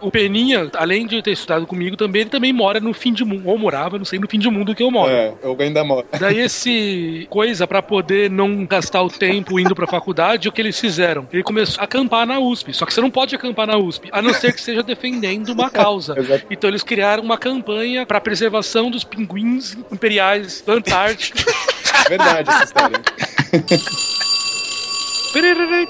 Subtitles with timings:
[0.00, 3.48] O Peninha, além de ter estudado comigo também, ele também mora no fim de mundo,
[3.48, 5.10] ou morava, não sei, no fim de mundo que eu moro.
[5.10, 6.06] É, eu ainda moro.
[6.18, 10.78] Daí esse coisa pra poder não gastar o tempo indo pra faculdade, o que eles
[10.78, 11.26] fizeram?
[11.32, 12.72] Ele começou a acampar na USP.
[12.72, 15.70] Só que você não pode acampar na USP, a não ser que seja defendendo uma
[15.70, 16.14] causa.
[16.50, 21.44] Então eles criaram uma campanha pra preservação dos pinguins imperiais da Antártica.
[22.08, 23.00] Verdade essa história.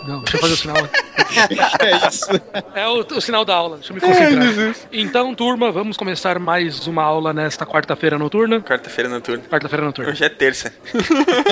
[0.07, 0.77] Não, deixa eu fazer o sinal.
[1.81, 2.29] É isso.
[2.75, 4.75] É o, o sinal da aula, deixa eu me concentrar.
[4.93, 8.61] Então, turma, vamos começar mais uma aula nesta quarta-feira noturna.
[8.61, 9.45] Quarta-feira noturna.
[9.49, 10.11] Quarta-feira noturna.
[10.11, 10.73] Hoje é terça.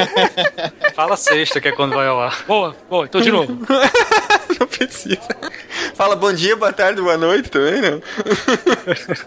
[0.94, 2.44] Fala sexta, que é quando vai ao ar.
[2.46, 3.56] Boa, boa, então de novo.
[4.58, 5.18] Não precisa.
[5.94, 8.00] Fala bom dia, boa tarde, boa noite também, não?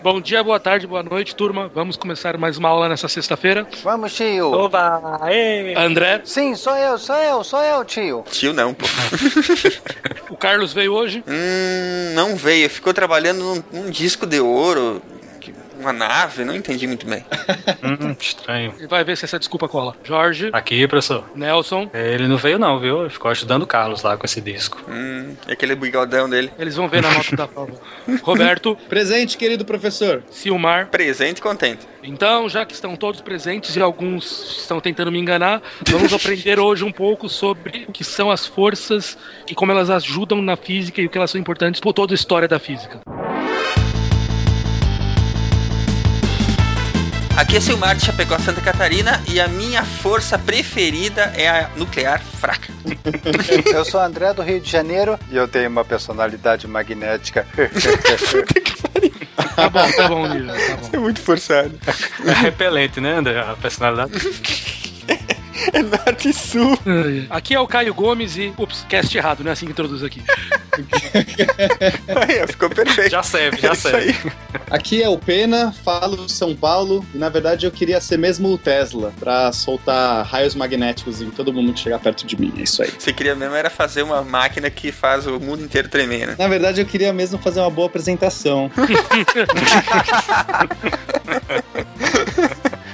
[0.01, 1.69] Bom dia, boa tarde, boa noite, turma.
[1.73, 3.67] Vamos começar mais uma aula nessa sexta-feira.
[3.83, 4.51] Vamos, tio.
[4.51, 5.19] Oba!
[5.29, 5.75] Ê!
[5.77, 8.23] André, Sim, sou eu, sou eu, sou eu, tio.
[8.31, 8.85] Tio não, pô.
[10.29, 11.23] O Carlos veio hoje.
[11.27, 12.69] Hum, não veio.
[12.69, 15.01] Ficou trabalhando num, num disco de ouro.
[15.79, 17.25] Uma nave, não entendi muito bem.
[17.81, 18.73] Hum, estranho.
[18.77, 19.95] Ele vai ver se essa desculpa cola.
[20.03, 21.23] Jorge, Aqui, professor.
[21.33, 23.01] Nelson, Ele não veio não, viu?
[23.01, 24.77] Ele ficou ajudando o Carlos lá com esse disco.
[24.89, 26.51] Hum, e aquele bigodão dele.
[26.59, 27.73] eles vão ver na nota da prova.
[28.21, 30.21] Roberto, Presente, querido professor.
[30.29, 30.87] Silmar.
[30.87, 31.87] Presente e contente.
[32.03, 36.83] Então, já que estão todos presentes e alguns estão tentando me enganar, vamos aprender hoje
[36.83, 39.17] um pouco sobre o que são as forças
[39.49, 42.15] e como elas ajudam na física e o que elas são importantes por toda a
[42.15, 42.99] história da física.
[47.39, 52.21] Aqui é Silmar de Chapecó, Santa Catarina, e a minha força preferida é a nuclear
[52.21, 52.67] fraca.
[53.73, 57.47] Eu sou André do Rio de Janeiro e eu tenho uma personalidade magnética.
[59.55, 60.89] Tá bom, tá bom, Lívia, tá bom.
[60.93, 61.77] É muito forçado.
[62.25, 63.39] É repelente, né, André?
[63.39, 64.13] A personalidade.
[65.73, 66.77] É norte e sul.
[67.29, 68.53] Aqui é o Caio Gomes e.
[68.57, 70.21] Ups, cast errado, não é assim que introduz aqui.
[72.27, 73.11] Aí, ficou perfeito.
[73.11, 74.09] Já serve, já É isso serve.
[74.09, 74.31] aí.
[74.69, 78.57] Aqui é o Pena, falo São Paulo e na verdade eu queria ser mesmo o
[78.57, 82.53] Tesla pra soltar raios magnéticos em todo mundo que chegar perto de mim.
[82.57, 82.91] É isso aí.
[82.97, 86.35] Você queria mesmo era fazer uma máquina que faz o mundo inteiro tremer, né?
[86.37, 88.71] Na verdade eu queria mesmo fazer uma boa apresentação.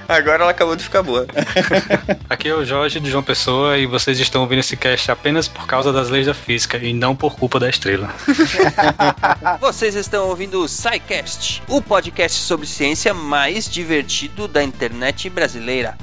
[0.08, 1.26] Agora ela acabou de ficar boa.
[2.30, 5.66] Aqui é o Jorge de João Pessoa e vocês estão ouvindo esse cast apenas por
[5.66, 8.14] causa das leis da física e não por culpa da estrela.
[9.60, 15.98] Vocês estão ouvindo o SciCast, o podcast sobre ciência mais divertido da internet brasileira.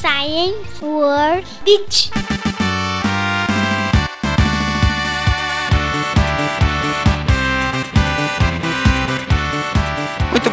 [0.00, 2.10] Science World Beach.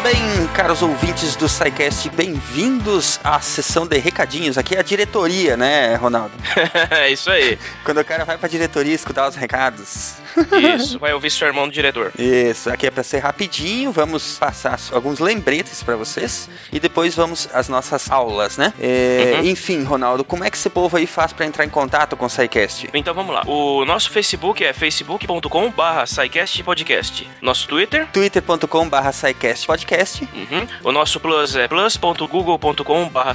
[0.02, 4.58] Bem, caros ouvintes do SciCast, bem-vindos à sessão de recadinhos.
[4.58, 6.32] Aqui é a diretoria, né, Ronaldo?
[6.90, 7.58] É isso aí.
[7.84, 10.14] Quando o cara vai pra diretoria escutar os recados.
[10.76, 10.98] Isso.
[10.98, 12.12] Vai ouvir seu irmão do diretor.
[12.18, 17.48] Isso, aqui é pra ser rapidinho, vamos passar alguns lembretes pra vocês e depois vamos
[17.52, 18.72] às nossas aulas, né?
[18.80, 19.44] É, Uhum.
[19.46, 22.30] Enfim, Ronaldo, como é que esse povo aí faz pra entrar em contato com o
[22.30, 22.90] SciCast?
[22.92, 23.42] Então vamos lá.
[23.46, 26.04] O nosso Facebook é facebook.com barra
[26.64, 27.30] podcast.
[27.40, 28.06] Nosso Twitter.
[28.12, 29.66] twitter.com barra podcast.
[30.32, 30.66] Uhum.
[30.84, 33.34] O nosso plus é plus.google.com barra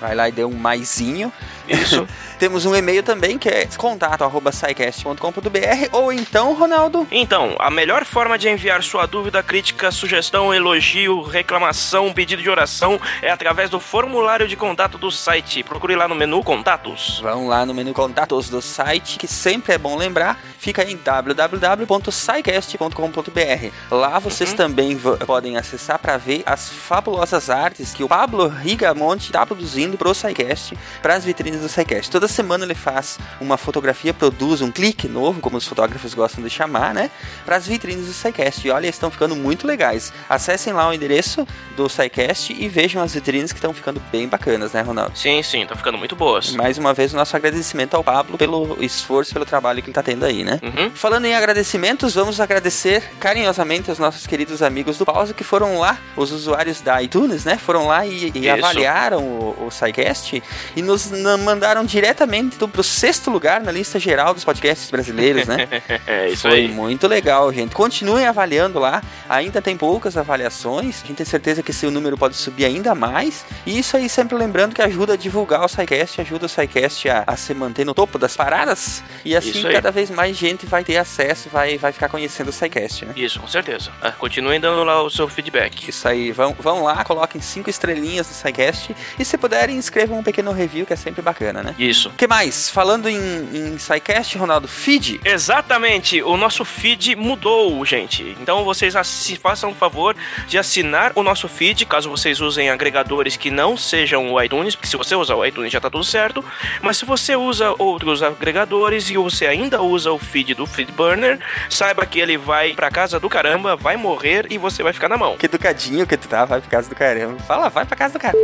[0.00, 1.32] Vai lá e dê um maisinho.
[1.70, 2.06] Isso.
[2.38, 8.04] Temos um e-mail também que é contato arroba scicast.com.br ou então, Ronaldo, Então, a melhor
[8.04, 13.78] forma de enviar sua dúvida, crítica, sugestão, elogio, reclamação, pedido de oração é através do
[13.78, 15.62] formulário de contato do site.
[15.62, 17.20] Procure lá no menu Contatos.
[17.22, 23.70] vão lá no menu contatos do site, que sempre é bom lembrar, fica em www.scicast.com.br.
[23.90, 29.26] Lá vocês também v- podem acessar para ver as fabulosas artes que o Pablo Rigamonte
[29.26, 32.10] está produzindo pro SciCast, para as vitrines do SciCast.
[32.10, 36.50] Toda semana ele faz uma fotografia, produz um clique novo, como os fotógrafos gostam de
[36.50, 37.10] chamar, né?
[37.44, 38.66] Para as vitrines do SciCast.
[38.66, 40.12] E olha, estão ficando muito legais.
[40.28, 44.72] Acessem lá o endereço do SciCast e vejam as vitrines que estão ficando bem bacanas,
[44.72, 45.16] né, Ronaldo?
[45.18, 46.52] Sim, sim, tá ficando muito boas.
[46.52, 50.02] Mais uma vez, o nosso agradecimento ao Pablo pelo esforço, pelo trabalho que ele tá
[50.02, 50.58] tendo aí, né?
[50.62, 50.90] Uhum.
[50.94, 55.98] Falando em agradecimentos, vamos agradecer carinhosamente aos nossos queridos amigos do Pause que foram lá,
[56.16, 57.56] os usuários da iTunes, né?
[57.56, 60.42] Foram lá e, e avaliaram o, o SciCast
[60.76, 65.46] e nos na- mandaram diretamente do, pro sexto lugar na lista geral dos podcasts brasileiros,
[65.46, 65.66] né?
[66.06, 66.68] É isso Foi aí.
[66.68, 67.74] muito legal, gente.
[67.74, 69.02] Continuem avaliando lá.
[69.28, 71.02] Ainda tem poucas avaliações.
[71.02, 73.44] A gente tem certeza que esse número pode subir ainda mais.
[73.66, 77.24] E isso aí, sempre lembrando que ajuda a divulgar o SciCast, ajuda o SciCast a,
[77.26, 79.02] a se manter no topo das paradas.
[79.24, 83.06] E assim, cada vez mais gente vai ter acesso, vai, vai ficar conhecendo o SciCast,
[83.06, 83.12] né?
[83.16, 83.90] Isso, com certeza.
[84.00, 85.88] Ah, Continuem dando lá o seu feedback.
[85.88, 88.94] Isso aí, vão, vão lá, coloquem cinco estrelinhas no SciCast.
[89.18, 91.74] E se puderem, escrevam um pequeno review, que é sempre bacana bacana, né?
[91.78, 92.10] Isso.
[92.10, 92.68] O que mais?
[92.68, 95.20] Falando em, em SciCast, Ronaldo, feed.
[95.24, 98.36] Exatamente, o nosso feed mudou, gente.
[98.40, 100.14] Então vocês assi- façam o favor
[100.46, 104.88] de assinar o nosso feed, caso vocês usem agregadores que não sejam o iTunes, porque
[104.88, 106.44] se você usar o iTunes já tá tudo certo.
[106.82, 111.38] Mas se você usa outros agregadores e você ainda usa o feed do Feedburner,
[111.70, 115.16] saiba que ele vai pra casa do caramba, vai morrer e você vai ficar na
[115.16, 115.36] mão.
[115.36, 117.38] Que educadinho que tu tá, vai pra casa do caramba.
[117.40, 118.40] Fala, vai pra casa do caramba.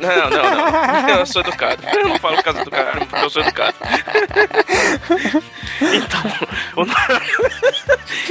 [0.00, 1.08] Não, não, não.
[1.18, 1.82] Eu sou educado.
[1.92, 3.76] Eu não falo casa do caramba porque eu sou educado.
[5.80, 6.20] Então,
[6.76, 6.84] o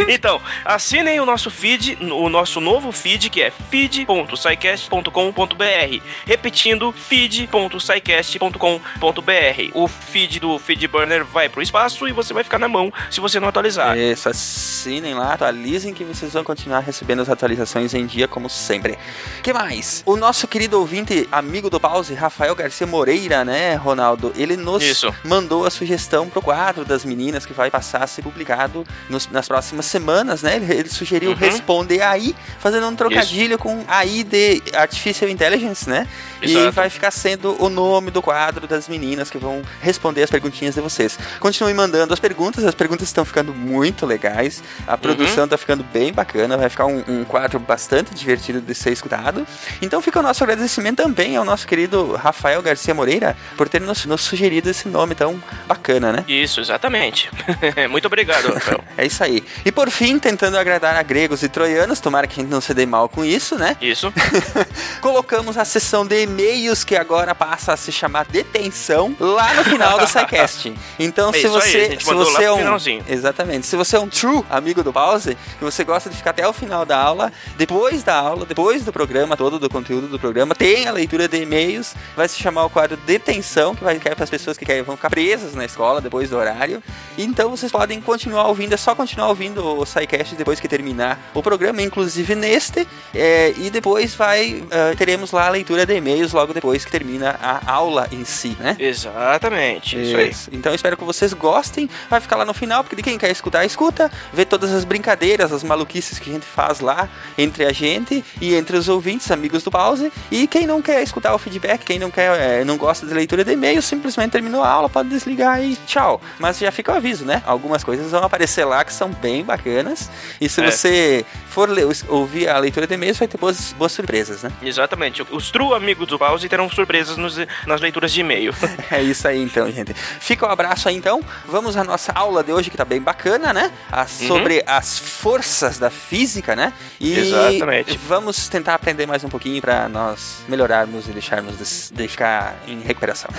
[0.11, 6.03] então, assinem o nosso feed, o nosso novo feed, que é feed.sicast.com.br.
[6.25, 9.71] Repetindo, feed.sicast.com.br.
[9.73, 13.39] O feed do Feedburner vai pro espaço e você vai ficar na mão se você
[13.39, 13.97] não atualizar.
[13.97, 18.97] Isso, assinem lá, atualizem que vocês vão continuar recebendo as atualizações em dia, como sempre.
[19.41, 20.03] que mais?
[20.05, 24.31] O nosso querido ouvinte, amigo do pause, Rafael Garcia Moreira, né, Ronaldo?
[24.36, 25.13] Ele nos Isso.
[25.24, 29.48] mandou a sugestão pro quadro das meninas que vai passar a ser publicado nos- nas
[29.48, 30.57] próximas semanas, né?
[30.57, 31.36] Ele, ele sugeriu Uhum.
[31.38, 36.07] responder aí, fazendo um trocadilho com AI de Artificial Intelligence, né?
[36.42, 36.72] E Exato.
[36.72, 40.81] vai ficar sendo o nome do quadro das meninas que vão responder as perguntinhas de
[40.81, 41.18] vocês.
[41.40, 46.12] Continuem mandando as perguntas, as perguntas estão ficando muito legais, a produção tá ficando bem
[46.13, 49.45] bacana, vai ficar um, um quadro bastante divertido de ser escutado.
[49.81, 54.06] Então fica o nosso agradecimento também ao nosso querido Rafael Garcia Moreira por ter nos,
[54.06, 56.25] nos sugerido esse nome tão bacana, né?
[56.27, 57.29] Isso, exatamente.
[57.89, 58.83] Muito obrigado, Rafael.
[58.97, 59.44] É isso aí.
[59.63, 62.74] E por fim, tentando agradar a gregos e troianos, tomara que a gente não se
[62.74, 63.77] dê mal com isso, né?
[63.79, 64.12] Isso.
[65.01, 70.00] colocamos a sessão de e-mails que agora passa a se chamar detenção lá no final
[70.00, 70.73] do SciCast.
[71.00, 72.77] Então, É se aí, você, a gente se você é um
[73.07, 76.47] exatamente, se você é um true amigo do pause, que você gosta de ficar até
[76.47, 80.56] o final da aula, depois da aula, depois do programa todo do conteúdo do programa,
[80.56, 84.24] tem a leitura de e-mails, vai se chamar o quadro detenção, que vai cair para
[84.24, 86.81] as pessoas que querem, vão ficar presas na escola depois do horário.
[87.18, 91.42] Então, vocês podem continuar ouvindo, é só continuar ouvindo o SciCast depois que terminar o
[91.42, 96.54] programa, inclusive neste, é, e depois vai ah, teremos lá a leitura de e-mails logo
[96.54, 98.75] depois que termina a aula em si, né?
[98.80, 100.00] Exatamente.
[100.02, 100.30] Isso aí.
[100.30, 100.50] Isso.
[100.52, 101.90] Então eu espero que vocês gostem.
[102.10, 104.12] Vai ficar lá no final, porque de quem quer escutar, escuta.
[104.34, 108.56] Vê todas as brincadeiras, as maluquices que a gente faz lá entre a gente e
[108.56, 110.12] entre os ouvintes, amigos do pause.
[110.31, 113.44] E quem não quer escutar o feedback, quem não quer, é, não gosta de leitura
[113.44, 116.21] de e-mail, simplesmente terminou a aula, pode desligar e tchau.
[116.39, 117.42] Mas já fica o aviso, né?
[117.45, 120.09] Algumas coisas vão aparecer lá que são bem bacanas.
[120.39, 120.69] E se É.
[120.71, 124.51] você for ler- ouvir a leitura de e-mails, vai ter boas, boas surpresas, né?
[124.62, 125.25] Exatamente.
[125.31, 128.54] Os true amigos do pause terão surpresas nos- nas leituras de e-mail.
[128.92, 129.94] É isso aí então, gente.
[129.94, 131.21] Fica o um abraço aí então.
[131.45, 133.71] Vamos à nossa aula de hoje que tá bem bacana, né?
[133.92, 136.71] A- sobre as forças da física, né?
[137.00, 137.98] E Exatamente.
[138.07, 142.80] vamos tentar aprender mais um pouquinho para nós melhorarmos e deixarmos de, de ficar em
[142.81, 143.30] recuperação.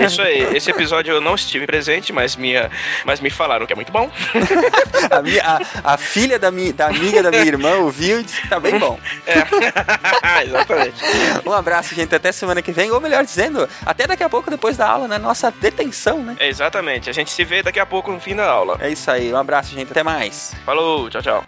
[0.00, 0.56] É isso aí.
[0.56, 2.70] Esse episódio eu não estive presente, mas, minha,
[3.04, 4.10] mas me falaram que é muito bom.
[5.10, 8.40] a, minha- a- a filha da, mi, da amiga da minha irmã ouviu e disse
[8.42, 8.98] que tá bem bom.
[9.26, 9.34] É.
[10.44, 11.02] Exatamente.
[11.44, 12.14] Um abraço, gente.
[12.14, 15.18] Até semana que vem, ou melhor dizendo, até daqui a pouco depois da aula, na
[15.18, 16.36] nossa detenção, né?
[16.38, 17.08] É, exatamente.
[17.10, 18.76] A gente se vê daqui a pouco no fim da aula.
[18.80, 19.32] É isso aí.
[19.32, 19.90] Um abraço, gente.
[19.90, 20.54] Até mais.
[20.64, 21.44] Falou, tchau, tchau.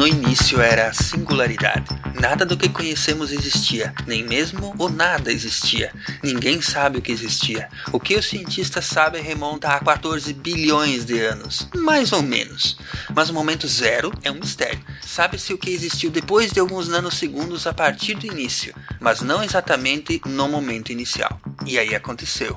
[0.00, 1.84] No início era a singularidade.
[2.18, 5.92] Nada do que conhecemos existia, nem mesmo o nada existia.
[6.22, 7.68] Ninguém sabe o que existia.
[7.92, 12.78] O que os cientistas sabem remonta a 14 bilhões de anos, mais ou menos.
[13.14, 14.80] Mas o momento zero é um mistério.
[15.02, 20.18] Sabe-se o que existiu depois de alguns nanosegundos a partir do início, mas não exatamente
[20.24, 21.38] no momento inicial.
[21.66, 22.56] E aí aconteceu.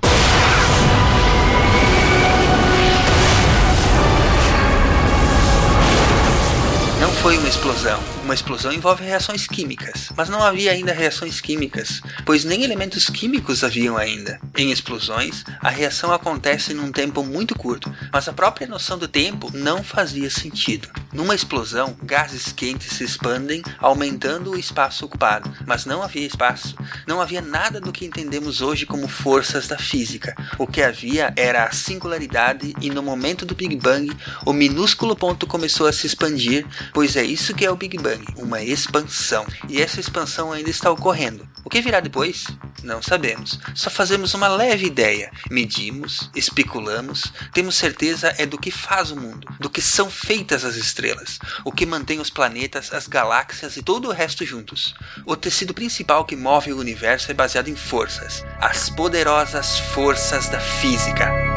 [7.24, 8.02] Foi uma explosão.
[8.24, 13.66] Uma explosão envolve reações químicas, mas não havia ainda reações químicas, pois nem elementos químicos
[13.66, 14.40] haviam ainda.
[14.58, 19.52] Em explosões, a reação acontece num tempo muito curto, mas a própria noção do tempo
[19.54, 20.88] não fazia sentido.
[21.12, 26.76] Numa explosão, gases quentes se expandem, aumentando o espaço ocupado, mas não havia espaço.
[27.06, 30.34] Não havia nada do que entendemos hoje como forças da física.
[30.58, 34.16] O que havia era a singularidade e no momento do Big Bang,
[34.46, 37.98] o minúsculo ponto começou a se expandir, pois é isso que é o Big
[38.36, 39.46] Uma expansão.
[39.70, 41.48] E essa expansão ainda está ocorrendo.
[41.64, 42.48] O que virá depois?
[42.84, 43.60] Não sabemos.
[43.74, 45.32] Só fazemos uma leve ideia.
[45.50, 50.76] Medimos, especulamos, temos certeza é do que faz o mundo, do que são feitas as
[50.76, 54.94] estrelas, o que mantém os planetas, as galáxias e todo o resto juntos.
[55.26, 60.60] O tecido principal que move o universo é baseado em forças, as poderosas forças da
[60.60, 61.53] física.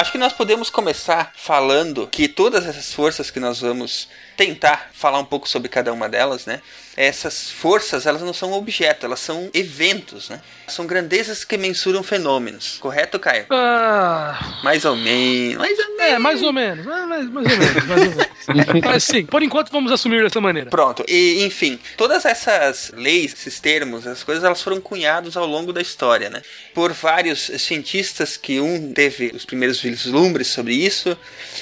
[0.00, 4.08] Acho que nós podemos começar falando que todas essas forças que nós vamos
[4.40, 6.62] tentar falar um pouco sobre cada uma delas, né?
[6.96, 10.40] Essas forças, elas não são objetos, elas são eventos, né?
[10.66, 12.78] São grandezas que mensuram fenômenos.
[12.80, 13.44] Correto, Caio?
[13.50, 16.12] Ah, Mais ou menos, mais ou menos.
[16.14, 16.86] é, mais ou menos.
[16.86, 17.84] Mais, mais, mais ou menos.
[17.86, 18.30] Mais ou menos.
[18.84, 20.70] Mas sim, por enquanto vamos assumir dessa maneira.
[20.70, 21.04] Pronto.
[21.06, 25.80] E, enfim, todas essas leis, esses termos, essas coisas, elas foram cunhados ao longo da
[25.80, 26.42] história, né?
[26.74, 31.16] Por vários cientistas que um teve os primeiros vislumbres sobre isso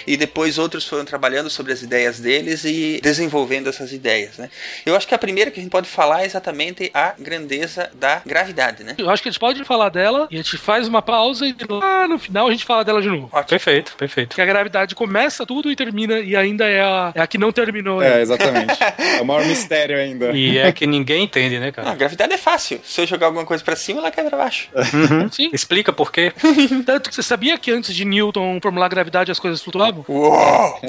[0.06, 4.50] e depois outros foram trabalhando sobre as ideias deles e desenvolvendo essas ideias, né?
[4.84, 8.22] Eu acho que a primeira que a gente pode falar é exatamente a grandeza da
[8.24, 8.94] gravidade, né?
[8.98, 11.54] Eu acho que a gente pode falar dela e a gente faz uma pausa e
[11.68, 13.28] lá no final a gente fala dela de novo.
[13.32, 13.48] Ótimo.
[13.48, 14.34] Perfeito, perfeito.
[14.36, 17.50] Que a gravidade começa tudo e termina, e ainda é a, é a que não
[17.52, 18.02] terminou.
[18.02, 18.20] É, ainda.
[18.20, 18.78] exatamente.
[19.18, 20.30] É o maior mistério ainda.
[20.32, 21.94] E é que ninguém entende, né, Ah, a cara?
[21.96, 22.80] gravidade é fácil.
[22.84, 24.68] Se eu jogar alguma coisa pra cima, ela cai pra baixo.
[25.32, 25.50] Sim.
[25.52, 26.32] Explica por quê.
[26.86, 30.04] Tanto que você sabia que antes de Newton formular a gravidade as coisas flutuavam?
[30.08, 30.80] Uou!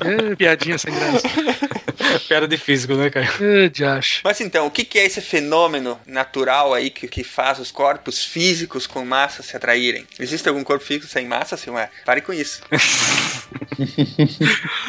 [0.00, 1.28] É, piadinha sem graça.
[2.28, 3.28] Piada de físico, né, cara?
[3.40, 4.20] É, de acho.
[4.24, 8.24] Mas então, o que que é esse fenômeno natural aí que, que faz os corpos
[8.24, 10.06] físicos com massa se atraírem?
[10.18, 11.90] Existe algum corpo físico sem massa, Silmar?
[12.04, 12.60] Pare com isso.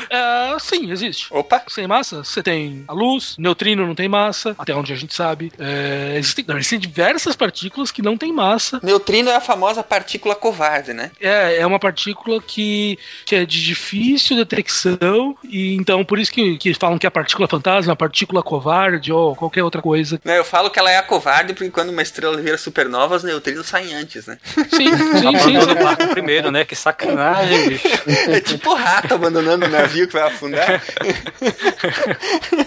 [0.10, 1.28] É, sim, existe.
[1.32, 1.64] Opa!
[1.68, 5.52] Sem massa, você tem a luz, neutrino não tem massa, até onde a gente sabe.
[5.58, 8.80] É, existem, não, existem diversas partículas que não têm massa.
[8.84, 11.12] Neutrino é a famosa partícula covarde, né?
[11.20, 14.95] É, é uma partícula que, que é de difícil detecção,
[15.44, 19.36] e então por isso que, que falam que a partícula fantasma, a partícula covarde ou
[19.36, 20.20] qualquer outra coisa.
[20.24, 23.24] Não, Eu falo que ela é a covarde porque quando uma estrela vira supernova, os
[23.24, 24.38] neutrinos saem antes, né?
[24.70, 25.84] Sim, sim, sim.
[25.84, 26.66] Barco primeiro, né?
[26.66, 27.88] Que sacanagem, bicho.
[28.30, 30.82] É tipo rato abandonando o navio que vai afundar.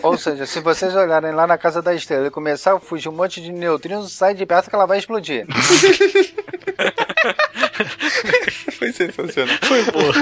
[0.02, 3.12] Ou seja, se vocês olharem lá na casa da estrela e começar a fugir um
[3.12, 5.46] monte de neutrinos, sai de perto que ela vai explodir.
[8.92, 9.56] Foi sensacional.
[9.62, 10.14] Foi boa.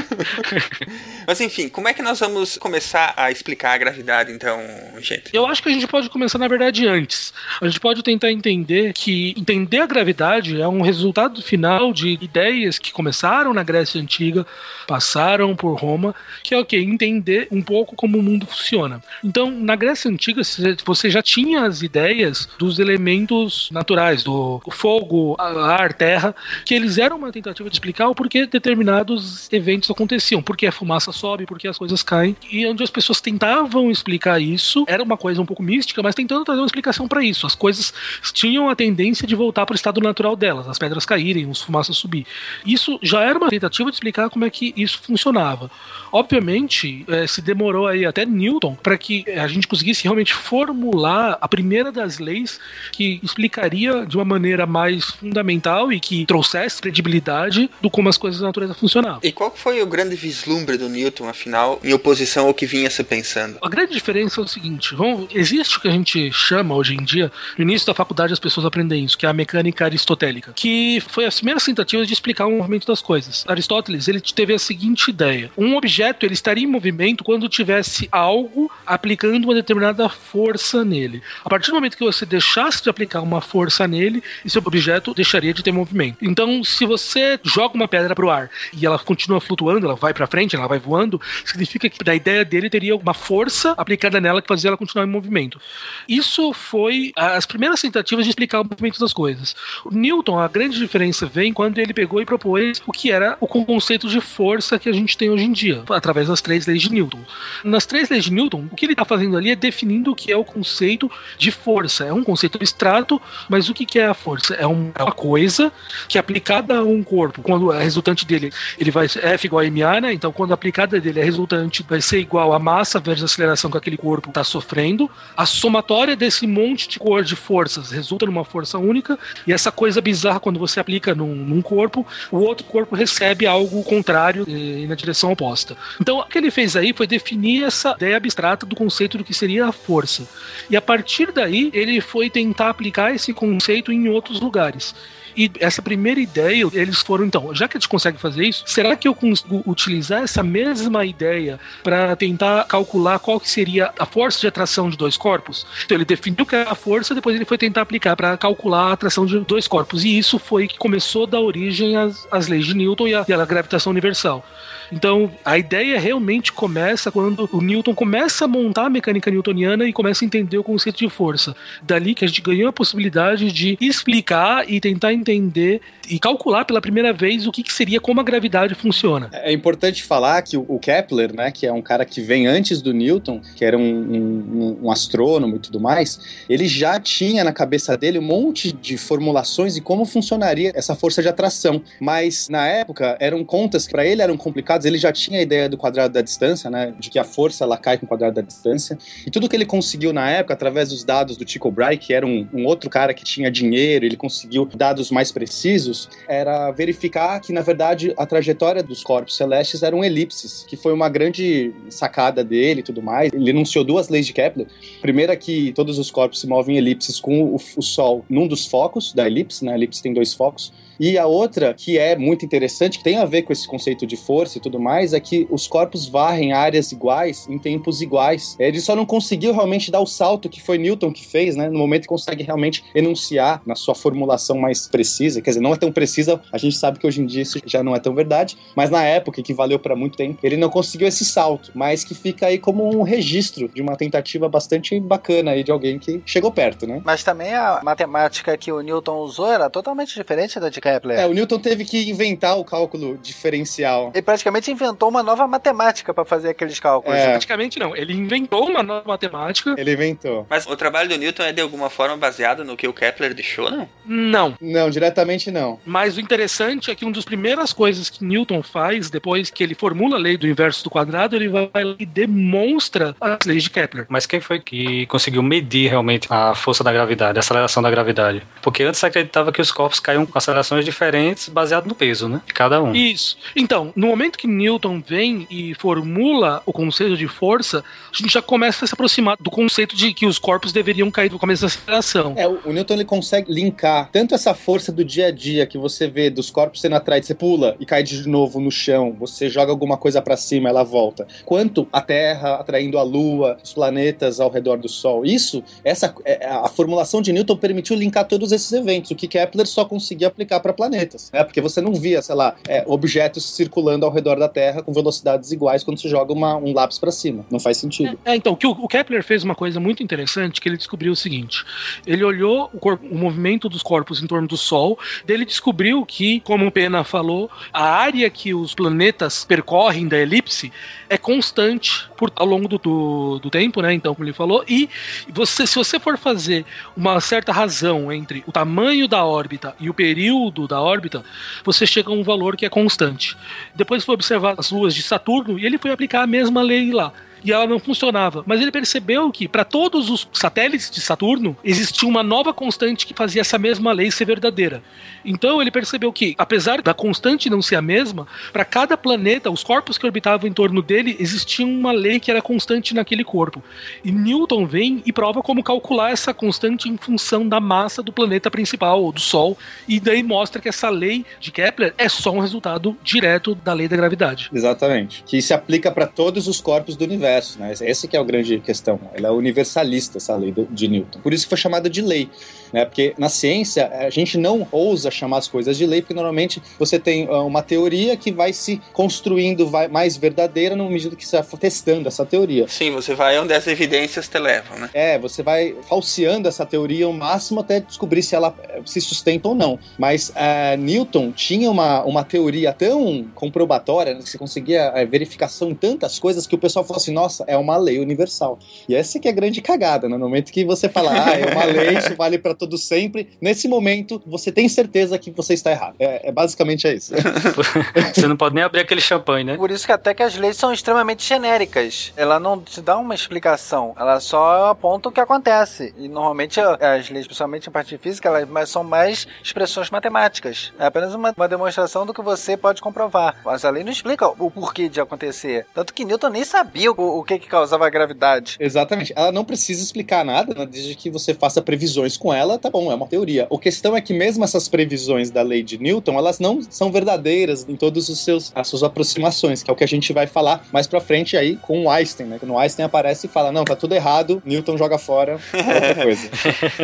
[1.27, 4.61] Mas enfim, como é que nós vamos começar a explicar a gravidade, então,
[5.01, 5.31] gente?
[5.33, 7.33] Eu acho que a gente pode começar, na verdade, antes.
[7.61, 12.79] A gente pode tentar entender que entender a gravidade é um resultado final de ideias
[12.79, 14.47] que começaram na Grécia Antiga,
[14.87, 16.77] passaram por Roma, que é o que?
[16.77, 19.03] Entender um pouco como o mundo funciona.
[19.23, 20.43] Então, na Grécia Antiga,
[20.85, 27.17] você já tinha as ideias dos elementos naturais, do fogo, ar, terra, que eles eram
[27.17, 31.79] uma tentativa de explicar o porquê determinados eventos aconteciam, porque a fumaça sobe, porque as
[31.79, 36.03] coisas caem, e onde as pessoas tentavam explicar isso, era uma coisa um pouco mística,
[36.03, 37.47] mas tentando trazer uma explicação para isso.
[37.47, 37.93] As coisas
[38.33, 41.97] tinham a tendência de voltar para o estado natural delas, as pedras caírem, os fumaças
[41.97, 42.27] subir.
[42.65, 45.71] Isso já era uma tentativa de explicar como é que isso funcionava.
[46.13, 51.49] Obviamente, eh, se demorou aí até Newton para que a gente conseguisse realmente formular a
[51.49, 52.59] primeira das leis
[52.93, 58.36] que explicaria de uma maneira mais fundamental e que trouxesse credibilidade do como as coisas
[58.41, 59.21] da natureza funcionavam.
[59.23, 63.03] E qual foi o grande vislumbre do Newton, afinal, em oposição ao que vinha se
[63.03, 63.59] pensando?
[63.63, 67.05] A grande diferença é o seguinte: vamos, existe o que a gente chama hoje em
[67.05, 71.03] dia, no início da faculdade as pessoas aprendem isso, que é a mecânica aristotélica, que
[71.09, 73.45] foi as primeiras tentativas de explicar o movimento das coisas.
[73.47, 78.71] Aristóteles ele teve a seguinte ideia: um objeto ele estaria em movimento quando tivesse algo
[78.85, 81.23] aplicando uma determinada força nele.
[81.45, 85.55] A partir do momento que você deixasse de aplicar uma força nele, esse objeto deixaria
[85.55, 86.19] de ter movimento.
[86.23, 90.27] Então, se você joga uma pedra para ar e ela continua flutuando, ela vai para
[90.27, 94.49] frente, ela vai voando, significa que da ideia dele teria uma força aplicada nela que
[94.49, 95.61] fazia ela continuar em movimento.
[96.09, 99.55] Isso foi as primeiras tentativas de explicar o movimento das coisas.
[99.85, 103.47] O Newton, a grande diferença vem quando ele pegou e propôs o que era o
[103.47, 106.93] conceito de força que a gente tem hoje em dia, através das três leis de
[106.93, 107.21] Newton.
[107.65, 110.33] Nas três leis de Newton, o que ele está fazendo ali é definindo o que
[110.33, 112.05] é o conceito de força.
[112.05, 114.55] É um conceito abstrato, mas o que é a força?
[114.55, 115.73] É uma coisa
[116.09, 119.71] que aplicada a um corpo, quando a resultante dele ele vai ser F igual a
[119.71, 120.13] MA, né?
[120.13, 123.71] Então, quando a aplicada dele, a resultante vai ser igual a massa vezes a aceleração
[123.71, 125.11] que aquele corpo está sofrendo.
[125.37, 130.01] A somatória desse monte de cor de forças resulta numa força única, e essa coisa
[130.01, 134.95] bizarra, quando você aplica num, num corpo, o outro corpo recebe algo contrário e na
[134.95, 135.77] direção oposta.
[136.01, 139.35] Então, o que ele fez aí foi definir essa ideia abstrata do conceito do que
[139.35, 140.27] seria a força.
[140.69, 144.95] E a partir daí, ele foi tentar aplicar esse conceito em outros lugares.
[145.37, 148.97] E essa primeira ideia, eles foram, então, já que a gente consegue fazer isso, será
[148.97, 154.41] que eu consigo utilizar essa mesma ideia para tentar calcular qual que seria a força
[154.41, 155.67] de atração de dois corpos?
[155.85, 158.93] Então ele definiu que era a força, depois ele foi tentar aplicar para calcular a
[158.93, 160.05] atração de dois corpos.
[160.05, 163.25] E isso foi que começou a dar origem às, às leis de Newton e à,
[163.29, 164.45] e gravitação universal.
[164.91, 169.93] Então, a ideia realmente começa quando o Newton começa a montar a mecânica newtoniana e
[169.93, 171.57] começa a entender o conceito de força.
[171.83, 176.81] Dali que a gente ganhou a possibilidade de explicar e tentar entender e calcular pela
[176.81, 179.29] primeira vez o que, que seria como a gravidade funciona.
[179.33, 182.93] É importante falar que o Kepler, né, que é um cara que vem antes do
[182.93, 187.97] Newton, que era um, um, um astrônomo e tudo mais, ele já tinha na cabeça
[187.97, 191.83] dele um monte de formulações de como funcionaria essa força de atração.
[192.01, 194.85] Mas na época eram contas que para ele eram complicadas.
[194.85, 197.77] Ele já tinha a ideia do quadrado da distância, né, de que a força ela
[197.77, 198.97] cai com o quadrado da distância.
[199.27, 202.27] E tudo que ele conseguiu na época através dos dados do Tycho Brahe, que era
[202.27, 207.51] um, um outro cara que tinha dinheiro, ele conseguiu dados mais precisos, era verificar que
[207.51, 212.81] na verdade a trajetória dos corpos celestes eram elipses, que foi uma grande sacada dele
[212.81, 213.33] e tudo mais.
[213.33, 214.67] Ele enunciou duas leis de Kepler.
[215.01, 218.67] Primeira que todos os corpos se movem em elipses com o, o Sol num dos
[218.67, 219.73] focos da elipse, né?
[219.73, 220.71] A elipse tem dois focos.
[220.99, 224.17] E a outra, que é muito interessante, que tem a ver com esse conceito de
[224.17, 228.57] força e tudo mais, é que os corpos varrem áreas iguais em tempos iguais.
[228.59, 231.69] Ele só não conseguiu realmente dar o salto que foi Newton que fez, né?
[231.69, 235.77] No momento que consegue realmente enunciar na sua formulação mais precisa, quer dizer, não é
[235.77, 238.57] tão precisa, a gente sabe que hoje em dia isso já não é tão verdade,
[238.75, 242.15] mas na época que valeu para muito tempo, ele não conseguiu esse salto, mas que
[242.15, 246.51] fica aí como um registro de uma tentativa bastante bacana aí de alguém que chegou
[246.51, 247.01] perto, né?
[247.05, 251.19] Mas também a matemática que o Newton usou era totalmente diferente da de Kepler.
[251.19, 254.13] É, o Newton teve que inventar o cálculo diferencial.
[254.15, 257.19] Ele praticamente inventou uma nova matemática para fazer aqueles cálculos.
[257.19, 257.31] É.
[257.31, 257.97] Praticamente não.
[257.97, 259.75] Ele inventou uma nova matemática.
[259.77, 260.47] Ele inventou.
[260.49, 263.71] Mas o trabalho do Newton é de alguma forma baseado no que o Kepler deixou,
[263.71, 263.89] não?
[264.05, 264.55] Não.
[264.61, 265.81] Não, diretamente não.
[265.85, 269.75] Mas o interessante é que uma das primeiras coisas que Newton faz, depois que ele
[269.75, 274.07] formula a lei do inverso do quadrado, ele vai e demonstra as leis de Kepler.
[274.09, 278.43] Mas quem foi que conseguiu medir realmente a força da gravidade, a aceleração da gravidade?
[278.63, 280.39] Porque antes se acreditava que os corpos caíam com
[280.85, 282.41] diferentes baseado no peso, né?
[282.47, 282.95] De cada um.
[282.95, 283.37] Isso.
[283.55, 288.43] Então, no momento que Newton vem e formula o conceito de força, a gente já
[288.43, 291.67] começa a se aproximar do conceito de que os corpos deveriam cair no começo da
[291.67, 292.35] aceleração.
[292.37, 296.07] É, o Newton ele consegue linkar tanto essa força do dia a dia que você
[296.07, 299.71] vê dos corpos sendo atraídos, você pula e cai de novo no chão, você joga
[299.71, 304.51] alguma coisa para cima, ela volta, quanto a Terra atraindo a Lua, os planetas ao
[304.51, 305.25] redor do Sol.
[305.25, 309.85] Isso, essa a formulação de Newton permitiu linkar todos esses eventos, o que Kepler só
[309.85, 311.45] conseguia aplicar para planetas, né?
[311.45, 315.53] Porque você não via, sei lá, é, objetos circulando ao redor da Terra com velocidades
[315.53, 317.47] iguais quando você joga uma, um lápis para cima.
[317.51, 318.19] Não faz sentido.
[318.25, 321.17] É, então, que o, o, Kepler fez uma coisa muito interessante que ele descobriu o
[321.17, 321.65] seguinte:
[322.07, 326.41] ele olhou o, corpo, o movimento dos corpos em torno do Sol, dele descobriu que,
[326.41, 330.73] como o Pena falou, a área que os planetas percorrem da elipse
[331.09, 333.93] é constante por, ao longo do, do, do, tempo, né?
[333.93, 334.89] Então, como ele falou, e
[335.29, 336.65] você, se você for fazer
[336.97, 341.25] uma certa razão entre o tamanho da órbita e o período da órbita,
[341.65, 343.37] você chega a um valor que é constante.
[343.75, 347.13] Depois foi observar as luas de Saturno e ele foi aplicar a mesma lei lá
[347.47, 348.43] e ela não funcionava.
[348.45, 353.15] Mas ele percebeu que para todos os satélites de Saturno existia uma nova constante que
[353.15, 354.83] fazia essa mesma lei ser verdadeira.
[355.25, 359.63] Então ele percebeu que, apesar da constante não ser a mesma, para cada planeta, os
[359.63, 363.63] corpos que orbitavam em torno dele, existia uma lei que era constante naquele corpo.
[364.05, 368.51] E Newton vem e prova como calcular essa constante em função da massa do planeta
[368.51, 369.57] principal, ou do Sol,
[369.87, 373.89] e daí mostra que essa lei de Kepler é só um resultado direto da lei
[373.89, 374.51] da gravidade.
[374.53, 375.23] Exatamente.
[375.25, 377.73] Que se aplica para todos os corpos do universo, né?
[377.81, 379.01] Essa que é a grande questão.
[379.15, 381.21] Ela é universalista, essa lei de Newton.
[381.21, 382.29] Por isso que foi chamada de lei
[382.77, 382.85] né?
[382.85, 386.99] Porque na ciência a gente não ousa chamar as coisas de lei, porque normalmente você
[386.99, 391.41] tem uh, uma teoria que vai se construindo vai, mais verdadeira no medida que você
[391.41, 392.69] vai testando essa teoria.
[392.69, 394.91] Sim, você vai onde as evidências te levam, né?
[394.93, 399.49] É, você vai falseando essa teoria ao máximo até descobrir se ela eh, se sustenta
[399.49, 399.79] ou não.
[399.97, 405.71] Mas uh, Newton tinha uma, uma teoria tão comprobatória, né, que você conseguia a verificação
[405.71, 408.59] em tantas coisas que o pessoal falou assim, nossa, é uma lei universal.
[408.87, 410.19] E essa que é a grande cagada, né?
[410.19, 413.29] no momento que você fala, ah, é uma lei, isso vale para todo sempre.
[413.41, 415.97] Nesse momento, você tem certeza que você está errado.
[415.99, 417.13] É, é basicamente é isso.
[418.15, 419.57] você não pode nem abrir aquele champanhe, né?
[419.57, 422.13] Por isso que até que as leis são extremamente genéricas.
[422.17, 423.95] Ela não te dá uma explicação.
[423.99, 425.95] Ela só aponta o que acontece.
[425.99, 430.73] E normalmente as leis, principalmente em parte física, elas são mais expressões matemáticas.
[430.79, 433.37] É apenas uma, uma demonstração do que você pode comprovar.
[433.45, 435.67] Mas a lei não explica o porquê de acontecer.
[435.75, 438.57] Tanto que Newton nem sabia o, o que, que causava a gravidade.
[438.61, 439.13] Exatamente.
[439.17, 440.67] Ela não precisa explicar nada, né?
[440.67, 443.47] desde que você faça previsões com ela, tá bom, é uma teoria.
[443.53, 447.67] A questão é que mesmo essas previsões da lei de Newton, elas não são verdadeiras
[447.69, 450.65] em todos os seus as suas aproximações, que é o que a gente vai falar
[450.73, 452.37] mais para frente aí com o Einstein, né?
[452.39, 456.31] Quando o Einstein aparece e fala: "Não, tá tudo errado, Newton joga fora outra coisa".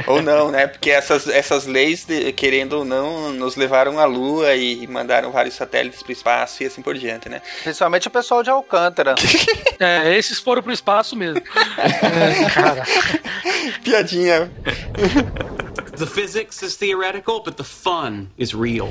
[0.06, 0.66] ou não, né?
[0.66, 6.02] Porque essas essas leis, querendo ou não, nos levaram à lua e mandaram vários satélites
[6.02, 7.40] para o espaço e assim por diante, né?
[7.62, 9.14] Principalmente o pessoal de Alcântara.
[9.78, 11.38] é, esses foram pro espaço mesmo.
[11.38, 12.82] é, cara.
[13.82, 14.50] Piadinha.
[15.96, 18.88] The physics is theoretical, but the fun is real.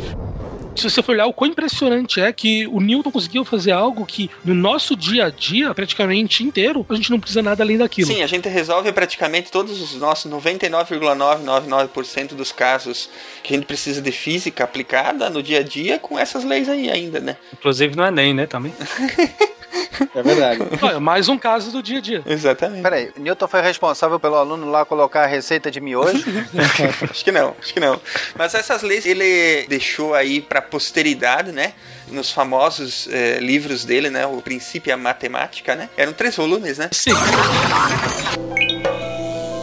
[0.75, 4.29] Se você for olhar o quão impressionante é que o Newton conseguiu fazer algo que
[4.45, 8.07] no nosso dia a dia, praticamente inteiro, a gente não precisa nada além daquilo.
[8.07, 13.09] Sim, a gente resolve praticamente todos os nossos 99,999% dos casos
[13.43, 16.89] que a gente precisa de física aplicada no dia a dia com essas leis aí
[16.89, 17.35] ainda, né?
[17.53, 18.73] Inclusive no Enem, né, também.
[20.15, 20.59] É verdade.
[20.93, 22.21] É mais um caso do dia a dia.
[22.25, 22.81] Exatamente.
[22.81, 26.23] Peraí, Newton foi responsável pelo aluno lá colocar a receita de miojo?
[27.09, 27.99] acho que não, acho que não.
[28.35, 31.73] Mas essas leis ele deixou aí pra posteridade, né?
[32.07, 34.25] Nos famosos eh, livros dele, né?
[34.25, 35.89] O Princípio e a Matemática, né?
[35.95, 36.89] Eram três volumes, né?
[36.91, 37.11] Sim.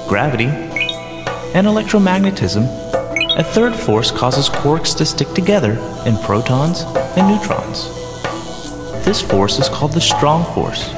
[0.09, 0.49] Gravity
[1.55, 2.63] and electromagnetism.
[3.37, 5.73] A third force causes quarks to stick together
[6.07, 6.83] in protons
[7.17, 8.08] and neutrons.
[9.05, 10.89] This force is called the strong force.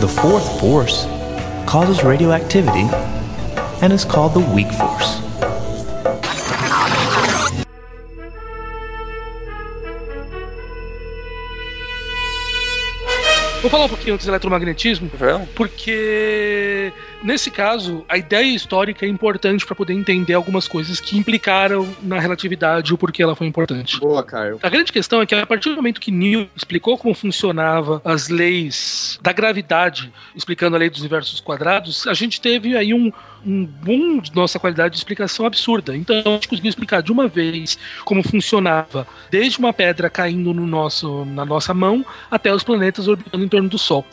[0.00, 1.06] The fourth force
[1.66, 2.88] causes radioactivity
[3.82, 5.20] and is called the weak force.
[13.60, 15.10] Vou falar um pouquinho antes do eletromagnetismo,
[15.54, 21.88] porque nesse caso a ideia histórica é importante para poder entender algumas coisas que implicaram
[22.02, 23.98] na relatividade e o porquê ela foi importante.
[24.00, 24.58] Boa, Caio.
[24.62, 28.28] A grande questão é que a partir do momento que Newton explicou como funcionava as
[28.28, 33.12] leis da gravidade, explicando a lei dos inversos quadrados, a gente teve aí um,
[33.44, 35.96] um boom de nossa qualidade de explicação absurda.
[35.96, 40.66] Então a gente conseguiu explicar de uma vez como funcionava, desde uma pedra caindo no
[40.66, 44.04] nosso, na nossa mão até os planetas orbitando em torno do Sol.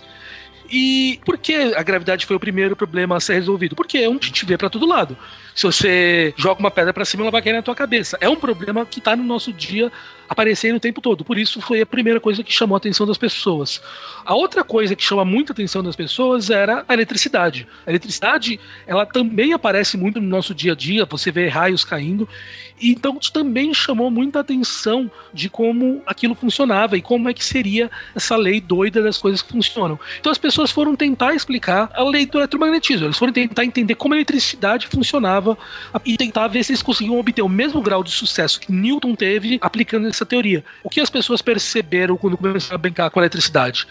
[0.70, 3.76] E por que a gravidade foi o primeiro problema a ser resolvido?
[3.76, 5.18] Porque é um que te vê para todo lado.
[5.54, 8.18] Se você joga uma pedra para cima, ela vai cair na tua cabeça.
[8.20, 9.92] É um problema que está no nosso dia
[10.28, 11.24] aparecendo o tempo todo.
[11.24, 13.82] Por isso foi a primeira coisa que chamou a atenção das pessoas.
[14.26, 17.68] A outra coisa que chama muita atenção das pessoas era a eletricidade.
[17.86, 22.28] A eletricidade, ela também aparece muito no nosso dia a dia, você vê raios caindo.
[22.80, 27.90] E então também chamou muita atenção de como aquilo funcionava e como é que seria
[28.14, 30.00] essa lei doida das coisas que funcionam.
[30.20, 34.14] Então as pessoas foram tentar explicar a lei do eletromagnetismo, eles foram tentar entender como
[34.14, 35.58] a eletricidade funcionava
[36.04, 39.58] e tentar ver se eles conseguiam obter o mesmo grau de sucesso que Newton teve
[39.62, 40.64] aplicando essa teoria.
[40.84, 43.88] O que as pessoas perceberam quando começaram a brincar com a eletricidade?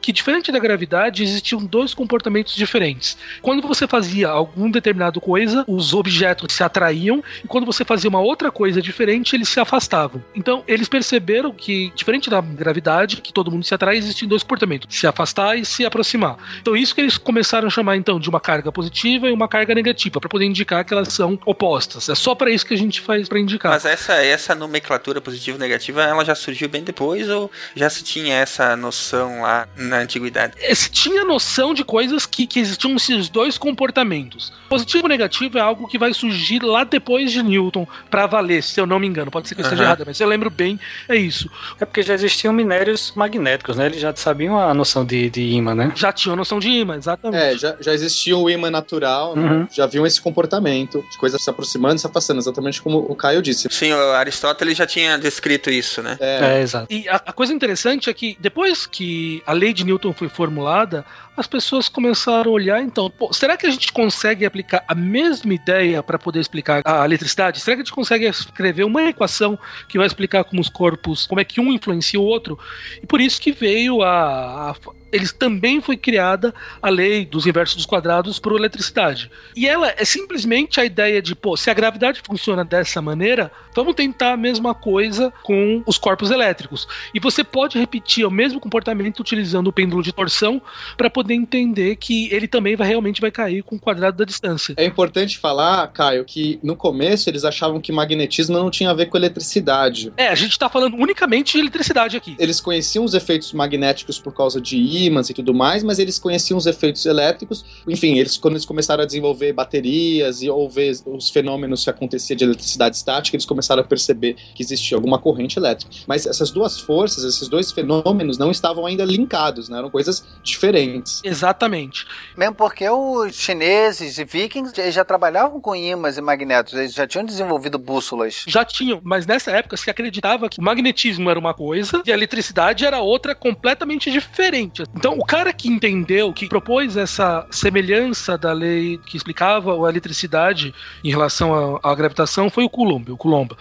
[0.00, 3.16] Que diferente da gravidade, existiam dois comportamentos diferentes.
[3.42, 8.20] Quando você fazia algum determinado coisa, os objetos se atraíam, e quando você fazia uma
[8.20, 10.22] outra coisa diferente, eles se afastavam.
[10.34, 14.96] Então, eles perceberam que, diferente da gravidade, que todo mundo se atrai, existem dois comportamentos:
[14.96, 16.36] se afastar e se aproximar.
[16.60, 19.74] Então, isso que eles começaram a chamar então de uma carga positiva e uma carga
[19.74, 22.08] negativa, para poder indicar que elas são opostas.
[22.08, 23.72] É só para isso que a gente faz para indicar.
[23.72, 28.02] Mas essa, essa nomenclatura positiva e negativa, ela já surgiu bem depois ou já se
[28.02, 30.54] tinha essa noção lá na antiguidade?
[30.74, 34.52] Se tinha noção de coisas que, que existiam esses dois comportamentos.
[34.68, 38.80] Positivo e negativo é algo que vai surgir lá depois de Newton para valer, se
[38.80, 39.30] eu não me engano.
[39.30, 39.90] Pode ser que eu esteja Aham.
[39.92, 41.50] errado, mas eu lembro bem, é isso.
[41.80, 43.86] É porque já existiam minérios magnéticos, né?
[43.86, 45.92] Eles já sabiam a noção de, de imã, né?
[45.94, 47.42] Já tinham noção de imã, exatamente.
[47.42, 49.48] É, já, já existia o imã natural, né?
[49.50, 49.68] Uhum.
[49.70, 53.40] já viam esse comportamento de coisas se aproximando e se afastando, exatamente como o Caio
[53.42, 53.68] disse.
[53.70, 56.16] Sim, o Aristóteles já tinha descrito isso, né?
[56.20, 56.86] É, É, exato.
[56.92, 61.04] E a, a coisa interessante é que depois que a lei de Newton foi formulada,
[61.38, 65.54] as pessoas começaram a olhar, então, pô, será que a gente consegue aplicar a mesma
[65.54, 67.60] ideia para poder explicar a eletricidade?
[67.60, 71.40] Será que a gente consegue escrever uma equação que vai explicar como os corpos, como
[71.40, 72.58] é que um influencia o outro?
[73.02, 74.74] E por isso que veio a, a
[75.12, 79.30] eles também foi criada a lei dos inversos dos quadrados por eletricidade.
[79.56, 83.94] E ela é simplesmente a ideia de, pô, se a gravidade funciona dessa maneira, vamos
[83.94, 86.86] tentar a mesma coisa com os corpos elétricos.
[87.14, 90.60] E você pode repetir o mesmo comportamento utilizando o pêndulo de torção
[90.96, 94.74] para poder entender que ele também vai realmente vai cair com o quadrado da distância.
[94.76, 99.06] É importante falar, Caio, que no começo eles achavam que magnetismo não tinha a ver
[99.06, 100.12] com eletricidade.
[100.16, 102.36] É, a gente está falando unicamente de eletricidade aqui.
[102.38, 106.56] Eles conheciam os efeitos magnéticos por causa de ímãs e tudo mais, mas eles conheciam
[106.56, 107.64] os efeitos elétricos.
[107.86, 112.34] Enfim, eles quando eles começaram a desenvolver baterias e ou ver os fenômenos que acontecia
[112.34, 115.92] de eletricidade estática, eles começaram a perceber que existia alguma corrente elétrica.
[116.06, 119.78] Mas essas duas forças, esses dois fenômenos não estavam ainda linkados, né?
[119.78, 121.17] Eram coisas diferentes.
[121.24, 122.06] Exatamente.
[122.36, 127.06] Mesmo porque os chineses e vikings eles já trabalhavam com ímãs e magnetos, eles já
[127.06, 128.44] tinham desenvolvido bússolas.
[128.46, 132.14] Já tinham, mas nessa época se acreditava que o magnetismo era uma coisa e a
[132.14, 134.82] eletricidade era outra completamente diferente.
[134.94, 140.74] Então, o cara que entendeu, que propôs essa semelhança da lei que explicava a eletricidade
[141.02, 143.52] em relação à, à gravitação foi o Coulomb, o Coulomb,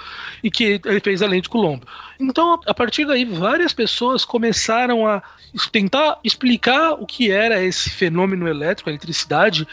[0.44, 1.82] e que ele fez a lei de Coulomb.
[2.20, 5.22] Então, a partir daí, várias pessoas começaram a
[5.72, 9.68] tentar explicar o que era esse fenômeno elétrico, a eletricidade,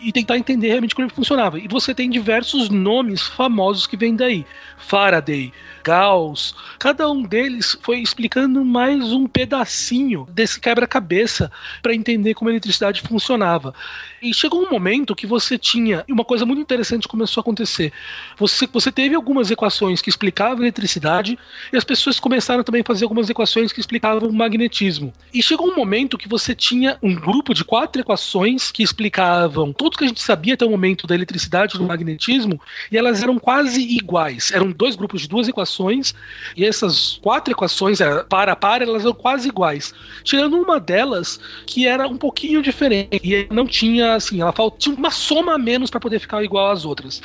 [0.00, 1.58] e tentar entender realmente como ele funcionava.
[1.58, 4.46] E você tem diversos nomes famosos que vêm daí.
[4.78, 5.52] Faraday,
[5.84, 11.50] Gauss, cada um deles foi explicando mais um pedacinho desse quebra-cabeça
[11.82, 13.74] para entender como a eletricidade funcionava.
[14.20, 17.92] E chegou um momento que você tinha, e uma coisa muito interessante começou a acontecer.
[18.36, 21.38] Você, você teve algumas equações que explicavam eletricidade,
[21.72, 25.12] e as pessoas começaram também a fazer algumas equações que explicavam o magnetismo.
[25.32, 29.96] E chegou um momento que você tinha um grupo de quatro equações que explicavam tudo
[29.96, 32.60] que a gente sabia até o momento da eletricidade e do magnetismo,
[32.90, 34.50] e elas eram quase iguais.
[34.52, 36.14] Eram dois grupos de duas equações,
[36.56, 39.94] e essas quatro equações, para a para, elas eram quase iguais.
[40.22, 44.94] Tirando uma delas que era um pouquinho diferente, e não tinha assim, ela falta, tinha
[44.94, 47.20] uma soma a menos para poder ficar igual às outras.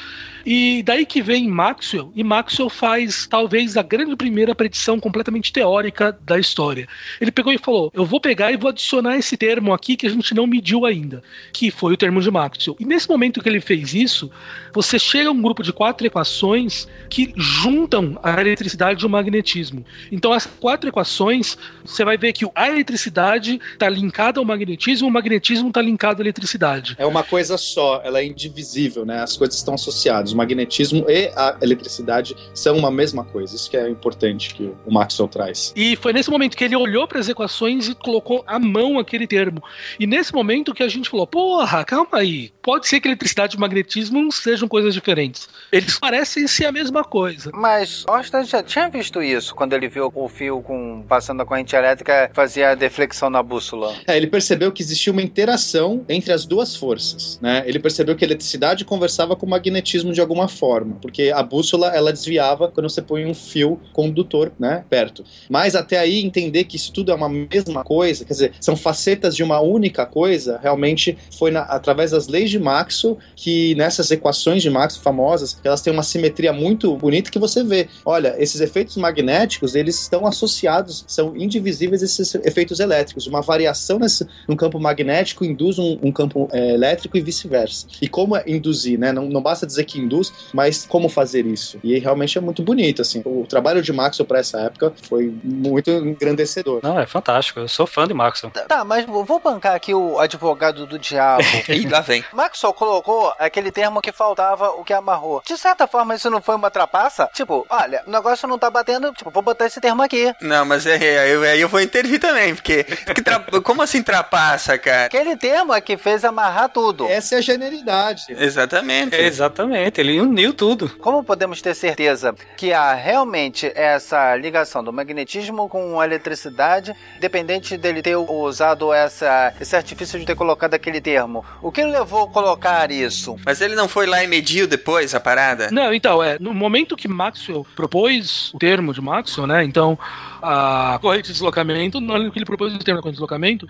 [0.45, 6.17] E daí que vem Maxwell, e Maxwell faz talvez a grande primeira predição completamente teórica
[6.25, 6.87] da história.
[7.21, 10.09] Ele pegou e falou: Eu vou pegar e vou adicionar esse termo aqui que a
[10.09, 12.75] gente não mediu ainda, que foi o termo de Maxwell.
[12.79, 14.29] E nesse momento que ele fez isso,
[14.73, 19.85] você chega a um grupo de quatro equações que juntam a eletricidade e o magnetismo.
[20.11, 25.11] Então, as quatro equações, você vai ver que a eletricidade está linkada ao magnetismo, o
[25.11, 26.95] magnetismo está linkado à eletricidade.
[26.97, 29.21] É uma coisa só, ela é indivisível, né?
[29.21, 33.55] As coisas estão associadas o magnetismo e a eletricidade são uma mesma coisa.
[33.55, 35.73] Isso que é importante que o Maxwell traz.
[35.75, 39.27] E foi nesse momento que ele olhou para as equações e colocou à mão aquele
[39.27, 39.63] termo.
[39.99, 42.51] E nesse momento que a gente falou: porra, calma aí.
[42.61, 45.49] Pode ser que eletricidade e magnetismo sejam coisas diferentes.
[45.71, 47.22] Eles parecem ser a mesma coisa.
[47.53, 51.75] Mas Austin já tinha visto isso quando ele viu o fio com passando a corrente
[51.75, 53.93] elétrica fazia a deflexão na bússola.
[54.07, 57.63] É, ele percebeu que existia uma interação entre as duas forças, né?
[57.65, 61.87] Ele percebeu que a eletricidade conversava com o magnetismo de alguma forma, porque a bússola
[61.87, 65.23] ela desviava quando você põe um fio condutor, né, perto.
[65.49, 69.35] Mas até aí entender que isso tudo é uma mesma coisa, quer dizer, são facetas
[69.35, 74.61] de uma única coisa, realmente foi na, através das leis de Maxwell que nessas equações
[74.61, 77.87] de Maxwell famosas, elas têm uma simetria muito bonita que você vê.
[78.05, 83.27] Olha, esses efeitos magnéticos, eles estão associados, são indivisíveis esses efeitos elétricos.
[83.27, 87.87] Uma variação nesse, no campo magnético induz um, um campo é, elétrico e vice-versa.
[88.01, 89.11] E como é induzir, né?
[89.11, 91.79] Não, não basta dizer que induz, mas como fazer isso?
[91.83, 93.21] E realmente é muito bonito, assim.
[93.25, 96.79] O trabalho de Maxwell para essa época foi muito engrandecedor.
[96.83, 97.59] Não, é fantástico.
[97.59, 98.51] Eu sou fã de Maxwell.
[98.67, 101.43] Tá, mas vou bancar aqui o advogado do diabo.
[101.67, 102.23] e lá vem.
[102.33, 105.41] Maxwell colocou aquele termo que faltava, o que amarrou.
[105.45, 106.71] De certa forma, isso não foi uma
[107.03, 107.29] trapaça?
[107.33, 110.33] Tipo, olha, o negócio não tá batendo, tipo, vou botar esse termo aqui.
[110.41, 112.83] Não, mas é, é, eu, eu vou intervir também, porque,
[113.23, 113.39] tra...
[113.61, 115.05] como assim trapaça, cara?
[115.05, 117.07] Aquele termo é que fez amarrar tudo.
[117.07, 118.25] Essa é a genialidade.
[118.29, 119.15] Exatamente.
[119.15, 120.89] É, exatamente, ele uniu tudo.
[120.99, 127.77] Como podemos ter certeza que há realmente essa ligação do magnetismo com a eletricidade, dependente
[127.77, 131.43] dele ter usado essa, esse artifício de ter colocado aquele termo?
[131.61, 133.35] O que levou a colocar isso?
[133.45, 135.69] Mas ele não foi lá e mediu depois a parada?
[135.71, 139.97] Não, então, é, no momento que Maxwell propôs o termo de Maxwell, né, então
[140.41, 143.67] a corrente de deslocamento, no que ele propôs o termo corrente de deslocamento,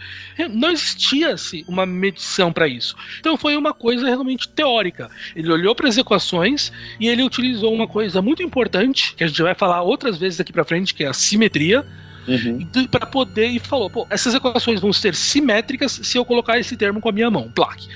[0.49, 2.95] não existia-se uma medição para isso.
[3.19, 5.09] Então foi uma coisa realmente teórica.
[5.36, 9.41] Ele olhou para as equações e ele utilizou uma coisa muito importante, que a gente
[9.41, 11.86] vai falar outras vezes aqui para frente, que é a simetria.
[12.27, 12.88] Uhum.
[12.89, 17.01] para poder e falou, pô, essas equações vão ser simétricas se eu colocar esse termo
[17.01, 17.88] com a minha mão, plaque.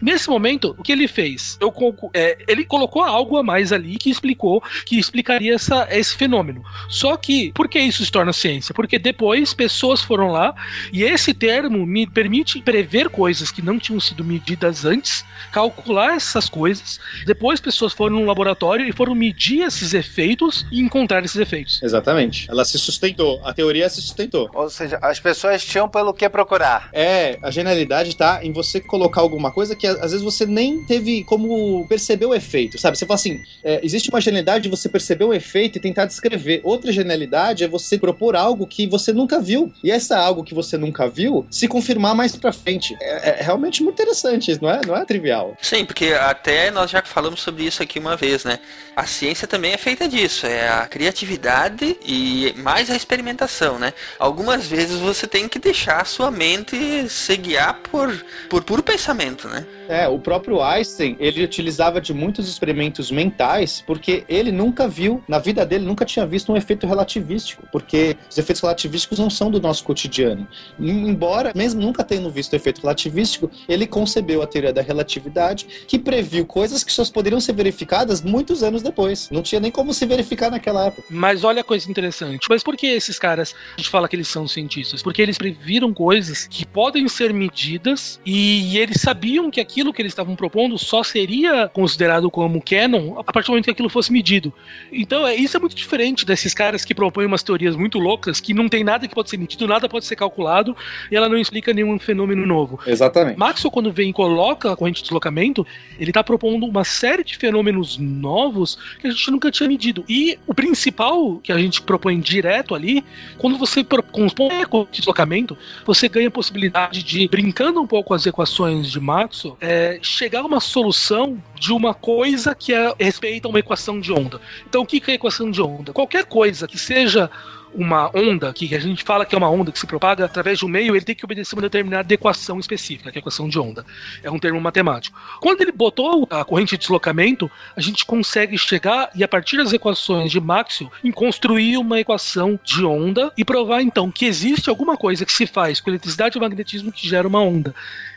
[0.00, 1.58] Nesse momento, o que ele fez?
[1.60, 1.72] Eu,
[2.14, 6.62] é, ele colocou algo a mais ali que explicou, que explicaria essa, esse fenômeno.
[6.88, 8.74] Só que, por que isso se torna ciência?
[8.74, 10.54] Porque depois pessoas foram lá
[10.92, 16.48] e esse termo me permite prever coisas que não tinham sido medidas antes, calcular essas
[16.48, 17.00] coisas.
[17.26, 21.82] Depois pessoas foram no laboratório e foram medir esses efeitos e encontrar esses efeitos.
[21.82, 22.50] Exatamente.
[22.50, 23.40] Ela se sustentou.
[23.44, 24.50] A teoria se sustentou.
[24.54, 26.88] Ou seja, as pessoas tinham pelo que procurar.
[26.92, 31.24] É, a genialidade tá em você colocar alguma coisa que às vezes você nem teve
[31.24, 32.96] como perceber o efeito, sabe?
[32.96, 36.60] Você fala assim, é, existe uma genialidade de você perceber o efeito e tentar descrever.
[36.64, 39.72] Outra genialidade é você propor algo que você nunca viu.
[39.82, 42.96] E essa algo que você nunca viu se confirmar mais pra frente.
[43.00, 45.56] É, é realmente muito interessante, não é, não é trivial.
[45.60, 48.58] Sim, porque até nós já falamos sobre isso aqui uma vez, né?
[48.96, 53.92] A ciência também é feita disso, é a criatividade e mais a experimentação né?
[54.18, 58.12] Algumas vezes você tem que deixar a sua mente se guiar por,
[58.48, 59.64] por puro pensamento, né?
[59.92, 65.38] É, o próprio Einstein, ele utilizava de muitos experimentos mentais, porque ele nunca viu, na
[65.38, 69.60] vida dele, nunca tinha visto um efeito relativístico, porque os efeitos relativísticos não são do
[69.60, 70.48] nosso cotidiano.
[70.80, 76.46] Embora, mesmo nunca tendo visto efeito relativístico, ele concebeu a teoria da relatividade, que previu
[76.46, 79.28] coisas que só poderiam ser verificadas muitos anos depois.
[79.30, 81.04] Não tinha nem como se verificar naquela época.
[81.10, 82.46] Mas olha a coisa interessante.
[82.48, 85.02] Mas por que esses caras, a gente fala que eles são cientistas?
[85.02, 90.00] Porque eles previram coisas que podem ser medidas e eles sabiam que aquilo aquilo que
[90.00, 94.12] eles estavam propondo só seria considerado como canon a partir do momento que aquilo fosse
[94.12, 94.52] medido.
[94.92, 98.54] Então, é, isso é muito diferente desses caras que propõem umas teorias muito loucas que
[98.54, 100.76] não tem nada que pode ser medido, nada pode ser calculado
[101.10, 102.78] e ela não explica nenhum fenômeno novo.
[102.86, 103.38] Exatamente.
[103.38, 105.66] Maxwell, quando vem e coloca a corrente de deslocamento,
[105.98, 110.04] ele está propondo uma série de fenômenos novos que a gente nunca tinha medido.
[110.08, 113.04] E o principal que a gente propõe direto ali,
[113.38, 118.08] quando você compõe a corrente de deslocamento, você ganha a possibilidade de, brincando um pouco
[118.08, 122.92] com as equações de Maxwell, é, chegar a uma solução de uma coisa que é,
[122.98, 124.40] respeita uma equação de onda.
[124.68, 125.92] Então, o que é equação de onda?
[125.92, 127.30] Qualquer coisa que seja
[127.72, 130.66] uma onda, que a gente fala que é uma onda que se propaga através de
[130.66, 133.58] um meio, ele tem que obedecer uma determinada equação específica, que é a equação de
[133.58, 133.86] onda.
[134.22, 135.18] É um termo matemático.
[135.40, 139.72] Quando ele botou a corrente de deslocamento, a gente consegue chegar e, a partir das
[139.72, 145.24] equações de Maxwell, construir uma equação de onda e provar então que existe alguma coisa
[145.24, 147.74] que se faz com eletricidade e magnetismo que gera uma onda.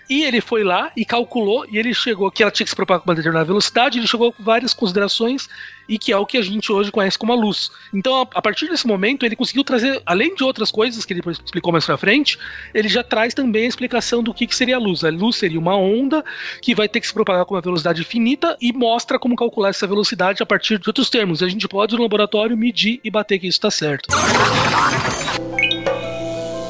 [0.09, 3.01] E ele foi lá e calculou, e ele chegou que ela tinha que se propagar
[3.01, 5.47] com uma determinada velocidade, ele chegou com várias considerações,
[5.87, 7.71] e que é o que a gente hoje conhece como a luz.
[7.93, 11.21] Então, a, a partir desse momento, ele conseguiu trazer, além de outras coisas que ele
[11.43, 12.37] explicou mais pra frente,
[12.73, 15.03] ele já traz também a explicação do que, que seria a luz.
[15.03, 16.23] A luz seria uma onda
[16.61, 19.87] que vai ter que se propagar com uma velocidade finita e mostra como calcular essa
[19.87, 21.41] velocidade a partir de outros termos.
[21.41, 24.09] A gente pode, no laboratório, medir e bater que isso está certo.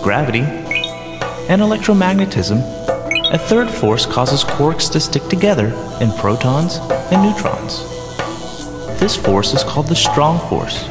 [0.03, 0.43] Gravity
[1.49, 2.74] and electromagnetism
[3.31, 5.67] A third force causes quarks to stick together
[5.99, 6.77] in protons
[7.11, 7.79] and neutrons.
[8.99, 10.83] This force is called the strong force.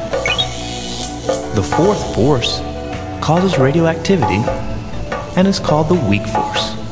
[1.55, 2.59] The fourth force
[3.21, 4.43] causes radioactivity
[5.37, 6.84] and is called the weak force.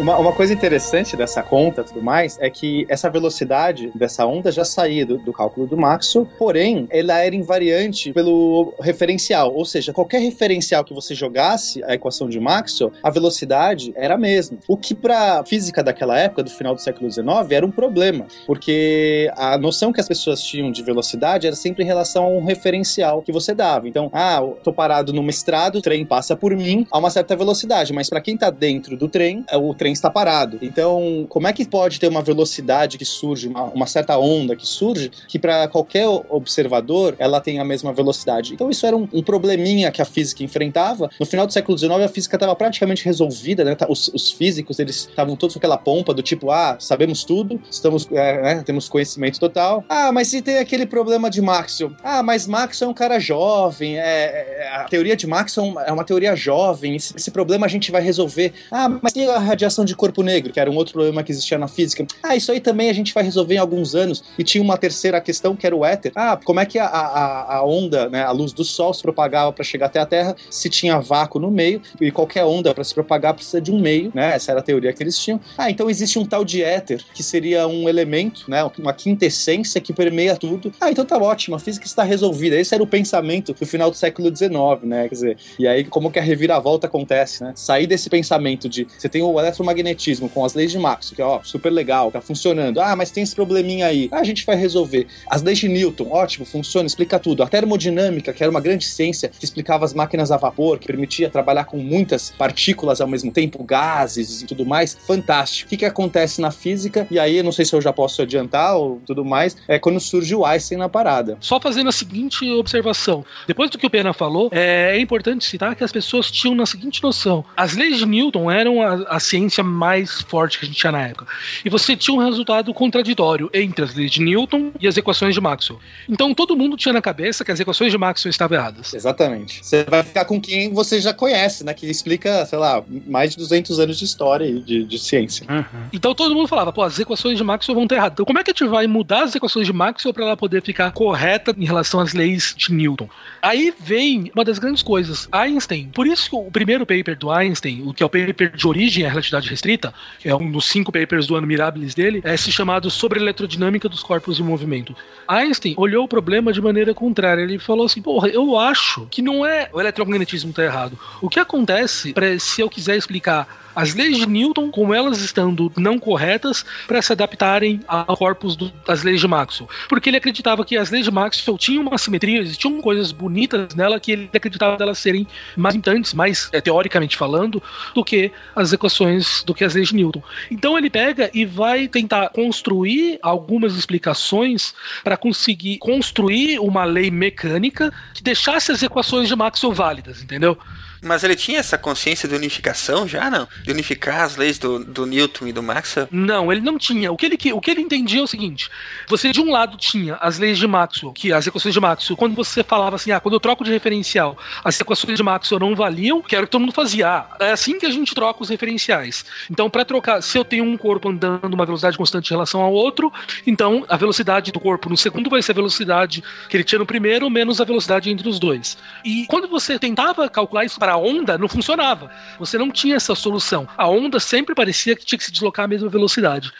[0.00, 4.50] Uma, uma coisa interessante dessa conta e tudo mais é que essa velocidade dessa onda
[4.50, 9.92] já saía do, do cálculo do Maxwell, porém, ela era invariante pelo referencial, ou seja,
[9.92, 14.56] qualquer referencial que você jogasse a equação de Maxwell, a velocidade era a mesma.
[14.66, 19.30] O que para física daquela época, do final do século XIX, era um problema, porque
[19.36, 23.20] a noção que as pessoas tinham de velocidade era sempre em relação a um referencial
[23.20, 23.86] que você dava.
[23.86, 27.36] Então, ah, eu tô parado numa estrada, o trem passa por mim a uma certa
[27.36, 30.58] velocidade, mas para quem tá dentro do trem, o trem está parado.
[30.62, 34.66] Então, como é que pode ter uma velocidade que surge, uma, uma certa onda que
[34.66, 38.54] surge, que para qualquer observador ela tem a mesma velocidade?
[38.54, 41.10] Então, isso era um, um, probleminha que a física enfrentava.
[41.18, 43.74] No final do século XIX, a física estava praticamente resolvida, né?
[43.74, 47.60] Tá, os, os físicos eles estavam todos com aquela pompa do tipo, ah, sabemos tudo,
[47.70, 49.84] estamos, é, né, temos conhecimento total.
[49.88, 51.92] Ah, mas se tem aquele problema de Maxwell?
[52.02, 56.04] Ah, mas Maxwell é um cara jovem, é, é a teoria de Maxwell é uma
[56.04, 58.52] teoria jovem, esse, esse problema a gente vai resolver.
[58.70, 61.58] Ah, mas tem a radiação de corpo negro, que era um outro problema que existia
[61.58, 62.06] na física.
[62.22, 64.22] Ah, isso aí também a gente vai resolver em alguns anos.
[64.38, 66.12] E tinha uma terceira questão que era o éter.
[66.14, 69.52] Ah, como é que a, a, a onda, né, a luz do sol se propagava
[69.52, 72.94] para chegar até a Terra se tinha vácuo no meio e qualquer onda para se
[72.94, 74.34] propagar precisa de um meio, né?
[74.34, 75.40] Essa era a teoria que eles tinham.
[75.56, 79.92] Ah, então existe um tal de éter que seria um elemento, né, uma quintessência que
[79.92, 80.72] permeia tudo.
[80.80, 82.56] Ah, então tá ótimo, a física está resolvida.
[82.56, 84.50] Esse era o pensamento do final do século XIX,
[84.84, 85.08] né?
[85.08, 87.52] Quer dizer, e aí como que a reviravolta acontece, né?
[87.54, 91.22] Sair desse pensamento de você tem o eletromagnetismo eletromagnetismo com as leis de Maxwell, que
[91.22, 92.80] é ó, super legal, tá funcionando.
[92.80, 94.08] Ah, mas tem esse probleminha aí.
[94.12, 95.06] Ah, a gente vai resolver.
[95.28, 97.42] As leis de Newton, ótimo, funciona, explica tudo.
[97.42, 101.30] A termodinâmica, que era uma grande ciência que explicava as máquinas a vapor, que permitia
[101.30, 105.68] trabalhar com muitas partículas ao mesmo tempo, gases e tudo mais, fantástico.
[105.68, 107.06] O que, que acontece na física?
[107.10, 110.34] E aí, não sei se eu já posso adiantar ou tudo mais, é quando surge
[110.34, 111.36] o Einstein na parada.
[111.40, 113.24] Só fazendo a seguinte observação.
[113.46, 116.66] Depois do que o Pena falou, é, é importante citar que as pessoas tinham na
[116.66, 120.68] seguinte noção: as leis de Newton eram a, a ciência ciência mais forte que a
[120.68, 121.26] gente tinha na época.
[121.64, 125.40] E você tinha um resultado contraditório entre as leis de Newton e as equações de
[125.40, 125.78] Maxwell.
[126.08, 128.94] Então todo mundo tinha na cabeça que as equações de Maxwell estavam erradas.
[128.94, 129.64] Exatamente.
[129.64, 131.74] Você vai ficar com quem você já conhece, né?
[131.74, 135.46] Que explica, sei lá, mais de 200 anos de história e de, de ciência.
[135.92, 138.14] Então todo mundo falava, pô, as equações de Maxwell vão estar erradas.
[138.14, 140.62] Então como é que a gente vai mudar as equações de Maxwell para ela poder
[140.62, 143.08] ficar correta em relação às leis de Newton?
[143.42, 145.90] Aí vem uma das grandes coisas, Einstein.
[145.94, 149.04] Por isso que o primeiro paper do Einstein, o que é o paper de origem
[149.04, 149.92] à relatividade restrita,
[150.24, 153.88] é um dos cinco papers do ano Mirabilis dele, é esse chamado sobre a eletrodinâmica
[153.88, 154.96] dos corpos em movimento.
[155.28, 157.42] Einstein olhou o problema de maneira contrária.
[157.42, 160.98] Ele falou assim: porra, eu acho que não é o eletromagnetismo tá errado.
[161.20, 165.72] O que acontece, pra, se eu quiser explicar as leis de Newton, como elas estando
[165.76, 169.68] não corretas, para se adaptarem ao corpus do, das leis de Maxwell.
[169.88, 174.00] Porque ele acreditava que as leis de Maxwell tinham uma simetria, existiam coisas bonitas nela
[174.00, 177.62] que ele acreditava delas serem mais importantes, mais é, teoricamente falando,
[177.94, 180.22] do que as equações, do que as leis de Newton.
[180.50, 187.92] Então ele pega e vai tentar construir algumas explicações para conseguir construir uma lei mecânica
[188.14, 190.58] que deixasse as equações de Maxwell válidas, entendeu?
[191.02, 193.48] Mas ele tinha essa consciência de unificação já, não?
[193.62, 196.08] De unificar as leis do, do Newton e do Maxwell?
[196.10, 197.10] Não, ele não tinha.
[197.10, 198.68] O que ele, o que ele entendia é o seguinte:
[199.08, 202.34] você de um lado tinha as leis de Maxwell, que as equações de Maxwell, quando
[202.34, 206.20] você falava assim, ah, quando eu troco de referencial, as equações de Maxwell não valiam,
[206.22, 207.08] que era o que todo mundo fazia.
[207.08, 209.24] Ah, é assim que a gente troca os referenciais.
[209.50, 212.72] Então, para trocar, se eu tenho um corpo andando uma velocidade constante em relação ao
[212.72, 213.12] outro,
[213.46, 216.86] então a velocidade do corpo no segundo vai ser a velocidade que ele tinha no
[216.86, 218.76] primeiro, menos a velocidade entre os dois.
[219.04, 222.10] E quando você tentava calcular isso para a onda, não funcionava.
[222.38, 223.68] Você não tinha essa solução.
[223.76, 226.52] A onda sempre parecia que tinha que se deslocar à mesma velocidade.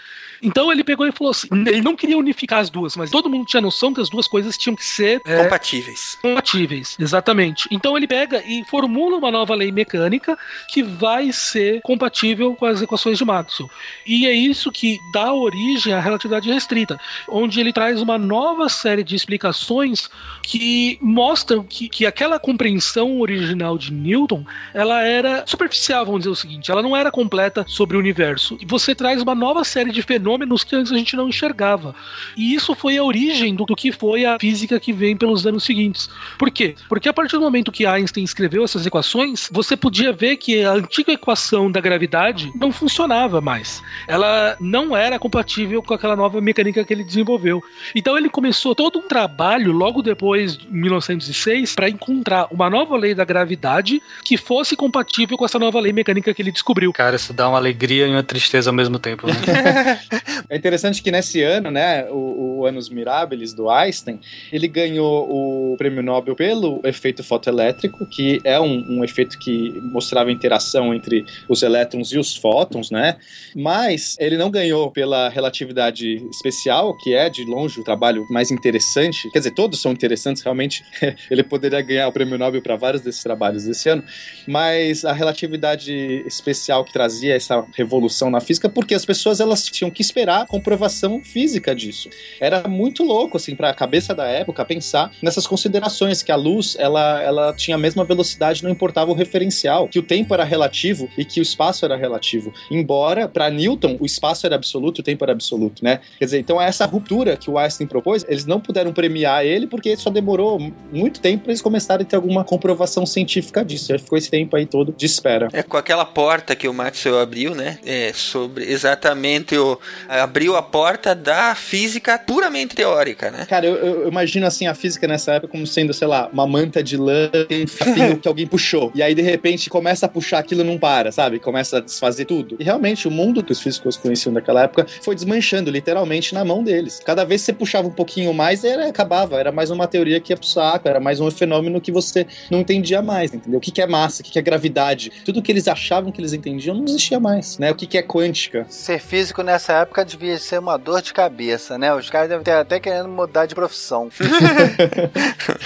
[0.43, 3.47] Então ele pegou e falou assim: ele não queria unificar as duas, mas todo mundo
[3.47, 6.19] tinha noção que as duas coisas tinham que ser é, compatíveis.
[6.21, 7.69] Compatíveis, exatamente.
[7.71, 10.39] Então ele pega e formula uma nova lei mecânica
[10.69, 13.71] que vai ser compatível com as equações de Maxwell.
[14.07, 19.05] E é isso que dá origem à relatividade restrita, onde ele traz uma nova série
[19.05, 20.09] de explicações
[20.43, 26.37] que mostram que, que aquela compreensão original de Newton ela era superficial, vamos dizer o
[26.37, 28.57] seguinte, ela não era completa sobre o universo.
[28.61, 31.95] E você traz uma nova série de fenômenos fenômenos que antes a gente não enxergava.
[32.37, 35.65] E isso foi a origem do, do que foi a física que vem pelos anos
[35.65, 36.09] seguintes.
[36.39, 36.75] Por quê?
[36.89, 40.73] Porque a partir do momento que Einstein escreveu essas equações, você podia ver que a
[40.73, 43.83] antiga equação da gravidade não funcionava mais.
[44.07, 47.63] Ela não era compatível com aquela nova mecânica que ele desenvolveu.
[47.95, 53.15] Então ele começou todo um trabalho logo depois, de 1906, para encontrar uma nova lei
[53.15, 56.93] da gravidade que fosse compatível com essa nova lei mecânica que ele descobriu.
[56.93, 59.27] Cara, isso dá uma alegria e uma tristeza ao mesmo tempo.
[59.27, 59.35] Né?
[60.49, 64.21] É interessante que nesse ano, né, o, o Anos Mirabilis do Einstein,
[64.53, 70.31] ele ganhou o prêmio Nobel pelo efeito fotoelétrico, que é um, um efeito que mostrava
[70.31, 73.17] a interação entre os elétrons e os fótons, né?
[73.55, 79.31] Mas ele não ganhou pela relatividade especial, que é de longe o trabalho mais interessante.
[79.31, 80.83] Quer dizer, todos são interessantes, realmente.
[81.31, 84.03] ele poderia ganhar o prêmio Nobel para vários desses trabalhos desse ano,
[84.47, 85.93] mas a relatividade
[86.27, 90.47] especial que trazia essa revolução na física, porque as pessoas elas tinham que esperar a
[90.47, 92.11] comprovação física disso.
[92.41, 96.77] Era muito louco, assim, para a cabeça da época pensar nessas considerações que a luz
[96.79, 101.09] ela, ela tinha a mesma velocidade, não importava o referencial, que o tempo era relativo
[101.17, 102.53] e que o espaço era relativo.
[102.71, 106.01] Embora para Newton o espaço era absoluto, o tempo era absoluto, né?
[106.19, 109.97] Quer dizer, então essa ruptura que o Einstein propôs, eles não puderam premiar ele porque
[109.97, 110.59] só demorou
[110.93, 113.97] muito tempo para eles começarem a ter alguma comprovação científica disso.
[113.99, 115.49] Ficou esse tempo aí todo de espera.
[115.53, 117.79] É com aquela porta que o Maxwell abriu, né?
[117.85, 123.47] É sobre exatamente o abriu a porta da física puramente teórica, né?
[123.47, 126.83] Cara, eu, eu imagino assim a física nessa época como sendo, sei lá, uma manta
[126.83, 128.91] de lã, tem um fio que alguém puxou.
[128.95, 131.39] E aí, de repente, começa a puxar aquilo não para, sabe?
[131.39, 132.57] Começa a desfazer tudo.
[132.59, 136.63] E realmente, o mundo que os físicos conheciam naquela época foi desmanchando, literalmente, na mão
[136.63, 137.01] deles.
[137.05, 139.39] Cada vez que você puxava um pouquinho mais, era, acabava.
[139.39, 142.61] Era mais uma teoria que ia pro saco, era mais um fenômeno que você não
[142.61, 143.59] entendia mais, entendeu?
[143.59, 145.13] O que, que é massa, o que, que é gravidade.
[145.25, 147.71] Tudo que eles achavam que eles entendiam não existia mais, né?
[147.71, 148.67] O que, que é quântica.
[148.69, 151.93] Ser físico nessa época devia ser uma dor de cabeça, né?
[151.95, 154.09] Os caras devem ter até querendo mudar de profissão.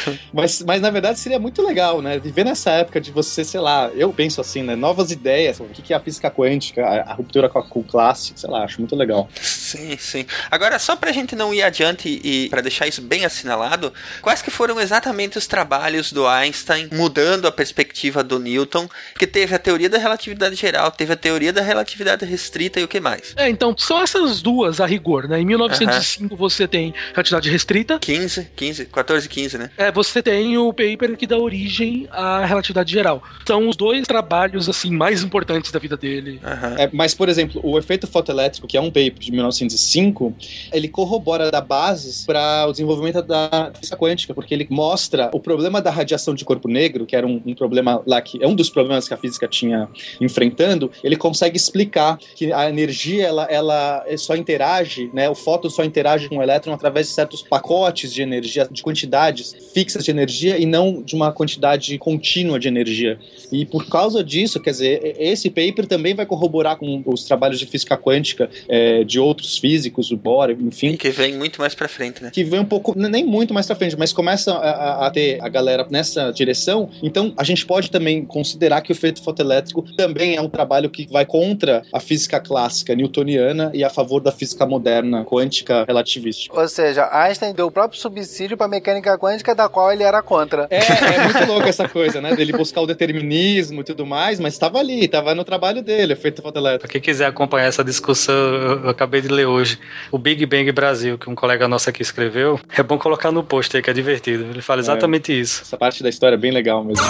[0.33, 2.19] mas, mas na verdade seria muito legal, né?
[2.19, 4.75] Viver nessa época de você, sei lá, eu penso assim, né?
[4.77, 7.85] Novas ideias, o que é a física quântica, a, a ruptura com, a, com o
[7.85, 9.29] clássico, sei lá, acho muito legal.
[9.41, 10.27] Sim, sim.
[10.51, 13.93] Agora, só pra gente não ir adiante e para deixar isso bem assinalado,
[14.23, 18.89] quais que foram exatamente os trabalhos do Einstein mudando a perspectiva do Newton?
[19.13, 22.89] Porque teve a teoria da relatividade geral, teve a teoria da relatividade restrita e o
[22.89, 23.35] que mais?
[23.37, 25.41] É, então, são essas duas a rigor, né?
[25.41, 27.99] Em 1905 você tem relatividade restrita.
[27.99, 29.71] 15, 15, 14, 15, né?
[29.77, 33.23] É, você tem o paper que dá origem à relatividade geral.
[33.47, 36.41] São os dois trabalhos, assim, mais importantes da vida dele.
[36.79, 40.35] É, mas, por exemplo, o efeito fotoelétrico, que é um paper de 1905,
[40.73, 45.81] ele corrobora da bases para o desenvolvimento da física quântica, porque ele mostra o problema
[45.81, 48.69] da radiação de corpo negro, que era um, um problema lá que é um dos
[48.69, 49.89] problemas que a física tinha
[50.21, 55.85] enfrentando, ele consegue explicar que a energia ela, ela só interage, né, o fóton só
[55.85, 60.59] interage com o elétron através de certos pacotes de energia, de quantidades fixas de energia
[60.59, 63.19] e não de uma quantidade contínua de energia.
[63.53, 67.67] E por causa disso, quer dizer, esse paper também vai corroborar com os trabalhos de
[67.67, 70.97] física quântica é, de outros físicos, o Bohr, enfim.
[70.97, 72.31] Que vem muito mais para frente, né?
[72.33, 75.49] Que vem um pouco, nem muito mais para frente, mas começa a, a, ter a
[75.49, 76.89] galera nessa direção.
[77.03, 81.07] Então, a gente pode também considerar que o efeito fotoelétrico também é um trabalho que
[81.11, 86.59] vai contra a física clássica newtoniana e a favor da física moderna quântica relativística.
[86.59, 90.69] Ou seja, Einstein deu o próprio subsídio para mecânica quântica da qual ele era contra.
[90.71, 92.35] É, é muito louco essa coisa, né?
[92.35, 96.41] Dele buscar o determinismo e tudo mais, mas estava ali, estava no trabalho dele, efeito
[96.41, 96.83] fotoelétrico.
[96.87, 99.79] Pra quem quiser acompanhar essa discussão, eu, eu acabei de ler hoje
[100.13, 102.61] o Big Bang Brasil, que um colega nosso aqui escreveu.
[102.77, 104.45] É bom colocar no post aí, que é divertido.
[104.45, 105.63] Ele fala exatamente é, isso.
[105.63, 107.05] Essa parte da história é bem legal mesmo.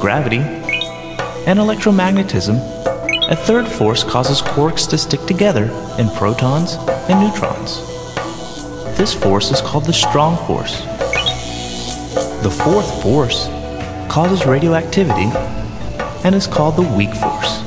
[0.00, 0.40] Gravity
[1.46, 2.56] and electromagnetism.
[3.28, 6.76] A third force causes quarks to stick together in protons
[7.08, 7.95] and neutrons.
[8.96, 10.80] This force is called the strong force.
[12.42, 13.46] The fourth force
[14.08, 15.30] causes radioactivity
[16.24, 17.62] and is called the weak force.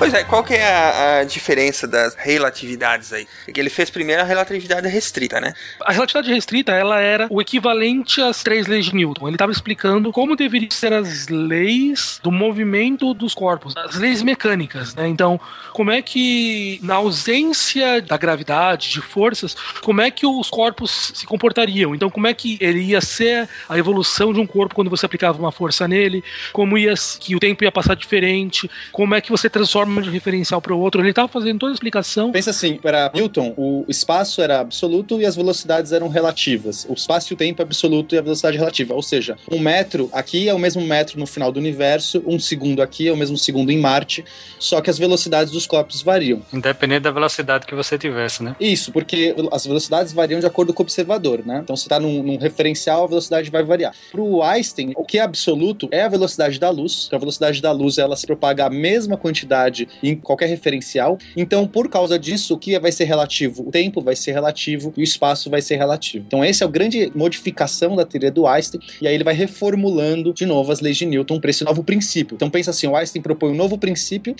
[0.00, 3.28] Pois é, qual que é a, a, diferença das relatividades aí?
[3.46, 5.52] É que ele fez primeiro a relatividade restrita, né?
[5.78, 9.28] A relatividade restrita, ela era o equivalente às três leis de Newton.
[9.28, 14.94] Ele estava explicando como deveriam ser as leis do movimento dos corpos, as leis mecânicas,
[14.94, 15.06] né?
[15.06, 15.38] Então,
[15.74, 21.26] como é que, na ausência da gravidade, de forças, como é que os corpos se
[21.26, 21.94] comportariam?
[21.94, 25.38] Então, como é que ele ia ser a evolução de um corpo quando você aplicava
[25.38, 26.24] uma força nele?
[26.54, 28.70] Como ia que o tempo ia passar diferente?
[28.90, 31.00] Como é que você transforma de referencial para o outro.
[31.00, 32.32] Ele estava fazendo toda a explicação.
[32.32, 36.86] Pensa assim, para Newton, o espaço era absoluto e as velocidades eram relativas.
[36.88, 38.94] O espaço e o tempo é absoluto e a velocidade é relativa.
[38.94, 42.82] Ou seja, um metro aqui é o mesmo metro no final do universo, um segundo
[42.82, 44.24] aqui é o mesmo segundo em Marte,
[44.58, 46.42] só que as velocidades dos corpos variam.
[46.52, 48.54] Independente da velocidade que você tivesse, né?
[48.60, 51.60] Isso, porque as velocidades variam de acordo com o observador, né?
[51.62, 53.94] Então, se está num, num, referencial, a velocidade vai variar.
[54.10, 57.04] Para o Einstein, o que é absoluto é a velocidade da luz.
[57.06, 61.18] Então, a velocidade da luz ela se propaga a mesma quantidade em qualquer referencial.
[61.36, 63.68] Então, por causa disso, o que vai ser relativo?
[63.68, 66.24] O tempo vai ser relativo e o espaço vai ser relativo.
[66.26, 70.32] Então, essa é a grande modificação da teoria do Einstein, e aí ele vai reformulando
[70.32, 72.34] de novo as leis de Newton para esse novo princípio.
[72.34, 74.34] Então, pensa assim: o Einstein propõe um novo princípio,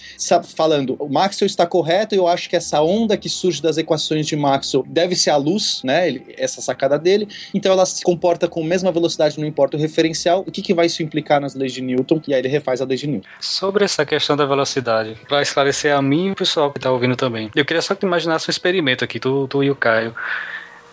[0.55, 4.37] falando o Maxwell está correto, eu acho que essa onda que surge das equações de
[4.37, 6.09] Maxwell deve ser a luz, né?
[6.09, 7.29] Ele, essa sacada dele.
[7.55, 10.45] Então, ela se comporta com a mesma velocidade, não importa o referencial.
[10.47, 12.21] O que, que vai isso implicar nas leis de Newton?
[12.27, 13.29] E aí ele refaz a lei de Newton.
[13.41, 17.15] Sobre essa questão da velocidade, para esclarecer a mim e o pessoal que está ouvindo
[17.15, 17.51] também.
[17.55, 20.13] Eu queria só que imaginasse um experimento aqui, tu, tu e o Caio.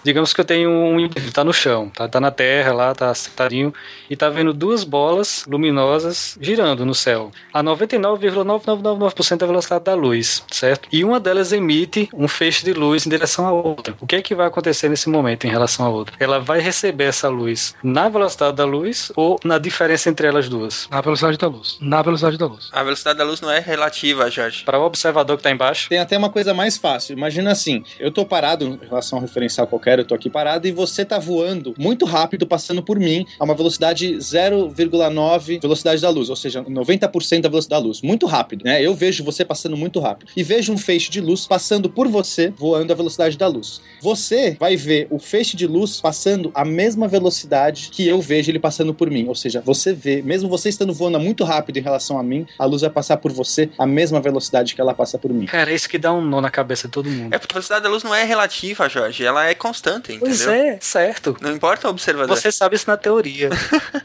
[0.08, 3.14] Digamos que eu tenho um indivíduo, tá no chão, tá, tá na terra lá, tá
[3.14, 3.74] sentadinho,
[4.10, 10.46] e tá vendo duas bolas luminosas girando no céu, a 99,9999% da velocidade da luz,
[10.50, 10.88] certo?
[10.94, 13.98] E uma delas emite um feixe de luz em direção à outra.
[14.00, 16.16] O que é que vai acontecer nesse momento em relação à outra?
[16.22, 20.88] Ela vai receber essa luz na velocidade da luz ou na diferença entre elas duas?
[20.90, 21.78] Na velocidade da luz.
[21.82, 22.70] Na velocidade da luz.
[22.72, 24.64] A velocidade da luz não é relativa, Jorge.
[24.64, 25.90] Para o observador que tá embaixo.
[25.90, 27.12] Tem até uma coisa mais fácil.
[27.12, 30.68] Imagina assim, eu tô parado em relação a um referencial qualquer eu tô aqui parado
[30.68, 36.10] e você tá voando muito rápido, passando por mim, a uma velocidade 0,9 velocidade da
[36.10, 38.02] luz, ou seja, 90% da velocidade da luz.
[38.02, 38.82] Muito rápido, né?
[38.82, 40.32] Eu vejo você passando muito rápido.
[40.36, 43.82] E vejo um feixe de luz passando por você, voando a velocidade da luz.
[44.02, 48.60] Você vai ver o feixe de luz passando a mesma velocidade que eu vejo ele
[48.60, 49.28] passando por mim.
[49.28, 52.66] Ou seja, você vê, mesmo você estando voando muito rápido em relação a mim, a
[52.66, 55.46] luz vai passar por você a mesma velocidade que ela passa por mim.
[55.46, 57.34] Cara, é isso que dá um nó na cabeça de todo mundo.
[57.34, 59.26] É porque a velocidade da luz não é relativa, Jorge.
[59.26, 60.20] Ela é constante constante, entendeu?
[60.20, 61.38] Pois é, certo.
[61.42, 62.36] Não importa o observador.
[62.36, 63.50] Você sabe isso na teoria.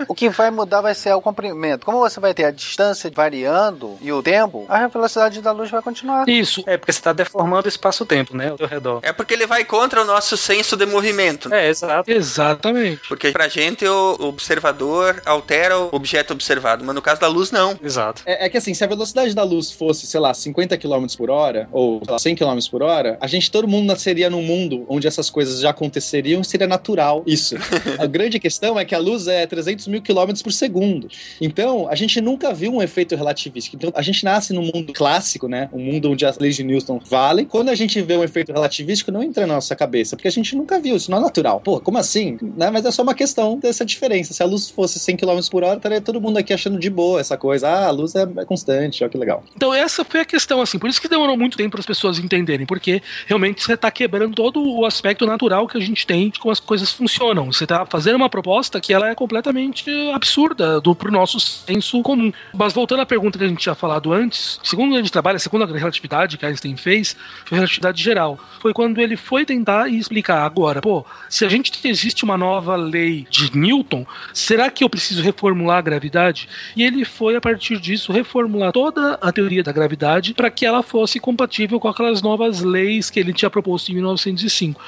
[0.08, 1.86] O que vai mudar vai ser o comprimento.
[1.86, 5.80] Como você vai ter a distância variando e o tempo, a velocidade da luz vai
[5.80, 6.28] continuar.
[6.28, 6.62] Isso.
[6.66, 8.50] É porque você está deformando o espaço-tempo, né?
[8.50, 9.00] Ao seu redor.
[9.02, 11.52] É porque ele vai contra o nosso senso de movimento.
[11.52, 12.10] É, exato.
[12.10, 13.08] Exatamente.
[13.08, 17.78] Porque pra gente o observador altera o objeto observado, mas no caso da luz não.
[17.82, 18.22] Exato.
[18.26, 21.30] É, é que assim, se a velocidade da luz fosse, sei lá, 50 km por
[21.30, 24.84] hora, ou sei lá, 100 km por hora, a gente, todo mundo nasceria num mundo
[24.88, 27.56] onde essas coisas já aconteceriam, seria natural isso.
[27.98, 31.08] a grande questão é que a luz é 300 mil km por segundo.
[31.40, 33.76] Então, a gente nunca viu um efeito relativístico.
[33.76, 35.68] Então, a gente nasce num mundo clássico, né?
[35.72, 37.44] Um mundo onde as leis de Newton valem.
[37.44, 40.54] Quando a gente vê um efeito relativístico, não entra na nossa cabeça, porque a gente
[40.56, 41.60] nunca viu, isso não é natural.
[41.60, 42.38] Pô, como assim?
[42.56, 42.70] Né?
[42.70, 44.32] Mas é só uma questão dessa diferença.
[44.32, 47.20] Se a luz fosse 100 km por hora, estaria todo mundo aqui achando de boa
[47.20, 47.68] essa coisa.
[47.68, 49.44] Ah, a luz é, é constante, olha que legal.
[49.56, 52.18] Então essa foi a questão, assim, por isso que demorou muito tempo para as pessoas
[52.18, 56.38] entenderem, porque realmente você está quebrando todo o aspecto natural que a gente tem de
[56.38, 57.52] como as coisas funcionam.
[57.52, 62.32] Você está fazendo uma proposta que ela é completamente absurda do pro nosso senso comum.
[62.54, 65.40] Mas voltando à pergunta que a gente tinha falado antes, segundo a gente trabalha, a
[65.40, 68.38] segunda relatividade que Einstein fez foi a relatividade geral.
[68.60, 73.26] Foi quando ele foi tentar explicar agora, pô, se a gente existe uma nova lei
[73.28, 76.48] de Newton, será que eu preciso reformular a gravidade?
[76.76, 80.82] E ele foi a partir disso reformular toda a teoria da gravidade para que ela
[80.82, 84.80] fosse compatível com aquelas novas leis que ele tinha proposto em 1905.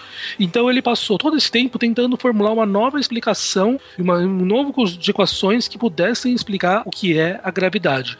[0.54, 5.00] Então ele passou todo esse tempo tentando formular uma nova explicação, uma, um novo conjunto
[5.00, 8.16] de equações que pudessem explicar o que é a gravidade.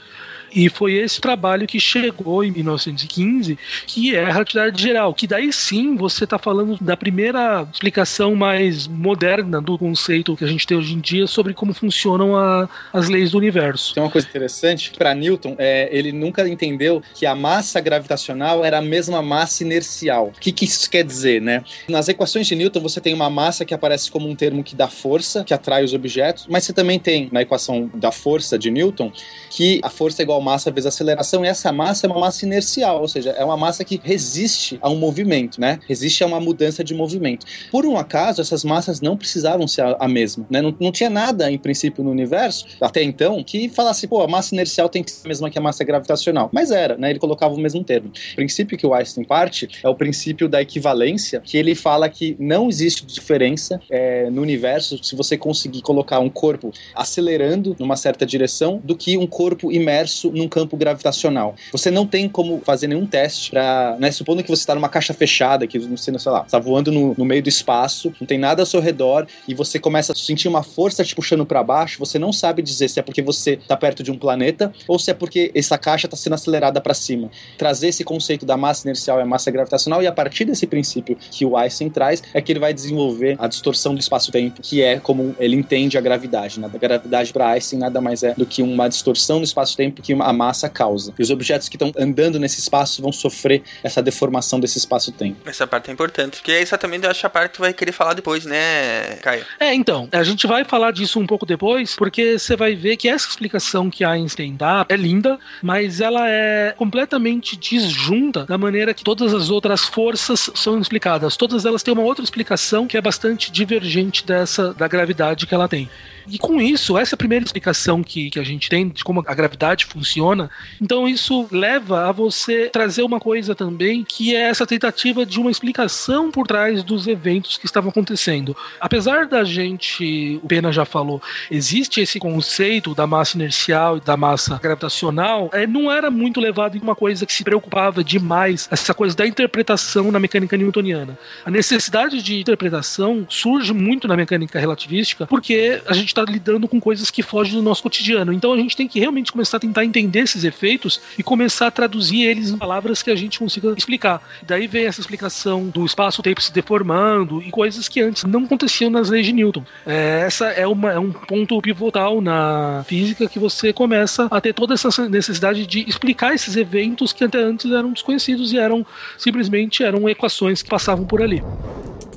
[0.55, 5.52] E foi esse trabalho que chegou em 1915, que é a relatividade geral, que daí
[5.52, 10.76] sim você está falando da primeira explicação mais moderna do conceito que a gente tem
[10.76, 13.94] hoje em dia sobre como funcionam a, as leis do universo.
[13.94, 18.78] Tem uma coisa interessante, para Newton, é, ele nunca entendeu que a massa gravitacional era
[18.78, 20.32] a mesma massa inercial.
[20.36, 21.64] O que, que isso quer dizer, né?
[21.88, 24.86] Nas equações de Newton, você tem uma massa que aparece como um termo que dá
[24.86, 29.12] força, que atrai os objetos, mas você também tem na equação da força de Newton
[29.50, 32.45] que a força é igual a massa vezes aceleração, e essa massa é uma massa
[32.45, 35.80] inercial, ou seja, é uma massa que resiste a um movimento, né?
[35.88, 37.47] Resiste a uma mudança de movimento.
[37.70, 40.61] Por um acaso, essas massas não precisavam ser a, a mesma, né?
[40.61, 44.55] Não, não tinha nada, em princípio, no universo, até então, que falasse, pô, a massa
[44.55, 46.51] inercial tem que ser a mesma que a massa gravitacional.
[46.53, 47.11] Mas era, né?
[47.11, 48.12] Ele colocava o mesmo termo.
[48.32, 52.36] O princípio que o Einstein parte é o princípio da equivalência, que ele fala que
[52.38, 58.26] não existe diferença é, no universo se você conseguir colocar um corpo acelerando numa certa
[58.26, 61.55] direção do que um corpo imerso num campo gravitacional.
[61.72, 65.14] Você não tem como fazer nenhum teste para, né, supondo que você está numa caixa
[65.14, 68.62] fechada, que você, sei lá, está voando no, no, meio do espaço, não tem nada
[68.62, 72.18] ao seu redor e você começa a sentir uma força te puxando para baixo, você
[72.18, 75.14] não sabe dizer se é porque você está perto de um planeta ou se é
[75.14, 77.30] porque essa caixa está sendo acelerada para cima.
[77.59, 81.16] Trazer esse conceito da massa inercial e a massa gravitacional e a partir desse princípio
[81.30, 84.99] que o Einstein traz é que ele vai desenvolver a distorção do espaço-tempo, que é
[84.99, 86.61] como ele entende a gravidade.
[86.61, 86.70] Né?
[86.72, 90.33] A gravidade para Einstein nada mais é do que uma distorção do espaço-tempo que a
[90.33, 91.12] massa causa.
[91.19, 95.49] E os objetos que estão andando nesse espaço vão sofrer essa deformação desse espaço-tempo.
[95.49, 98.15] Essa parte é importante, porque é exatamente acho a parte que tu vai querer falar
[98.15, 99.45] depois, né, Caio?
[99.59, 103.09] É, então, a gente vai falar disso um pouco depois, porque você vai ver que
[103.09, 109.05] essa explicação que Einstein dá é linda, mas ela é completamente disjunta da maneira que
[109.05, 111.37] todas as outras forças são explicadas.
[111.37, 115.69] Todas elas têm uma outra explicação que é bastante divergente dessa da gravidade que ela
[115.69, 115.89] tem.
[116.29, 119.22] E com isso, essa é a primeira explicação que, que a gente tem de como
[119.27, 120.51] a gravidade funciona.
[120.81, 125.51] Então, isso leva a você trazer uma coisa também que é essa tentativa de uma
[125.51, 128.57] explicação por trás dos eventos que estavam acontecendo.
[128.81, 134.16] Apesar da gente, o Pena já falou, existe esse conceito da massa inercial e da
[134.16, 138.95] massa gravitacional, é, não era muito levado em uma coisa que se preocupava demais, essa
[138.95, 141.18] coisa da interpretação na mecânica newtoniana.
[141.45, 146.81] A necessidade de interpretação surge muito na mecânica relativística porque a gente está lidando com
[146.81, 148.33] coisas que fogem do nosso cotidiano.
[148.33, 151.71] Então a gente tem que realmente começar a tentar entender esses efeitos e começar a
[151.71, 154.23] traduzir eles em palavras que a gente consiga explicar.
[154.43, 159.11] Daí vem essa explicação do espaço-tempo se deformando e coisas que antes não aconteciam nas
[159.11, 159.65] leis de Newton.
[159.87, 164.55] É, essa é, uma, é um ponto pivotal na física que você começa a ter
[164.55, 168.87] toda essa necessidade de explicar esses eventos que até antes eram desconhecidos e eram
[169.19, 171.43] simplesmente eram equações que passavam por ali.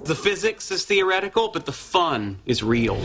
[0.07, 2.97] The physics is theoretical, but the fun is real.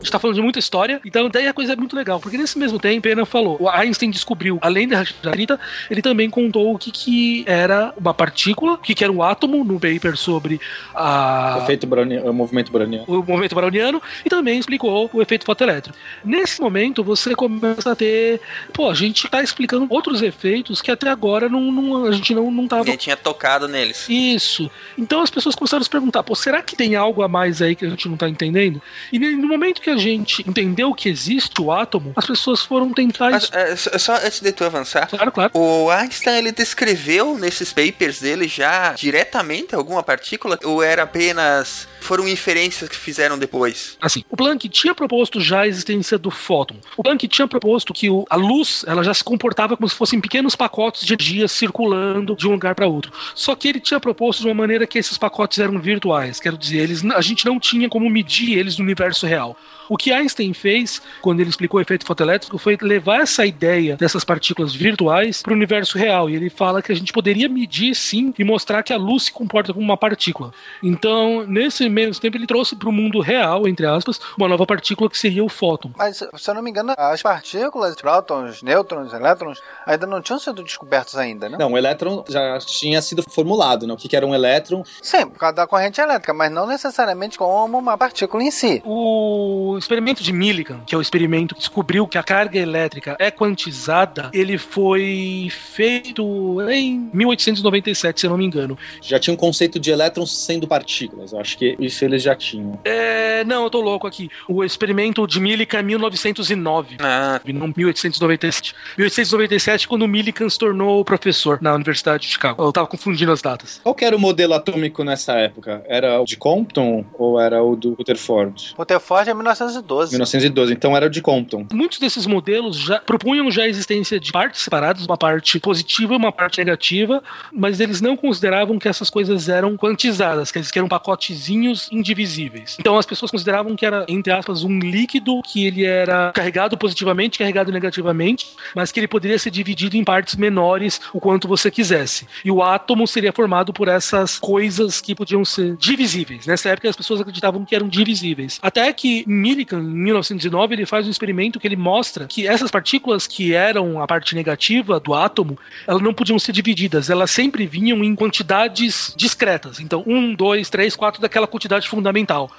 [0.00, 2.38] A gente tá falando de muita história, então daí a coisa é muito legal, porque
[2.38, 5.60] nesse mesmo tempo, Pena falou, o Einstein descobriu, além da relatividade
[5.90, 9.62] ele também contou o que, que era uma partícula, o que, que era um átomo,
[9.62, 10.58] no paper sobre
[10.94, 11.58] a...
[11.60, 13.04] o, efeito browniano, o movimento browniano.
[13.06, 15.96] O movimento browniano, e também explicou o efeito fotoelétrico.
[16.24, 18.40] Nesse momento, você começa a ter,
[18.72, 22.50] pô, a gente tá explicando outros efeitos que até agora não, não a gente não,
[22.50, 22.84] não tava...
[22.84, 24.06] Ninguém tinha tocado neles.
[24.08, 24.70] Isso.
[24.96, 27.62] Então as pessoas começaram a se perguntar, perguntar, pô, será que tem algo a mais
[27.62, 28.82] aí que a gente não tá entendendo?
[29.12, 33.30] E no momento que a gente entendeu que existe o átomo, as pessoas foram tentar.
[33.30, 35.52] Mas, é, só antes de tu avançar, claro, claro.
[35.54, 42.26] o Einstein ele descreveu nesses papers dele já diretamente alguma partícula ou era apenas foram
[42.26, 43.96] inferências que fizeram depois?
[44.00, 46.76] Assim, o Planck tinha proposto já a existência do fóton.
[46.96, 50.20] O Planck tinha proposto que o, a luz ela já se comportava como se fossem
[50.20, 53.12] pequenos pacotes de energia circulando de um lugar para outro.
[53.34, 56.78] Só que ele tinha proposto de uma maneira que esses pacotes eram virtuais, quero dizer,
[56.78, 59.56] eles, a gente não tinha como medir eles no universo real.
[59.90, 64.22] O que Einstein fez, quando ele explicou o efeito fotoelétrico, foi levar essa ideia dessas
[64.22, 66.30] partículas virtuais para o universo real.
[66.30, 69.32] E ele fala que a gente poderia medir sim e mostrar que a luz se
[69.32, 70.52] comporta como uma partícula.
[70.80, 75.10] Então, nesse mesmo tempo, ele trouxe para o mundo real, entre aspas, uma nova partícula
[75.10, 75.90] que seria o fóton.
[75.98, 80.62] Mas, se eu não me engano, as partículas, prótons, nêutrons, elétrons, ainda não tinham sido
[80.62, 81.58] descobertos ainda, né?
[81.58, 83.92] Não, o elétron já tinha sido formulado, né?
[83.92, 84.84] O que era um elétron?
[85.02, 88.80] Sim, por causa da corrente elétrica, mas não necessariamente como uma partícula em si.
[88.86, 93.30] O experimento de Millikan, que é o experimento que descobriu que a carga elétrica é
[93.30, 98.78] quantizada, ele foi feito em 1897, se eu não me engano.
[99.02, 101.32] Já tinha um conceito de elétrons sendo partículas.
[101.32, 102.78] Eu acho que isso eles já tinham.
[102.84, 104.30] É, não, eu tô louco aqui.
[104.48, 107.40] O experimento de Millikan é 1909, ah.
[107.46, 108.74] não 1897.
[108.96, 112.62] 1897, quando o Millikan se tornou professor na Universidade de Chicago.
[112.62, 113.80] Eu tava confundindo as datas.
[113.82, 115.82] Qual era o modelo atômico nessa época?
[115.88, 118.74] Era o de Compton ou era o do Rutherford?
[118.76, 120.12] Rutherford é 1900 1912.
[120.12, 121.66] 1912, então era de Compton.
[121.72, 126.16] Muitos desses modelos já propunham já a existência de partes separadas, uma parte positiva e
[126.16, 131.88] uma parte negativa, mas eles não consideravam que essas coisas eram quantizadas, que eram pacotezinhos
[131.92, 132.76] indivisíveis.
[132.78, 137.38] Então as pessoas consideravam que era, entre aspas, um líquido que ele era carregado positivamente,
[137.38, 142.26] carregado negativamente, mas que ele poderia ser dividido em partes menores o quanto você quisesse.
[142.44, 146.46] E o átomo seria formado por essas coisas que podiam ser divisíveis.
[146.46, 148.58] Nessa época as pessoas acreditavam que eram divisíveis.
[148.62, 153.26] Até que Millikan em 1909, ele faz um experimento que ele mostra que essas partículas
[153.26, 158.04] que eram a parte negativa do átomo, elas não podiam ser divididas, elas sempre vinham
[158.04, 159.80] em quantidades discretas.
[159.80, 162.50] Então, um, dois, três, quatro daquela quantidade fundamental.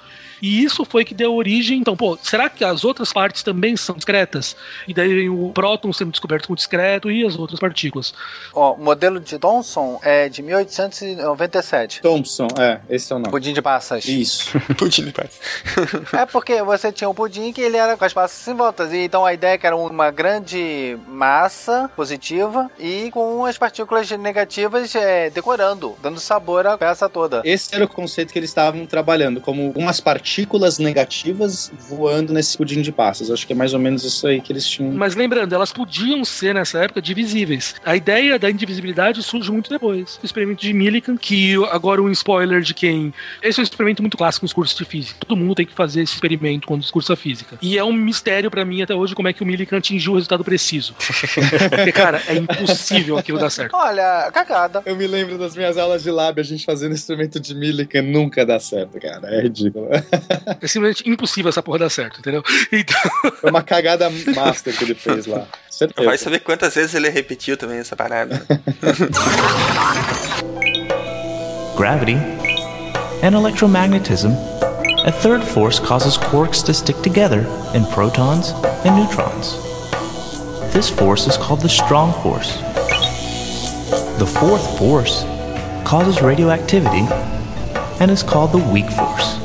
[0.42, 1.78] E isso foi que deu origem.
[1.78, 4.56] Então, pô, será que as outras partes também são discretas?
[4.88, 8.12] E daí vem o próton sendo descoberto como discreto e as outras partículas.
[8.52, 12.02] Ó, o modelo de Thomson é de 1897.
[12.02, 13.30] Thomson, é, esse é o nome.
[13.30, 14.04] Pudim de passas.
[14.04, 14.58] Isso.
[14.76, 15.38] pudim de passas.
[16.12, 18.92] é porque você tinha um pudim que ele era com as passas em voltas.
[18.92, 24.10] E então a ideia é que era uma grande massa positiva e com as partículas
[24.10, 27.42] negativas é, decorando, dando sabor à peça toda.
[27.44, 32.56] Esse era o conceito que eles estavam trabalhando, como umas partículas partículas negativas voando nesse
[32.56, 33.30] pudim de passas.
[33.30, 34.90] Acho que é mais ou menos isso aí que eles tinham.
[34.90, 37.74] Mas lembrando, elas podiam ser nessa época divisíveis.
[37.84, 40.18] A ideia da indivisibilidade surge muito depois.
[40.22, 43.12] O experimento de Millikan, que agora um spoiler de quem.
[43.42, 45.18] Esse é um experimento muito clássico nos cursos de física.
[45.20, 47.58] Todo mundo tem que fazer esse experimento quando discursa física.
[47.60, 50.14] E é um mistério para mim até hoje como é que o Millikan atingiu o
[50.14, 50.94] resultado preciso.
[51.68, 53.76] Porque, cara, é impossível aquilo dar certo.
[53.76, 54.82] Olha, cagada.
[54.86, 58.46] Eu me lembro das minhas aulas de lab, a gente fazendo experimento de Millikan, nunca
[58.46, 59.28] dá certo, cara.
[59.28, 59.88] É ridículo.
[60.60, 62.42] É simplesmente impossível essa porra dar certo, entendeu?
[62.70, 63.00] Então...
[63.40, 65.46] Foi uma cagada master que ele fez lá.
[65.70, 66.06] Certeza.
[66.06, 68.44] Vai saber quantas vezes ele repetiu também essa parada.
[71.76, 72.16] Gravity
[73.22, 74.32] and electromagnetism.
[75.04, 78.52] A third force causes quarks to stick together in protons
[78.84, 79.56] and neutrons.
[80.72, 82.56] This force is called the strong force.
[84.18, 85.24] The fourth force
[85.84, 87.06] causes radioactivity
[88.00, 89.41] and is called the weak force.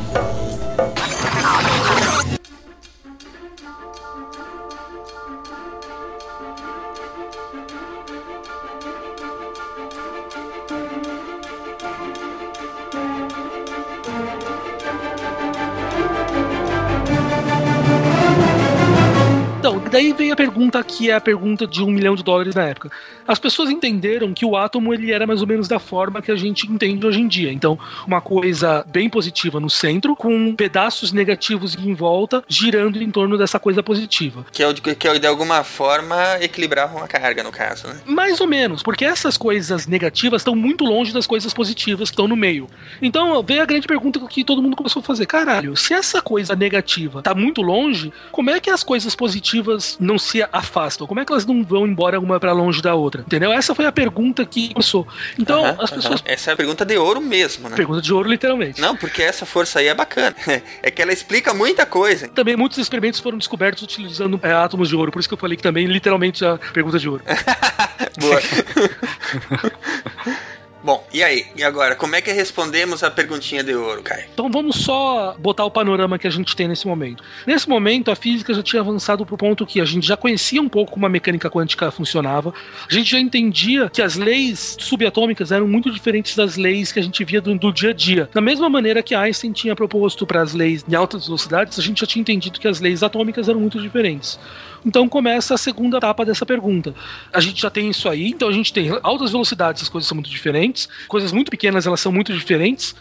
[20.57, 22.91] Pergunta que é a pergunta de um milhão de dólares na época.
[23.27, 26.35] As pessoas entenderam que o átomo ele era mais ou menos da forma que a
[26.35, 27.53] gente entende hoje em dia.
[27.53, 27.77] Então,
[28.07, 33.59] uma coisa bem positiva no centro, com pedaços negativos em volta, girando em torno dessa
[33.59, 34.45] coisa positiva.
[34.51, 37.99] Que é, que é de alguma forma equilibravam a carga, no caso, né?
[38.07, 42.27] Mais ou menos, porque essas coisas negativas estão muito longe das coisas positivas que estão
[42.27, 42.67] no meio.
[42.99, 46.55] Então, vem a grande pergunta que todo mundo começou a fazer: caralho, se essa coisa
[46.55, 51.07] negativa está muito longe, como é que as coisas positivas não se afastam?
[51.07, 53.21] Como é que elas não vão embora uma para longe da outra?
[53.21, 53.51] Entendeu?
[53.51, 55.07] Essa foi a pergunta que começou.
[55.37, 56.21] Então, uh -huh, as pessoas.
[56.21, 56.31] Uh -huh.
[56.31, 57.75] Essa é a pergunta de ouro mesmo, né?
[57.75, 58.81] Pergunta de ouro, literalmente.
[58.81, 60.35] Não, porque essa força aí é bacana.
[60.81, 62.27] É que ela explica muita coisa.
[62.27, 65.11] Também muitos experimentos foram descobertos utilizando é, átomos de ouro.
[65.11, 67.23] Por isso que eu falei que também, literalmente, a pergunta de ouro.
[68.19, 68.41] Boa.
[70.87, 71.47] Bom, e aí?
[71.53, 74.23] E agora, como é que respondemos a perguntinha de ouro, Kai?
[74.33, 77.21] Então vamos só botar o panorama que a gente tem nesse momento.
[77.45, 80.61] Nesse momento, a física já tinha avançado para o ponto que a gente já conhecia
[80.61, 82.53] um pouco como a mecânica quântica funcionava,
[82.89, 87.03] a gente já entendia que as leis subatômicas eram muito diferentes das leis que a
[87.03, 88.29] gente via do, do dia a dia.
[88.33, 91.99] Da mesma maneira que Einstein tinha proposto para as leis de altas velocidades, a gente
[91.99, 94.39] já tinha entendido que as leis atômicas eram muito diferentes.
[94.85, 96.93] Então começa a segunda etapa dessa pergunta.
[97.33, 100.15] A gente já tem isso aí, então a gente tem altas velocidades, as coisas são
[100.15, 102.95] muito diferentes, coisas muito pequenas, elas são muito diferentes.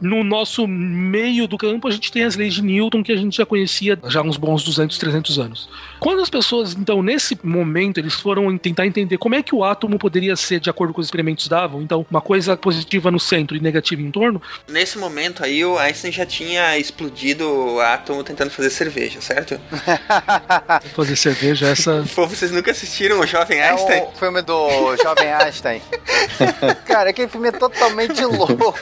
[0.00, 3.36] No nosso meio do campo, a gente tem as leis de Newton que a gente
[3.36, 5.68] já conhecia já há uns bons 200, 300 anos.
[5.98, 9.98] Quando as pessoas, então, nesse momento, eles foram tentar entender como é que o átomo
[9.98, 13.60] poderia ser de acordo com os experimentos davam, então, uma coisa positiva no centro e
[13.60, 14.40] negativa em torno.
[14.68, 19.60] Nesse momento aí, o Einstein já tinha explodido o átomo tentando fazer cerveja, certo?
[20.94, 22.04] fazer cerveja, essa.
[22.14, 24.00] Pô, vocês nunca assistiram o Jovem Einstein?
[24.00, 25.82] É o filme do Jovem Einstein.
[26.86, 28.76] Cara, aquele filme é totalmente louco.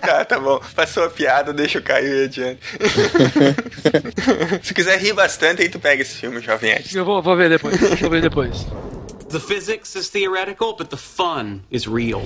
[0.00, 0.60] Tá, tá bom.
[0.74, 2.60] Passou a piada, deixa eu cair adiante.
[4.62, 6.98] Se quiser rir bastante, aí tu pega esse filme, Jovem Einstein.
[6.98, 7.76] Eu vou, vou ver depois.
[8.00, 8.66] Vou ver depois.
[9.28, 12.22] The physics is theoretical, but the fun is real.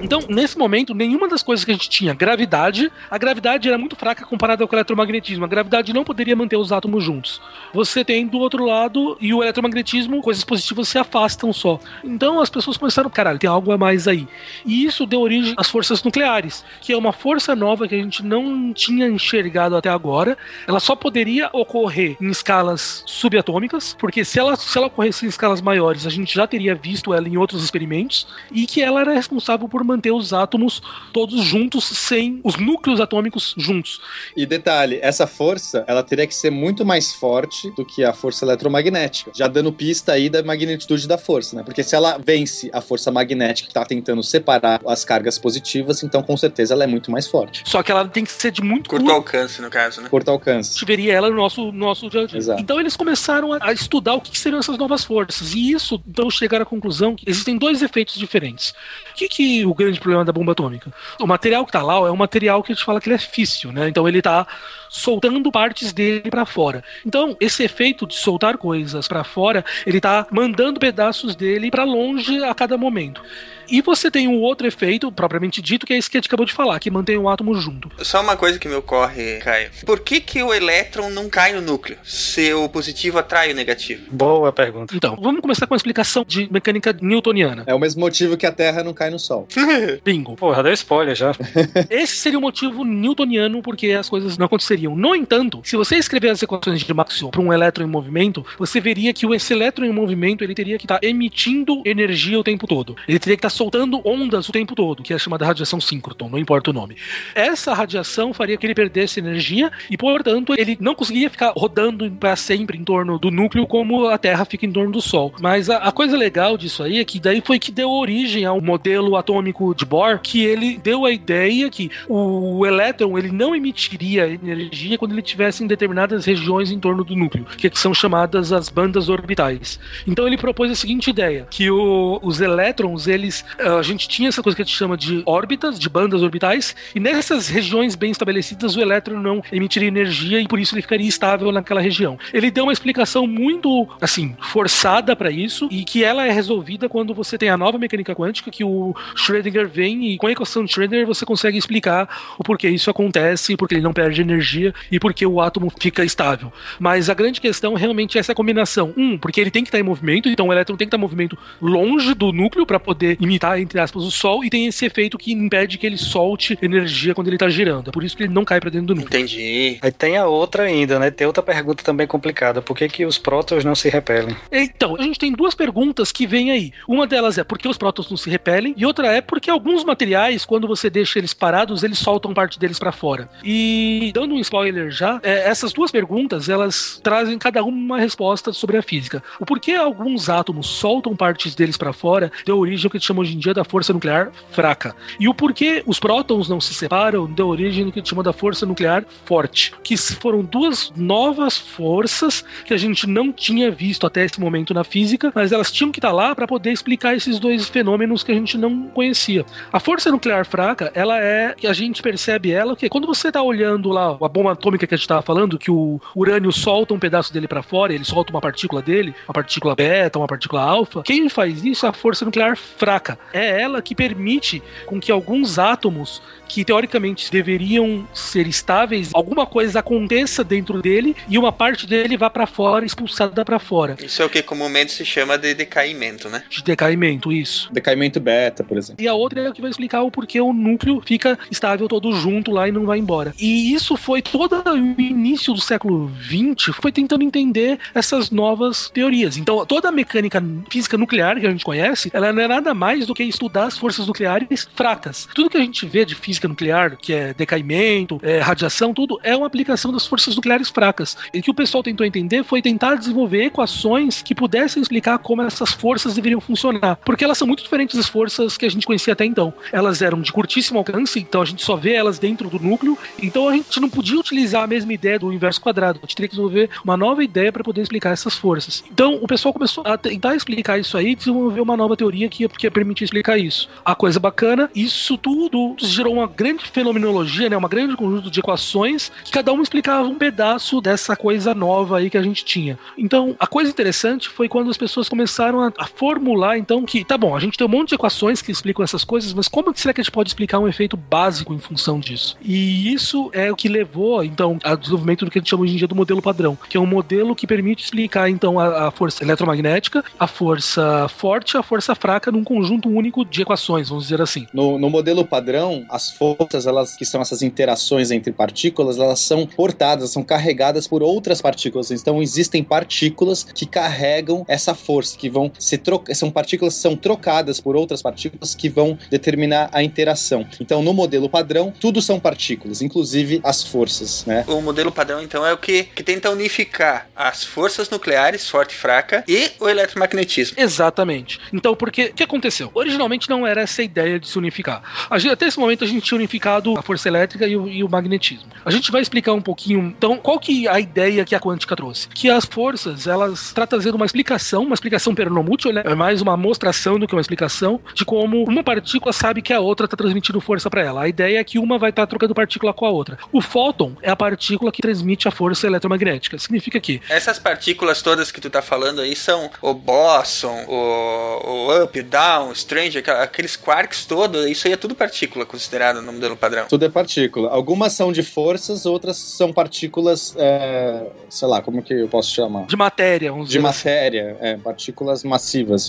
[0.00, 3.96] Então, nesse momento, nenhuma das coisas que a gente tinha, gravidade, a gravidade era muito
[3.96, 5.44] fraca comparada com o eletromagnetismo.
[5.44, 7.40] A gravidade não poderia manter os átomos juntos.
[7.74, 11.80] Você tem do outro lado, e o eletromagnetismo, coisas positivas se afastam só.
[12.04, 14.28] Então as pessoas começaram, caralho, tem algo a mais aí.
[14.64, 18.24] E isso deu origem às forças nucleares, que é uma força nova que a gente
[18.24, 20.38] não tinha enxergado até agora.
[20.68, 25.60] Ela só poderia ocorrer em escalas subatômicas, porque se ela, se ela ocorresse em escalas
[25.60, 29.68] maiores, a gente já teria visto ela em outros experimentos, e que ela era responsável
[29.68, 30.80] por manter os átomos
[31.12, 34.00] todos juntos, sem os núcleos atômicos juntos.
[34.36, 38.44] E detalhe, essa força, ela teria que ser muito mais forte do que a força
[38.44, 41.62] eletromagnética, já dando pista aí da magnitude da força, né?
[41.62, 46.22] Porque se ela vence a força magnética que está tentando separar as cargas positivas, então
[46.22, 47.62] com certeza ela é muito mais forte.
[47.64, 50.08] Só que ela tem que ser de muito Curto alcance, no caso, né?
[50.08, 50.70] Curto alcance.
[50.70, 52.38] A gente veria ela no nosso, nosso dia a dia.
[52.38, 52.60] Exato.
[52.60, 55.54] Então eles começaram a, estudar o que, que seriam essas novas forças.
[55.54, 58.70] E isso, então, chegaram à conclusão que existem dois efeitos diferentes.
[59.12, 60.92] O que, que o grande problema da bomba atômica?
[61.20, 63.18] O material que tá lá é um material que a gente fala que ele é
[63.18, 63.88] físsil, né?
[63.88, 64.46] Então ele tá
[64.88, 66.82] soltando partes dele para fora.
[67.04, 72.42] Então, esse efeito de soltar coisas para fora, ele tá mandando pedaços dele para longe
[72.44, 73.22] a cada momento.
[73.70, 76.46] E você tem um outro efeito, propriamente dito, que é esse que a gente acabou
[76.46, 77.90] de falar, que mantém o átomo junto.
[78.02, 79.70] Só uma coisa que me ocorre, Caio.
[79.84, 81.98] Por que, que o elétron não cai no núcleo?
[82.02, 84.04] Se o positivo atrai o negativo?
[84.10, 84.96] Boa pergunta.
[84.96, 87.64] Então, vamos começar com uma explicação de mecânica newtoniana.
[87.66, 89.46] É o mesmo motivo que a Terra não cai no Sol.
[90.02, 90.34] Bingo.
[90.36, 91.32] Pô, já deu spoiler já.
[91.90, 94.77] Esse seria o motivo newtoniano porque as coisas não aconteceriam.
[94.86, 98.80] No entanto, se você escrever as equações de Maxwell para um elétron em movimento, você
[98.80, 102.96] veria que esse elétron em movimento ele teria que estar emitindo energia o tempo todo.
[103.06, 106.38] Ele teria que estar soltando ondas o tempo todo, que é chamada radiação síncroton, não
[106.38, 106.96] importa o nome.
[107.34, 112.36] Essa radiação faria que ele perdesse energia e, portanto, ele não conseguiria ficar rodando para
[112.36, 115.32] sempre em torno do núcleo como a Terra fica em torno do Sol.
[115.40, 118.60] Mas a, a coisa legal disso aí é que daí foi que deu origem ao
[118.60, 124.26] modelo atômico de Bohr, que ele deu a ideia que o elétron ele não emitiria
[124.28, 124.67] energia
[124.98, 129.08] quando ele estivesse em determinadas regiões em torno do núcleo, que são chamadas as bandas
[129.08, 129.78] orbitais.
[130.06, 134.42] Então ele propôs a seguinte ideia, que o, os elétrons, eles a gente tinha essa
[134.42, 138.76] coisa que a gente chama de órbitas, de bandas orbitais, e nessas regiões bem estabelecidas
[138.76, 142.18] o elétron não emitiria energia e por isso ele ficaria estável naquela região.
[142.32, 147.14] Ele deu uma explicação muito, assim, forçada para isso e que ela é resolvida quando
[147.14, 150.72] você tem a nova mecânica quântica que o Schrödinger vem e com a equação de
[150.72, 152.08] Schrödinger você consegue explicar
[152.38, 154.57] o porquê isso acontece, porque ele não perde energia
[154.90, 156.52] e porque o átomo fica estável.
[156.78, 158.92] Mas a grande questão realmente é essa combinação.
[158.96, 161.00] Um, porque ele tem que estar em movimento, então o elétron tem que estar em
[161.00, 165.18] movimento longe do núcleo para poder imitar, entre aspas, o Sol, e tem esse efeito
[165.18, 167.88] que impede que ele solte energia quando ele está girando.
[167.88, 169.18] É por isso que ele não cai para dentro do núcleo.
[169.18, 169.78] Entendi.
[169.82, 171.10] Aí tem a outra ainda, né?
[171.10, 172.60] Tem outra pergunta também complicada.
[172.62, 174.36] Por que, que os prótons não se repelem?
[174.50, 176.72] Então, a gente tem duas perguntas que vêm aí.
[176.86, 179.84] Uma delas é por que os prótons não se repelem, e outra é porque alguns
[179.84, 183.28] materiais, quando você deixa eles parados, eles soltam parte deles para fora.
[183.44, 188.52] E dando um spoiler já, é, essas duas perguntas, elas trazem cada uma uma resposta
[188.52, 189.22] sobre a física.
[189.40, 193.06] O porquê alguns átomos soltam partes deles para fora deu origem ao que a gente
[193.06, 194.94] chama hoje em dia da força nuclear fraca.
[195.18, 198.66] E o porquê os prótons não se separam deu origem ao que chama da força
[198.66, 199.72] nuclear forte.
[199.82, 204.84] Que foram duas novas forças que a gente não tinha visto até esse momento na
[204.84, 208.34] física, mas elas tinham que estar lá para poder explicar esses dois fenômenos que a
[208.34, 209.46] gente não conhecia.
[209.72, 213.42] A força nuclear fraca, ela é que a gente percebe ela que quando você está
[213.42, 216.98] olhando lá a bomba atômica que a gente estava falando, que o urânio solta um
[216.98, 221.02] pedaço dele para fora, ele solta uma partícula dele, uma partícula beta, uma partícula alfa.
[221.02, 225.12] Quem faz isso é a força nuclear fraca fraca, é ela que permite com que
[225.12, 231.86] alguns átomos que teoricamente deveriam ser estáveis, alguma coisa aconteça dentro dele e uma parte
[231.86, 233.96] dele vá para fora, expulsada para fora.
[234.02, 236.42] Isso é o que comumente se chama de decaimento, né?
[236.48, 237.70] De decaimento, isso.
[237.70, 239.02] Decaimento beta, por exemplo.
[239.02, 242.10] E a outra é o que vai explicar o porquê o núcleo fica estável todo
[242.12, 243.34] junto lá e não vai embora.
[243.38, 249.36] E isso foi todo o início do século XX, foi tentando entender essas novas teorias.
[249.36, 253.06] Então, toda a mecânica física nuclear que a gente conhece, ela não é nada mais
[253.06, 255.28] do que estudar as forças nucleares fracas.
[255.34, 259.36] Tudo que a gente vê de física nuclear, que é decaimento, é radiação, tudo é
[259.36, 261.16] uma aplicação das forças nucleares fracas.
[261.32, 265.42] E o que o pessoal tentou entender foi tentar desenvolver equações que pudessem explicar como
[265.42, 266.96] essas forças deveriam funcionar.
[267.04, 269.52] Porque elas são muito diferentes das forças que a gente conhecia até então.
[269.72, 273.48] Elas eram de curtíssimo alcance, então a gente só vê elas dentro do núcleo, então
[273.48, 275.98] a gente não podia utilizar a mesma ideia do inverso quadrado.
[276.02, 278.84] A gente teria que desenvolver uma nova ideia para poder explicar essas forças.
[278.90, 282.66] Então o pessoal começou a tentar explicar isso aí, desenvolver uma nova teoria que, que
[282.66, 283.68] ia permitir explicar isso.
[283.84, 289.10] A coisa bacana, isso tudo gerou uma grande fenomenologia, né, uma grande conjunto de equações
[289.24, 292.78] que cada uma explicava um pedaço dessa coisa nova aí que a gente tinha.
[292.96, 297.18] Então, a coisa interessante foi quando as pessoas começaram a, a formular, então, que, tá
[297.18, 299.92] bom, a gente tem um monte de equações que explicam essas coisas, mas como será
[299.92, 302.36] que a gente pode explicar um efeito básico em função disso?
[302.42, 305.74] E isso é o que levou, então, ao desenvolvimento do que a gente chama hoje
[305.74, 308.90] em dia do modelo padrão, que é um modelo que permite explicar, então, a, a
[308.90, 314.20] força eletromagnética, a força forte a força fraca num conjunto único de equações, vamos dizer
[314.20, 314.46] assim.
[314.52, 319.46] No, no modelo padrão, as forças, elas que são essas interações entre partículas, elas são
[319.46, 321.90] portadas, são carregadas por outras partículas.
[321.90, 326.96] Então existem partículas que carregam essa força, que vão se trocar, são partículas que são
[326.96, 330.46] trocadas por outras partículas que vão determinar a interação.
[330.60, 333.87] Então no modelo padrão, tudo são partículas, inclusive as forças,
[334.26, 334.44] né?
[334.46, 338.76] O modelo padrão então é o que, que tenta unificar as forças nucleares, forte e
[338.76, 340.56] fraca, e o eletromagnetismo.
[340.58, 341.40] Exatamente.
[341.52, 342.70] Então, porque o que aconteceu?
[342.74, 344.82] Originalmente não era essa ideia de se unificar.
[345.08, 347.84] A gente, até esse momento a gente tinha unificado a força elétrica e o, e
[347.84, 348.48] o, magnetismo.
[348.64, 349.94] A gente vai explicar um pouquinho.
[349.96, 352.08] Então, qual que é a ideia que a quântica trouxe?
[352.08, 355.82] Que as forças, elas estão trazendo uma explicação, uma explicação pernomútil, né?
[355.84, 359.60] É mais uma mostração do que uma explicação de como uma partícula sabe que a
[359.60, 361.02] outra está transmitindo força para ela.
[361.02, 363.18] A ideia é que uma vai estar tá trocando partícula com a outra.
[363.32, 366.38] O fóton é a partícula que transmite a força eletromagnética.
[366.38, 371.82] Significa que essas partículas todas que tu tá falando aí são o boson, o, o
[371.82, 376.66] up, down, strange, aqueles quarks todos, isso aí é tudo partícula considerado no modelo padrão.
[376.68, 377.50] Tudo é partícula.
[377.50, 382.66] Algumas são de forças, outras são partículas, é, sei lá, como que eu posso chamar?
[382.66, 384.38] De matéria, vamos De matéria, assim.
[384.40, 385.88] é, partículas massivas.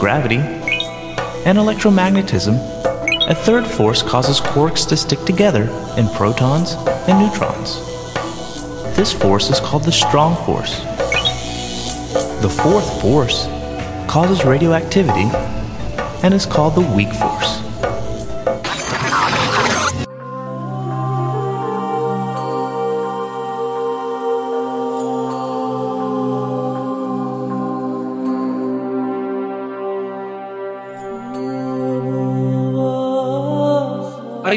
[0.00, 0.40] Gravity
[1.46, 2.54] and electromagnetism.
[3.26, 5.62] A third force causes quarks to stick together
[5.96, 6.74] in protons
[7.08, 7.80] and neutrons.
[8.94, 10.80] This force is called the strong force.
[12.42, 13.46] The fourth force
[14.08, 15.30] causes radioactivity
[16.22, 17.63] and is called the weak force.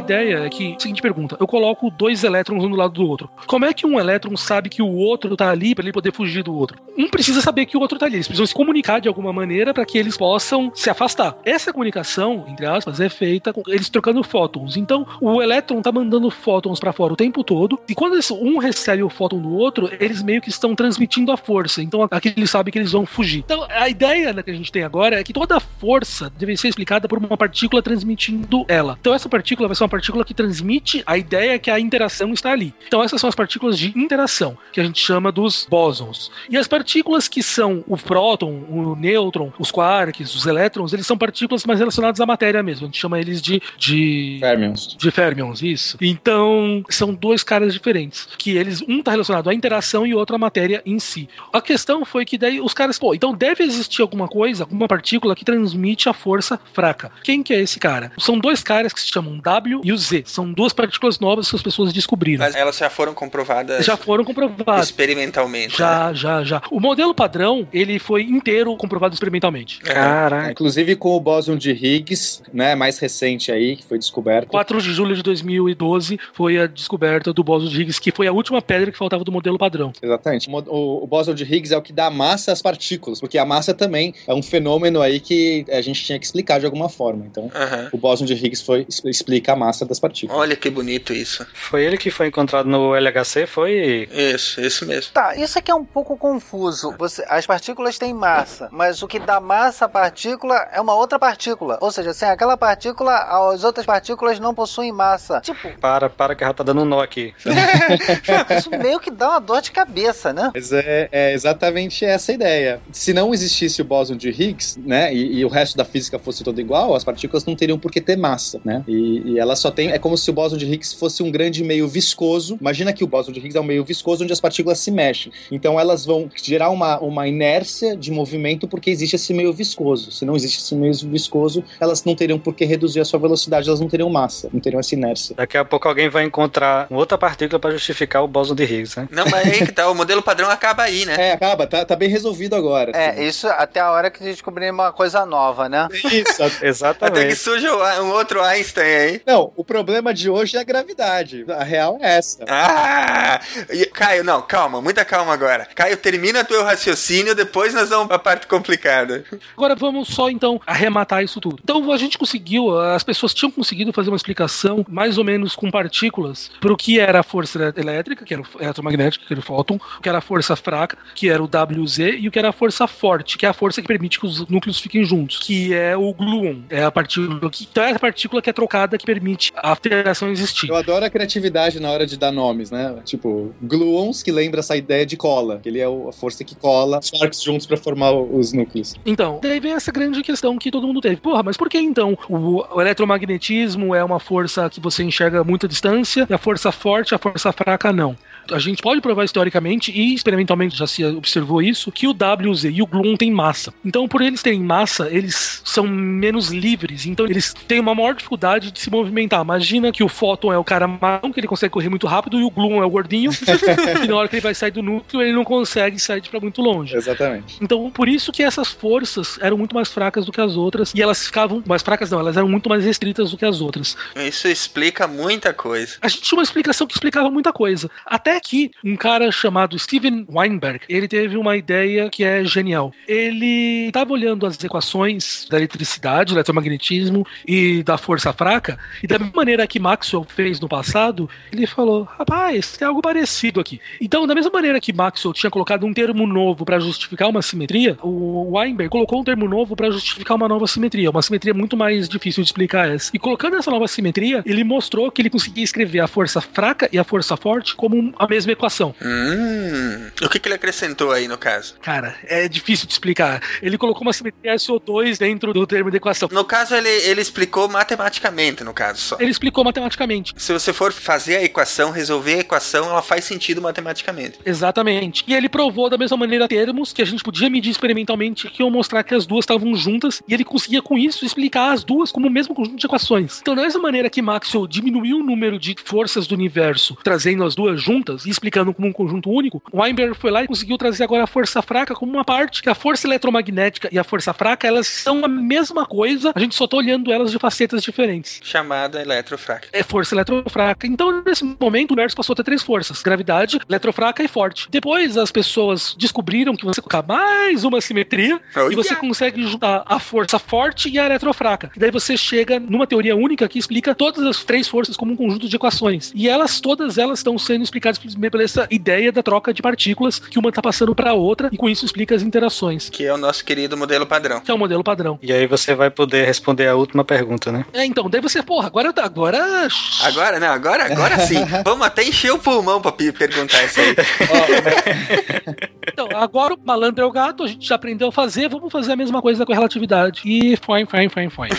[0.07, 3.29] Ideia é que, seguinte pergunta, eu coloco dois elétrons um do lado do outro.
[3.45, 6.43] Como é que um elétron sabe que o outro tá ali para ele poder fugir
[6.43, 6.79] do outro?
[6.97, 8.15] Um precisa saber que o outro tá ali.
[8.15, 11.37] Eles precisam se comunicar de alguma maneira para que eles possam se afastar.
[11.43, 14.77] Essa comunicação, entre aspas, é feita com eles trocando fótons.
[14.77, 17.79] Então, o elétron tá mandando fótons para fora o tempo todo.
[17.87, 21.81] E quando um recebe o fóton do outro, eles meio que estão transmitindo a força.
[21.81, 23.39] Então, aqui eles sabem que eles vão fugir.
[23.39, 27.07] Então, a ideia que a gente tem agora é que toda força deve ser explicada
[27.07, 28.97] por uma partícula transmitindo ela.
[28.99, 32.51] Então, essa partícula vai ser uma partícula que transmite a ideia que a interação está
[32.51, 32.73] ali.
[32.87, 36.31] Então essas são as partículas de interação, que a gente chama dos bósons.
[36.49, 41.17] E as partículas que são o próton, o nêutron, os quarks, os elétrons, eles são
[41.17, 42.85] partículas mais relacionadas à matéria mesmo.
[42.85, 44.95] A gente chama eles de de fermions.
[44.97, 45.97] De fermions, isso.
[46.01, 50.35] Então, são dois caras diferentes, que eles um tá relacionado à interação e o outro
[50.35, 51.29] à matéria em si.
[51.51, 55.35] A questão foi que daí os caras, pô, então deve existir alguma coisa, alguma partícula
[55.35, 57.11] que transmite a força fraca.
[57.23, 58.11] Quem que é esse cara?
[58.17, 60.23] São dois caras que se chamam W e o Z.
[60.25, 62.43] São duas partículas novas que as pessoas descobriram.
[62.43, 63.85] Mas elas já foram comprovadas?
[63.85, 64.85] Já foram comprovadas.
[64.85, 65.77] Experimentalmente.
[65.77, 66.15] Já, né?
[66.15, 66.61] já, já.
[66.69, 69.79] O modelo padrão, ele foi inteiro comprovado experimentalmente.
[69.79, 70.51] Caraca.
[70.51, 74.49] Inclusive com o bóson de Higgs, né, mais recente aí, que foi descoberto.
[74.49, 78.33] 4 de julho de 2012 foi a descoberta do bóson de Higgs, que foi a
[78.33, 79.93] última pedra que faltava do modelo padrão.
[80.01, 80.49] Exatamente.
[80.49, 83.73] O, o bóson de Higgs é o que dá massa às partículas, porque a massa
[83.73, 87.25] também é um fenômeno aí que a gente tinha que explicar de alguma forma.
[87.25, 87.89] Então, uhum.
[87.93, 90.39] o bóson de Higgs foi explica a massa massa das partículas.
[90.39, 91.45] Olha que bonito isso.
[91.53, 94.07] Foi ele que foi encontrado no LHC, foi.
[94.11, 95.11] Isso, isso mesmo.
[95.13, 96.95] Tá, isso aqui é um pouco confuso.
[96.97, 101.19] Você, as partículas têm massa, mas o que dá massa à partícula é uma outra
[101.19, 101.77] partícula.
[101.81, 103.13] Ou seja, sem aquela partícula,
[103.51, 105.41] as outras partículas não possuem massa.
[105.41, 107.33] Tipo, Para, para que já tá dando um nó aqui.
[108.57, 110.51] isso meio que dá uma dor de cabeça, né?
[110.53, 112.79] Mas é, é exatamente essa a ideia.
[112.91, 116.43] Se não existisse o bóson de Higgs, né, e, e o resto da física fosse
[116.43, 118.83] todo igual, as partículas não teriam por que ter massa, né?
[118.87, 119.91] E, e ela só tem.
[119.91, 122.57] É como se o bóson de Higgs fosse um grande meio viscoso.
[122.59, 125.31] Imagina que o bóson de Higgs é um meio viscoso onde as partículas se mexem.
[125.51, 130.11] Então elas vão gerar uma, uma inércia de movimento porque existe esse meio viscoso.
[130.11, 133.67] Se não existe esse meio viscoso, elas não teriam por que reduzir a sua velocidade,
[133.67, 135.35] elas não teriam massa, não teriam essa inércia.
[135.35, 139.07] Daqui a pouco alguém vai encontrar outra partícula para justificar o bóson de Higgs, né?
[139.11, 141.15] Não, mas aí que tá, o modelo padrão acaba aí, né?
[141.27, 142.91] É, acaba, tá, tá bem resolvido agora.
[142.95, 145.87] É, isso até a hora que descobrir uma coisa nova, né?
[146.05, 146.41] Isso.
[146.41, 147.35] Até que Exatamente.
[147.35, 149.21] surge um outro Einstein aí.
[149.25, 151.45] Não, o problema de hoje é a gravidade.
[151.49, 152.43] A real é essa.
[152.47, 153.39] Ah!
[153.71, 155.67] E- Caio, não, calma, muita calma agora.
[155.75, 159.23] Caio, termina teu raciocínio, depois nós vamos pra parte complicada.
[159.55, 161.59] Agora vamos só então arrematar isso tudo.
[161.63, 165.69] Então a gente conseguiu, as pessoas tinham conseguido fazer uma explicação mais ou menos com
[165.71, 169.39] partículas para o que era a força elé- elétrica, que era o eletromagnética, que era
[169.39, 172.39] o fóton, o que era a força fraca, que era o WZ, e o que
[172.39, 175.39] era a força forte, que é a força que permite que os núcleos fiquem juntos,
[175.39, 176.61] que é o gluon.
[176.69, 180.29] É a partícula que, então é a partícula que é trocada que permite a alteração
[180.29, 180.69] existir.
[180.69, 182.95] Eu adoro a criatividade na hora de dar nomes, né?
[183.03, 185.59] Tipo, gluons, que lembra essa ideia de cola.
[185.59, 188.95] que Ele é a força que cola os quarks juntos pra formar os núcleos.
[189.05, 191.17] Então, daí vem essa grande questão que todo mundo teve.
[191.17, 195.43] Porra, mas por que então o, o eletromagnetismo é uma força que você enxerga a
[195.43, 198.17] muita distância e a força forte, a força fraca não?
[198.51, 202.81] A gente pode provar historicamente e experimentalmente já se observou isso que o WZ e
[202.81, 203.73] o gluon têm massa.
[203.83, 207.05] Então, por eles terem massa, eles são menos livres.
[207.05, 209.26] Então, eles têm uma maior dificuldade de se movimentar.
[209.35, 212.43] Imagina que o fóton é o cara marrom, que ele consegue correr muito rápido, e
[212.43, 213.31] o gluon é o gordinho,
[214.03, 216.61] e na hora que ele vai sair do núcleo, ele não consegue sair para muito
[216.61, 216.95] longe.
[216.95, 217.57] Exatamente.
[217.61, 221.01] Então, por isso que essas forças eram muito mais fracas do que as outras, e
[221.01, 223.95] elas ficavam mais fracas, não, elas eram muito mais restritas do que as outras.
[224.15, 225.97] Isso explica muita coisa.
[226.01, 227.89] A gente tinha uma explicação que explicava muita coisa.
[228.05, 232.93] Até que um cara chamado Steven Weinberg, ele teve uma ideia que é genial.
[233.07, 239.25] Ele estava olhando as equações da eletricidade, do eletromagnetismo e da força fraca, e da
[239.25, 243.81] mesma maneira que Maxwell fez no passado, ele falou: rapaz, tem algo parecido aqui.
[243.99, 247.97] Então, da mesma maneira que Maxwell tinha colocado um termo novo para justificar uma simetria,
[248.01, 252.07] o Weinberg colocou um termo novo para justificar uma nova simetria, uma simetria muito mais
[252.07, 253.11] difícil de explicar essa.
[253.13, 256.99] E colocando essa nova simetria, ele mostrou que ele conseguia escrever a força fraca e
[256.99, 258.93] a força forte como a mesma equação.
[259.01, 260.09] Hum.
[260.21, 261.75] O que, que ele acrescentou aí no caso?
[261.81, 263.41] Cara, é difícil de explicar.
[263.61, 266.29] Ele colocou uma simetria SO2 dentro do termo de equação.
[266.31, 269.17] No caso, ele, ele explicou matematicamente, no caso só.
[269.19, 270.33] Ele explicou matematicamente.
[270.37, 274.39] Se você for fazer a equação, resolver a equação, ela faz sentido matematicamente.
[274.45, 275.23] Exatamente.
[275.27, 278.69] E ele provou da mesma maneira termos que a gente podia medir experimentalmente que iam
[278.69, 282.27] mostrar que as duas estavam juntas e ele conseguia com isso explicar as duas como
[282.27, 283.39] o mesmo conjunto de equações.
[283.41, 287.55] Então, da mesma maneira que Maxwell diminuiu o número de forças do universo trazendo as
[287.55, 291.23] duas juntas e explicando como um conjunto único, Weinberg foi lá e conseguiu trazer agora
[291.23, 294.87] a força fraca como uma parte que a força eletromagnética e a força fraca elas
[294.87, 298.39] são a mesma coisa, a gente só tá olhando elas de facetas diferentes.
[298.43, 299.67] Chamada eletrofraca.
[299.71, 300.87] É força eletrofraca.
[300.87, 304.67] Então, nesse momento, o universo passou a ter três forças: gravidade, eletrofraca e forte.
[304.69, 309.07] Depois, as pessoas descobriram que você colocar mais uma simetria Oh, e você yeah.
[309.07, 311.71] consegue juntar a força forte e a eletrofraca.
[311.75, 315.15] E daí você chega numa teoria única que explica todas as três forças como um
[315.15, 316.11] conjunto de equações.
[316.15, 320.39] E elas, todas elas, estão sendo explicadas pela essa ideia da troca de partículas que
[320.39, 322.89] uma está passando para a outra e com isso explica as interações.
[322.89, 324.41] Que é o nosso querido modelo padrão.
[324.41, 325.19] Que é o modelo padrão.
[325.21, 327.65] E aí você vai poder responder a última pergunta, né?
[327.73, 328.86] É, então, daí você, porra, agora.
[328.95, 329.67] Agora.
[330.03, 331.43] Agora, não, agora, agora sim.
[331.63, 333.95] Vamos até encher o pulmão pra pe- perguntar isso aí.
[335.89, 338.91] Então, agora o malandro é o gato, a gente já aprendeu a fazer, vamos fazer
[338.91, 340.21] a mesma coisa com a relatividade.
[340.25, 341.49] E fine, fine, fine, fine.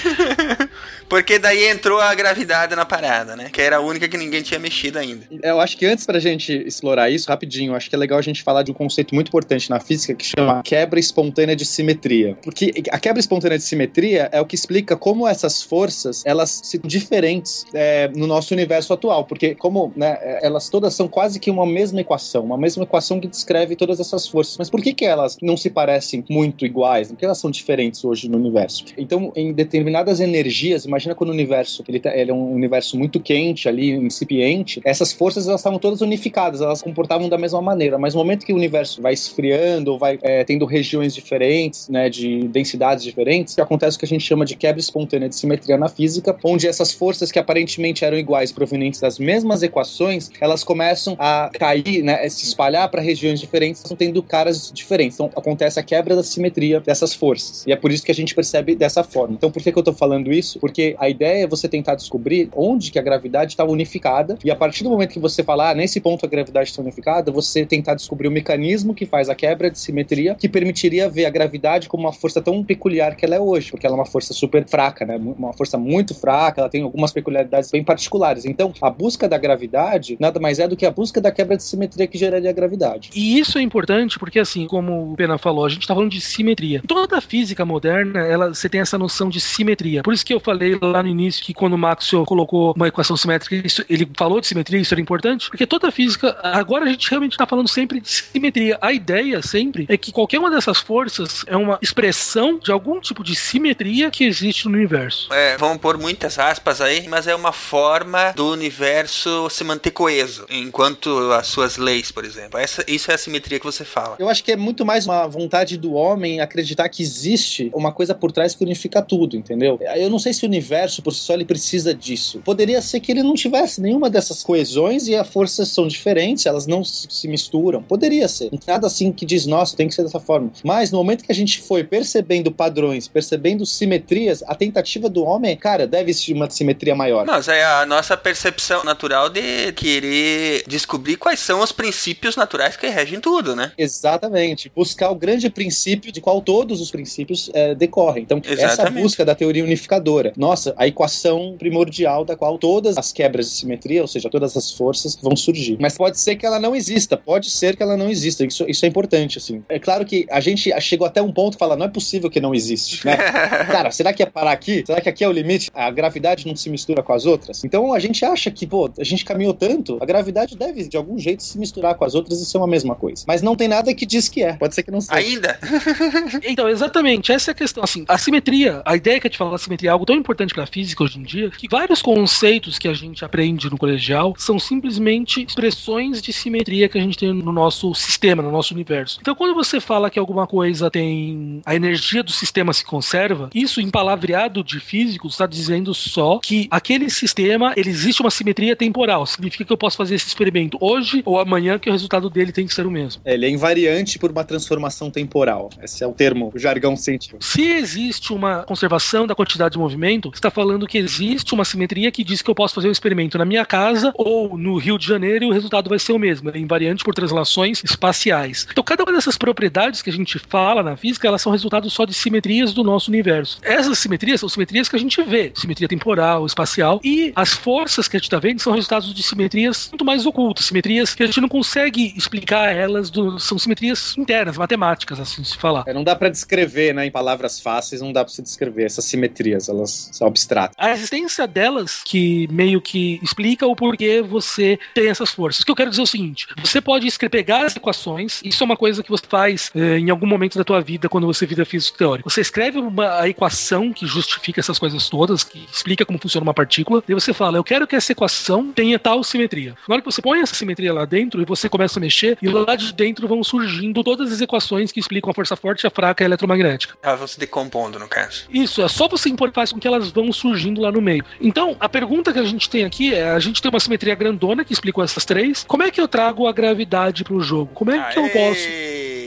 [1.09, 3.49] Porque daí entrou a gravidade na parada, né?
[3.51, 5.27] Que era a única que ninguém tinha mexido ainda.
[5.43, 8.43] Eu acho que antes pra gente explorar isso, rapidinho, acho que é legal a gente
[8.43, 12.37] falar de um conceito muito importante na física que chama quebra espontânea de simetria.
[12.43, 16.81] Porque a quebra espontânea de simetria é o que explica como essas forças, elas são
[17.19, 19.25] diferentes é, no nosso universo atual.
[19.25, 23.27] Porque como né, elas todas são quase que uma mesma equação, uma mesma equação que
[23.27, 24.57] descreve todas essas forças.
[24.57, 27.09] Mas por que, que elas não se parecem muito iguais?
[27.09, 28.85] Por que elas são diferentes hoje no universo?
[28.97, 33.21] Então, em determinadas energias, imagina quando o universo ele, tá, ele é um universo muito
[33.21, 37.99] quente ali, incipiente, essas forças elas estavam todas unificadas, elas comportavam da mesma maneira.
[37.99, 42.09] Mas no momento que o universo vai esfriando ou vai é, tendo regiões diferentes, né,
[42.09, 45.89] de densidades diferentes, acontece o que a gente chama de quebra espontânea de simetria na
[45.89, 51.51] física, onde essas forças que aparentemente eram iguais, provenientes das mesmas equações, elas começam a
[51.53, 55.19] cair, né, se espalhar para regiões diferentes, estão tendo caras diferentes.
[55.19, 57.65] Então acontece a quebra da simetria dessas forças.
[57.67, 59.35] E é por isso que a gente percebe dessa forma.
[59.35, 60.59] Então por que, que eu estou falando isso?
[60.59, 64.57] Porque a ideia é você tentar descobrir onde que a gravidade está unificada e a
[64.57, 67.95] partir do momento que você falar, ah, nesse ponto a gravidade está unificada, você tentar
[67.95, 72.05] descobrir o mecanismo que faz a quebra de simetria que permitiria ver a gravidade como
[72.05, 75.05] uma força tão peculiar que ela é hoje, porque ela é uma força super fraca,
[75.05, 75.17] né?
[75.17, 78.45] Uma força muito fraca, ela tem algumas peculiaridades bem particulares.
[78.45, 81.63] Então, a busca da gravidade nada mais é do que a busca da quebra de
[81.63, 83.11] simetria que geraria a gravidade.
[83.15, 86.21] E isso é importante porque, assim, como o Pena falou, a gente está falando de
[86.21, 86.83] simetria.
[86.87, 90.03] Toda a física moderna, ela, você tem essa noção de simetria.
[90.03, 93.17] Por isso que eu falei lá no início que quando o Maxwell colocou uma equação
[93.17, 96.89] simétrica, isso, ele falou de simetria, isso era importante, porque toda a física, agora a
[96.89, 98.79] gente realmente está falando sempre de simetria.
[98.81, 103.23] A ideia sempre é que qualquer uma dessas forças é uma expressão de algum tipo
[103.23, 105.33] de simetria que existe no universo.
[105.33, 110.47] É, vamos pôr muitas aspas aí, mas é uma forma do universo se manter coeso,
[110.51, 112.59] enquanto as suas leis, por exemplo.
[112.59, 114.17] Essa, isso é a simetria que você fala.
[114.19, 118.15] Eu acho que é muito mais uma vontade do homem acreditar que existe uma coisa
[118.15, 119.79] por trás que unifica tudo, entendeu?
[119.97, 122.41] Eu não sei se o universo por si só ele precisa disso.
[122.45, 126.67] Poderia ser que ele não tivesse nenhuma dessas coesões e as forças são diferentes, elas
[126.67, 127.83] não se misturam.
[127.83, 128.51] Poderia ser.
[128.67, 130.51] Nada assim que diz, nossa, tem que ser dessa forma.
[130.63, 135.57] Mas no momento que a gente foi percebendo padrões, percebendo simetrias, a tentativa do homem,
[135.57, 137.27] cara, deve existir uma simetria maior.
[137.27, 142.89] Mas é a nossa percepção natural de querer descobrir quais são os princípios naturais que
[142.89, 143.73] regem tudo, né?
[143.77, 144.71] Exatamente.
[144.75, 148.23] Buscar o grande princípio de qual todos os princípios é, decorrem.
[148.23, 148.65] Então, Exatamente.
[148.65, 150.33] essa busca da teoria unificadora.
[150.37, 154.73] Nossa, a equação primordial da qual todas as quebras de simetria, ou seja, todas as
[154.73, 155.77] forças, vão surgir.
[155.81, 158.45] Mas pode ser que ela não exista, pode ser que ela não exista.
[158.45, 159.63] Isso, isso é importante, assim.
[159.69, 162.41] É claro que a gente chegou até um ponto que fala, não é possível que
[162.41, 163.17] não existe, né?
[163.71, 164.83] Cara, será que é parar aqui?
[164.87, 165.71] Será que aqui é o limite?
[165.75, 167.65] A gravidade não se mistura com as outras?
[167.65, 171.19] Então a gente acha que, pô, a gente caminhou tanto, a gravidade deve de algum
[171.19, 173.25] jeito se misturar com as outras e ser uma mesma coisa.
[173.27, 174.55] Mas não tem nada que diz que é.
[174.55, 175.19] Pode ser que não seja.
[175.19, 175.59] Ainda?
[176.45, 177.83] então, exatamente, essa é a questão.
[177.83, 180.55] Assim, a simetria, a ideia que a gente fala da simetria é algo tão importante
[180.55, 184.59] pra física hoje em dia, que vários conceitos que a gente aprende no colegial são
[184.59, 189.19] simplesmente expressões de simetria que a gente tem no nosso sistema, no nosso universo.
[189.21, 193.81] Então, quando você fala que alguma coisa tem a energia do sistema se conserva, isso
[193.81, 199.27] em palavreado de físicos está dizendo só que aquele sistema, ele existe uma simetria temporal.
[199.27, 202.67] Significa que eu posso fazer esse experimento hoje ou amanhã que o resultado dele tem
[202.67, 203.21] que ser o mesmo.
[203.23, 205.69] É, ele é invariante por uma transformação temporal.
[205.83, 207.45] Esse é o termo, o jargão científico.
[207.45, 212.25] Se existe uma conservação da quantidade de movimento, está falando que existe uma simetria que
[212.25, 215.45] diz que eu posso fazer um experimento na minha casa ou no Rio de Janeiro
[215.45, 216.49] e o resultado vai ser o mesmo.
[216.49, 218.67] Ele é invariante por translações espaciais.
[218.73, 222.07] Então, cada uma dessas propriedades que a gente fala na física, elas são resultado só
[222.07, 223.59] de simetrias do nosso universo.
[223.61, 228.17] Essas simetrias são simetrias que a gente vê, simetria temporal, espacial, e as forças que
[228.17, 231.41] a gente está vendo são resultados de simetrias muito mais ocultas, simetrias que a gente
[231.41, 235.85] não consegue explicar elas, do, são simetrias internas, matemáticas, assim se falar.
[235.87, 239.05] É, não dá para descrever, né, em palavras fáceis, não dá para se descrever essas
[239.05, 240.75] simetrias, elas são abstratas.
[240.79, 245.63] A existência delas que meio que explica o porquê você tem essas forças.
[245.63, 248.67] O que eu quero dizer é o seguinte, você pode pegar as equações, isso é
[248.67, 251.65] uma coisa que você faz eh, em algum momento da tua vida quando você vira
[251.65, 252.31] físico teórico.
[252.31, 256.55] Você escreve uma, a equação que justifica essas coisas todas, que explica como funciona uma
[256.55, 259.75] partícula, e você fala, eu quero que essa equação tenha tal simetria.
[259.89, 262.49] Na hora que você põe essa simetria lá dentro e você começa a mexer, e
[262.49, 266.23] lá de dentro vão surgindo todas as equações que explicam a força forte, a fraca
[266.23, 266.97] e a eletromagnética.
[267.03, 268.45] Elas vão se decompondo, no caso.
[268.51, 271.25] Isso, é só você impor faz com que elas vão surgindo lá no meio.
[271.41, 274.65] Então, a pergunta que a gente tem aqui é, a gente tem uma simetria grandona
[274.65, 277.71] que explicou essas três, como é que eu trago a gravidade pro jogo?
[277.75, 278.27] Como é que Aê!
[278.27, 279.18] eu posso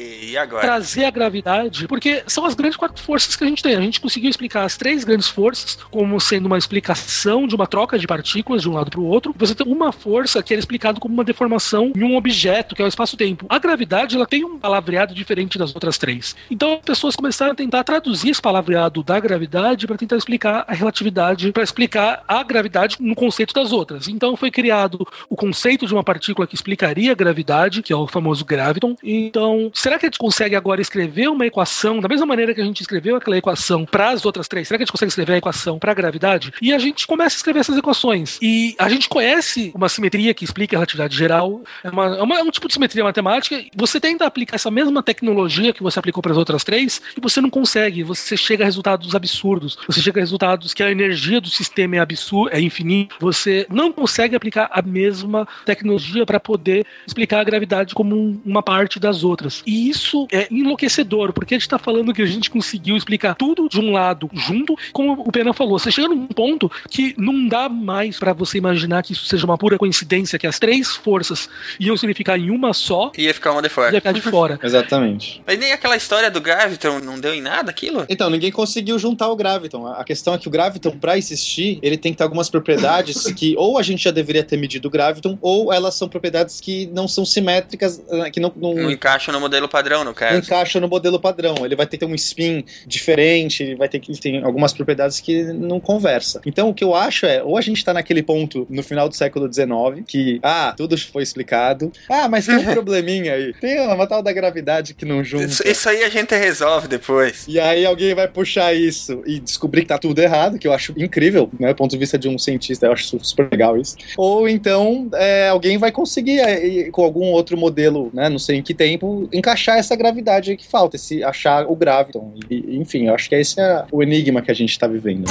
[0.59, 3.75] trazer a gravidade, porque são as grandes quatro forças que a gente tem.
[3.75, 7.97] A gente conseguiu explicar as três grandes forças como sendo uma explicação de uma troca
[7.97, 9.33] de partículas de um lado para o outro.
[9.37, 12.85] Você tem uma força que é explicada como uma deformação em um objeto, que é
[12.85, 13.45] o espaço-tempo.
[13.49, 16.35] A gravidade, ela tem um palavreado diferente das outras três.
[16.49, 20.73] Então, as pessoas começaram a tentar traduzir esse palavreado da gravidade para tentar explicar a
[20.73, 24.07] relatividade, para explicar a gravidade no conceito das outras.
[24.07, 28.07] Então, foi criado o conceito de uma partícula que explicaria a gravidade, que é o
[28.07, 28.95] famoso graviton.
[29.03, 32.63] Então, será que a gente consegue agora escrever uma equação da mesma maneira que a
[32.63, 34.67] gente escreveu aquela equação para as outras três?
[34.67, 36.53] Será que a gente consegue escrever a equação para a gravidade?
[36.61, 38.37] E a gente começa a escrever essas equações.
[38.39, 42.39] E a gente conhece uma simetria que explica a relatividade geral, é, uma, é, uma,
[42.39, 43.63] é um tipo de simetria matemática.
[43.75, 47.41] Você tenta aplicar essa mesma tecnologia que você aplicou para as outras três e você
[47.41, 48.03] não consegue.
[48.03, 49.75] Você chega a resultados absurdos.
[49.87, 53.15] Você chega a resultados que a energia do sistema é absurda, é infinita.
[53.19, 58.61] Você não consegue aplicar a mesma tecnologia para poder explicar a gravidade como um, uma
[58.61, 59.63] parte das outras.
[59.65, 63.67] E isso é enlouquecedor, porque a gente está falando que a gente conseguiu explicar tudo
[63.69, 65.77] de um lado junto, como o Pena falou.
[65.77, 69.57] Você chega num ponto que não dá mais para você imaginar que isso seja uma
[69.57, 73.11] pura coincidência, que as três forças iam significar em uma só.
[73.17, 73.93] Ia ficar uma de fora.
[73.93, 74.59] Ia ficar de fora.
[74.63, 75.41] Exatamente.
[75.45, 78.05] Mas nem aquela história do Graviton não deu em nada aquilo?
[78.09, 79.87] Então, ninguém conseguiu juntar o Graviton.
[79.87, 83.55] A questão é que o Graviton, para existir, ele tem que ter algumas propriedades que
[83.57, 87.07] ou a gente já deveria ter medido o Graviton, ou elas são propriedades que não
[87.07, 90.33] são simétricas, eh, que não, não, não encaixam no modelo padrão, no caso.
[90.33, 91.55] Não encaixam no modelo padrão.
[91.63, 95.19] Ele vai ter que ter um spin diferente, ele vai ter que ter algumas propriedades
[95.19, 96.41] que não conversa.
[96.45, 99.15] Então, o que eu acho é, ou a gente tá naquele ponto no final do
[99.15, 101.91] século XIX, que, ah, tudo foi explicado.
[102.09, 103.53] Ah, mas tem um probleminha aí.
[103.53, 105.45] Tem uma tal da gravidade que não junta.
[105.45, 107.45] Isso, isso aí a gente resolve depois.
[107.47, 110.93] E aí alguém vai puxar isso e descobrir que tá tudo errado, que eu acho
[110.97, 111.69] incrível, né?
[111.69, 113.95] Do ponto de vista de um cientista, eu acho super legal isso.
[114.17, 118.29] Ou então é, alguém vai conseguir, é, com algum outro modelo, né?
[118.29, 122.33] Não sei em que tempo, encaixar essa gravidade que falta, esse, achar o graviton.
[122.49, 125.25] E, enfim, eu acho que esse é o enigma que a gente tá vivendo.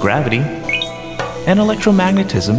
[0.00, 0.40] Gravity
[1.46, 2.56] and electromagnetism.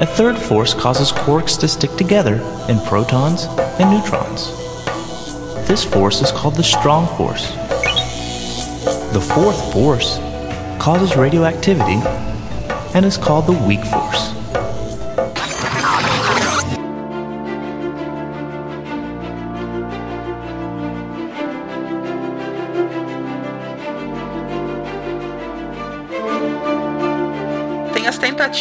[0.00, 3.46] A third force causes quarks to stick together in protons
[3.78, 4.50] and neutrons.
[5.68, 7.52] This force is called the strong force.
[9.12, 10.18] The fourth force
[10.78, 12.00] causes radioactivity
[12.94, 14.41] and is called the weak force.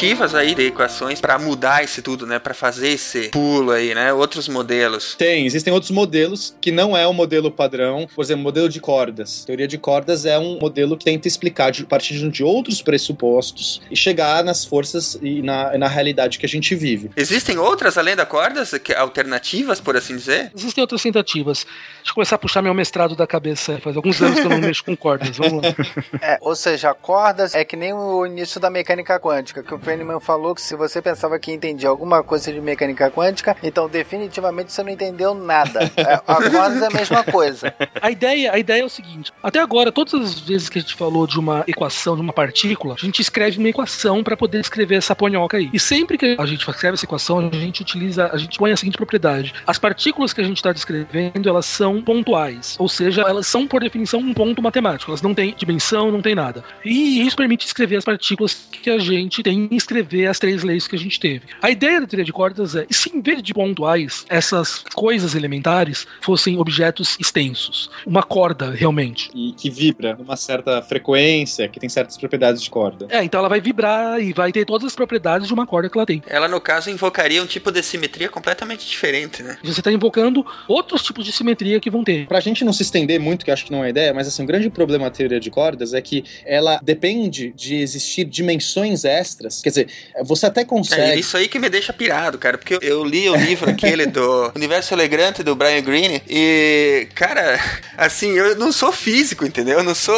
[0.02, 2.40] Tentativas aí de equações para mudar esse tudo, né?
[2.40, 4.12] Para fazer esse pulo aí, né?
[4.12, 5.14] Outros modelos.
[5.14, 9.42] Tem, existem outros modelos que não é o modelo padrão, por exemplo, modelo de cordas.
[9.44, 12.82] A teoria de cordas é um modelo que tenta explicar de, a partir de outros
[12.82, 17.12] pressupostos e chegar nas forças e na, na realidade que a gente vive.
[17.16, 20.52] Existem outras além da cordas, que- alternativas, por assim dizer?
[20.58, 21.64] Existem outras tentativas.
[21.98, 23.80] Deixa eu começar a puxar meu mestrado da cabeça.
[23.80, 25.38] Faz alguns anos que eu não mexo com cordas.
[25.38, 25.76] Vamos lá.
[26.24, 30.22] É, ou seja, cordas é que nem o início da mecânica quântica, que o Feynman
[30.22, 34.82] falou que se você pensava que entendia alguma coisa de mecânica quântica, então definitivamente você
[34.82, 35.92] não entendeu nada.
[35.98, 37.74] É, a cordas é a mesma coisa.
[38.02, 40.96] A ideia, a ideia é o seguinte: até agora, todas as vezes que a gente
[40.96, 44.96] falou de uma equação, de uma partícula, a gente escreve uma equação para poder escrever
[44.96, 45.70] essa ponhoca aí.
[45.74, 48.78] E sempre que a gente escreve essa equação, a gente utiliza, a gente põe a
[48.78, 53.46] seguinte propriedade: as partículas que a gente está descrevendo, elas são pontuais, ou seja, elas
[53.46, 55.12] são por definição um ponto matemático.
[55.12, 56.64] Elas não têm dimensão, não tem nada.
[56.86, 60.88] E isso permite escrever as partículas que a gente tem e escrever as três leis
[60.88, 61.42] que a gente teve.
[61.62, 65.36] A ideia da teoria de cordas é: e se em vez de pontuais, essas coisas
[65.36, 67.90] elementares fossem objetos extensos?
[68.06, 69.30] Uma corda, realmente.
[69.34, 73.08] E que vibra numa certa frequência, que tem certas propriedades de corda.
[73.10, 75.98] É, então ela vai vibrar e vai ter todas as propriedades de uma corda que
[75.98, 76.24] ela tem.
[76.28, 79.58] Ela, no caso, invocaria um tipo de simetria completamente diferente, né?
[79.64, 82.28] Você está invocando outros tipos de simetria que vão ter.
[82.28, 84.44] Pra gente não se estender muito, que acho que não é a ideia, mas assim,
[84.44, 89.61] o grande problema da teoria de cordas é que ela depende de existir dimensões extras.
[89.62, 89.88] Quer dizer,
[90.24, 91.20] você até É consegue.
[91.20, 94.52] isso aí que me deixa pirado, cara, porque eu, eu li o livro aquele do
[94.56, 97.60] Universo Elegante do Brian Greene e, cara,
[97.98, 99.80] assim, eu não sou físico, entendeu?
[99.80, 100.14] Eu não sou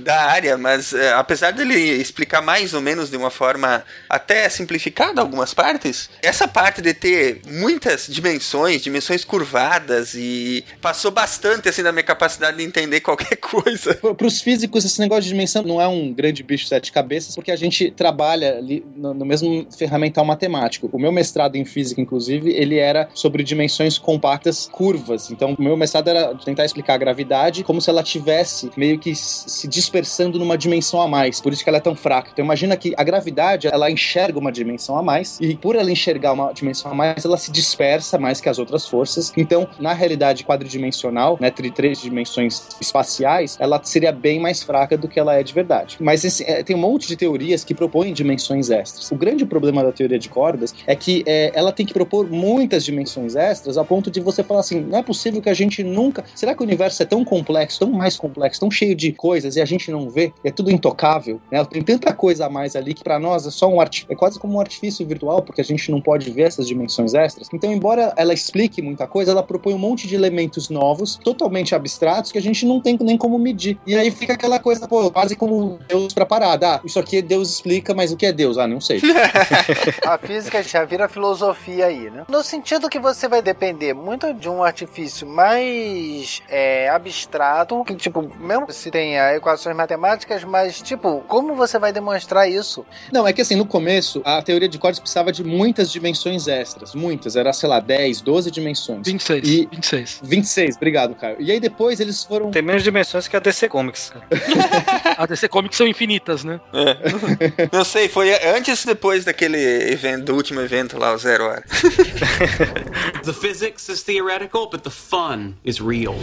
[0.00, 5.20] da área, mas é, apesar dele explicar mais ou menos de uma forma até simplificada
[5.20, 11.92] algumas partes, essa parte de ter muitas dimensões, dimensões curvadas e passou bastante assim da
[11.92, 13.94] minha capacidade de entender qualquer coisa.
[13.94, 17.34] Para os físicos, esse negócio de dimensão não é um grande bicho de sete cabeças,
[17.34, 20.88] porque a gente trabalha ali no, no mesmo ferramental matemático.
[20.92, 25.30] O meu mestrado em física, inclusive, ele era sobre dimensões compactas curvas.
[25.30, 29.14] Então, o meu mestrado era tentar explicar a gravidade como se ela tivesse meio que
[29.14, 31.40] se dispersando numa dimensão a mais.
[31.40, 32.30] Por isso que ela é tão fraca.
[32.32, 36.32] Então, imagina que a gravidade, ela enxerga uma dimensão a mais, e por ela enxergar
[36.32, 39.32] uma dimensão a mais, ela se dispersa mais que as outras forças.
[39.36, 45.18] Então, na realidade quadridimensional, né, três dimensões espaciais, ela seria bem mais fraca do que
[45.18, 45.96] ela é de verdade.
[46.00, 49.10] Mas é, tem um monte de teorias que propõem dimensões extras.
[49.10, 52.84] O grande problema da teoria de cordas é que é, ela tem que propor muitas
[52.84, 56.24] dimensões extras a ponto de você falar assim: não é possível que a gente nunca.
[56.34, 59.60] Será que o universo é tão complexo, tão mais complexo, tão cheio de coisas e
[59.60, 60.32] a gente não vê?
[60.42, 61.64] É tudo intocável, né?
[61.64, 64.04] Tem tanta coisa a mais ali que para nós é só um art...
[64.08, 67.48] é quase como um artifício virtual, porque a gente não pode ver essas dimensões extras.
[67.52, 72.32] Então, embora ela explique muita coisa, ela propõe um monte de elementos novos, totalmente abstratos,
[72.32, 73.78] que a gente não tem nem como medir.
[73.86, 76.74] E aí fica aquela coisa, pô, quase como Deus pra parada.
[76.74, 78.58] Ah, isso aqui Deus explica, mas o que é Deus?
[78.58, 79.00] Ah, não sei.
[80.06, 82.24] a física já vira filosofia aí, né?
[82.28, 88.22] No sentido que você vai depender muito de um artifício mais é, abstrato, que, tipo,
[88.38, 92.84] mesmo se tenha equações matemáticas, mas, tipo, como você vai demonstrar isso?
[93.12, 96.94] Não, é que assim, no começo, a teoria de cordas precisava de muitas dimensões extras.
[96.94, 97.36] Muitas.
[97.36, 99.06] Era, sei lá, 10, 12 dimensões.
[99.06, 99.48] 26.
[99.48, 99.68] E...
[99.70, 100.20] 26.
[100.22, 101.36] 26, obrigado, Caio.
[101.40, 102.50] E aí depois eles foram.
[102.50, 104.12] Tem menos dimensões que a DC Comics.
[105.16, 106.60] a DC Comics são infinitas, né?
[106.72, 107.68] É.
[107.72, 109.58] Não sei, foi antes ou depois daquele
[109.92, 111.64] evento, do último evento lá, o Zero Hora.
[113.24, 116.14] the physics is theoretical, but the fun is real.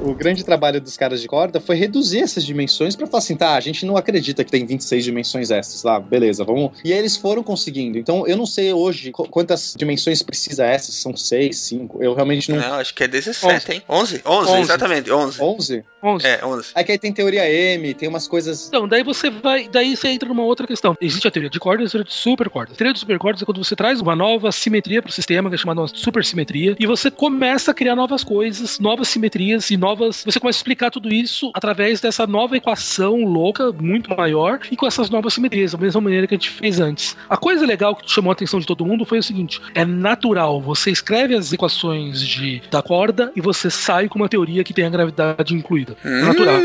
[0.00, 3.54] O grande trabalho dos caras de corda foi reduzir essas dimensões para falar assim, tá,
[3.54, 6.72] a gente não acredita que tem 26 dimensões extras lá, beleza, vamos.
[6.84, 7.98] E aí eles foram conseguindo.
[7.98, 12.02] Então eu não sei hoje quantas dimensões precisa essas, são 6, 5.
[12.02, 12.58] Eu realmente não.
[12.58, 13.72] Não, acho que é 17, 11.
[13.72, 13.82] hein?
[13.88, 14.22] 11?
[14.24, 14.60] 11, 11.
[14.60, 15.42] exatamente, 11.
[15.42, 15.84] 11?
[16.02, 16.26] 11.
[16.26, 16.72] É, 11.
[16.74, 18.68] Aí que aí tem teoria M, tem umas coisas.
[18.68, 19.68] Então, daí você vai.
[19.68, 20.96] Daí você entra numa outra questão.
[21.00, 22.74] Existe a teoria de cordas e a teoria de supercordas.
[22.74, 25.58] A teoria de supercordas é quando você traz uma nova simetria pro sistema, que é
[25.58, 30.24] chamada supersimetria, e você começa a criar novas coisas, novas simetrias e novas.
[30.24, 34.86] Você começa a explicar tudo isso através dessa nova equação louca, muito maior, e com
[34.86, 37.16] essas novas simetrias, da mesma maneira que a gente fez antes.
[37.28, 40.60] A coisa legal que chamou a atenção de todo mundo foi o seguinte: é natural.
[40.60, 44.84] Você escreve as equações de, da corda e você sai com uma teoria que tem
[44.84, 45.91] a gravidade incluída.
[46.04, 46.60] É natural.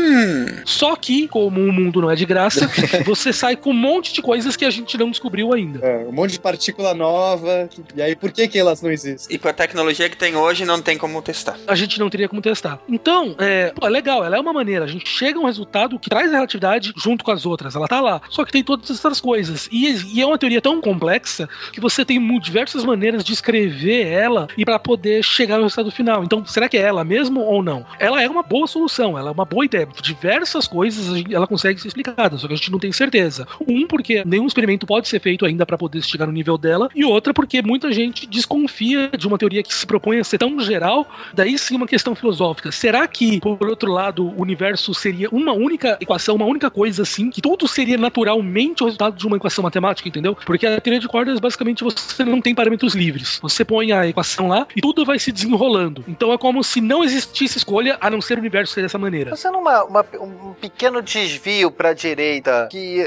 [0.64, 2.70] Só que, como o mundo não é de graça,
[3.04, 5.84] você sai com um monte de coisas que a gente não descobriu ainda.
[5.86, 7.68] É, um monte de partícula nova.
[7.94, 9.34] E aí, por que, que elas não existem?
[9.34, 11.56] E com a tecnologia que tem hoje, não tem como testar.
[11.66, 12.80] A gente não teria como testar.
[12.88, 14.84] Então, é, pô, é legal, ela é uma maneira.
[14.84, 17.74] A gente chega a um resultado que traz a relatividade junto com as outras.
[17.74, 18.20] Ela tá lá.
[18.30, 19.68] Só que tem todas essas coisas.
[19.70, 24.48] E, e é uma teoria tão complexa que você tem diversas maneiras de escrever ela
[24.56, 26.24] e para poder chegar no resultado final.
[26.24, 27.84] Então, será que é ela mesmo ou não?
[27.98, 29.88] Ela é uma boa solução, ela é uma boa ideia.
[30.02, 33.46] Diversas coisas ela consegue ser explicada, só que a gente não tem certeza.
[33.66, 37.04] Um, porque nenhum experimento pode ser feito ainda para poder chegar no nível dela, e
[37.04, 41.06] outra, porque muita gente desconfia de uma teoria que se propõe a ser tão geral,
[41.32, 42.72] daí sim uma questão filosófica.
[42.72, 47.30] Será que, por outro lado, o universo seria uma única equação, uma única coisa assim,
[47.30, 50.36] que tudo seria naturalmente o resultado de uma equação matemática, entendeu?
[50.46, 53.38] Porque a teoria de cordas, basicamente, você não tem parâmetros livres.
[53.42, 56.04] Você põe a equação lá e tudo vai se desenrolando.
[56.06, 59.07] Então é como se não existisse escolha a não ser o universo ser dessa maneira.
[59.30, 62.98] Fazendo uma, uma, um pequeno desvio para a direita, que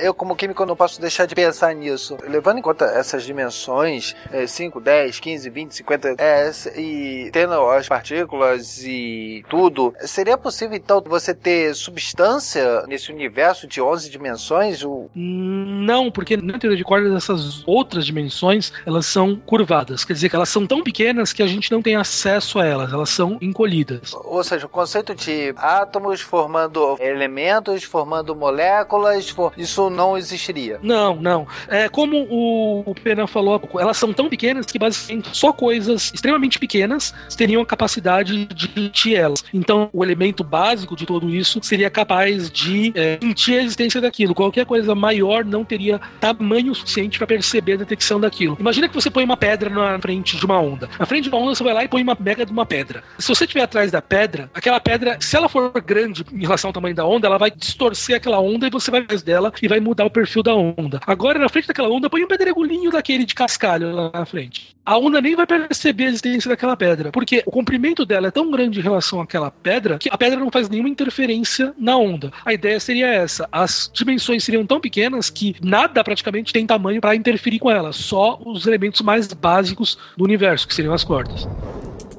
[0.00, 2.16] eu, como químico não posso deixar de pensar nisso.
[2.26, 4.14] Levando em conta essas dimensões,
[4.46, 11.02] 5, 10, 15, 20, 50, é, e tendo as partículas e tudo, seria possível então
[11.04, 14.82] você ter substância nesse universo de 11 dimensões?
[14.84, 15.10] O...
[15.14, 20.04] Não, porque na teoria de cordas essas outras dimensões, elas são curvadas.
[20.04, 22.92] Quer dizer que elas são tão pequenas que a gente não tem acesso a elas,
[22.92, 24.14] elas são encolhidas.
[24.14, 25.23] Ou seja, o conceito de
[25.56, 29.52] átomos formando elementos, formando moléculas, for...
[29.56, 30.78] isso não existiria.
[30.82, 31.46] Não, não.
[31.68, 37.14] É como o Pena falou, elas são tão pequenas que basicamente só coisas extremamente pequenas
[37.36, 39.44] teriam a capacidade de sentir elas.
[39.52, 44.34] Então, o elemento básico de tudo isso seria capaz de é, sentir a existência daquilo.
[44.34, 48.56] Qualquer coisa maior não teria tamanho suficiente para perceber a detecção daquilo.
[48.58, 50.88] Imagina que você põe uma pedra na frente de uma onda.
[50.98, 53.02] Na frente de uma onda, você vai lá e põe uma mega de uma pedra.
[53.18, 56.72] Se você estiver atrás da pedra, aquela pedra, se ela for grande em relação ao
[56.72, 59.80] tamanho da onda, ela vai distorcer aquela onda e você vai atrás dela e vai
[59.80, 61.00] mudar o perfil da onda.
[61.06, 64.74] Agora, na frente daquela onda, põe um pedregulhinho daquele de cascalho lá na frente.
[64.84, 68.50] A onda nem vai perceber a existência daquela pedra, porque o comprimento dela é tão
[68.50, 72.30] grande em relação àquela pedra que a pedra não faz nenhuma interferência na onda.
[72.44, 77.14] A ideia seria essa: as dimensões seriam tão pequenas que nada praticamente tem tamanho para
[77.14, 81.48] interferir com ela, só os elementos mais básicos do universo, que seriam as cordas.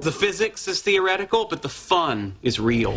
[0.06, 2.94] The physics is theoretical, but the fun is real.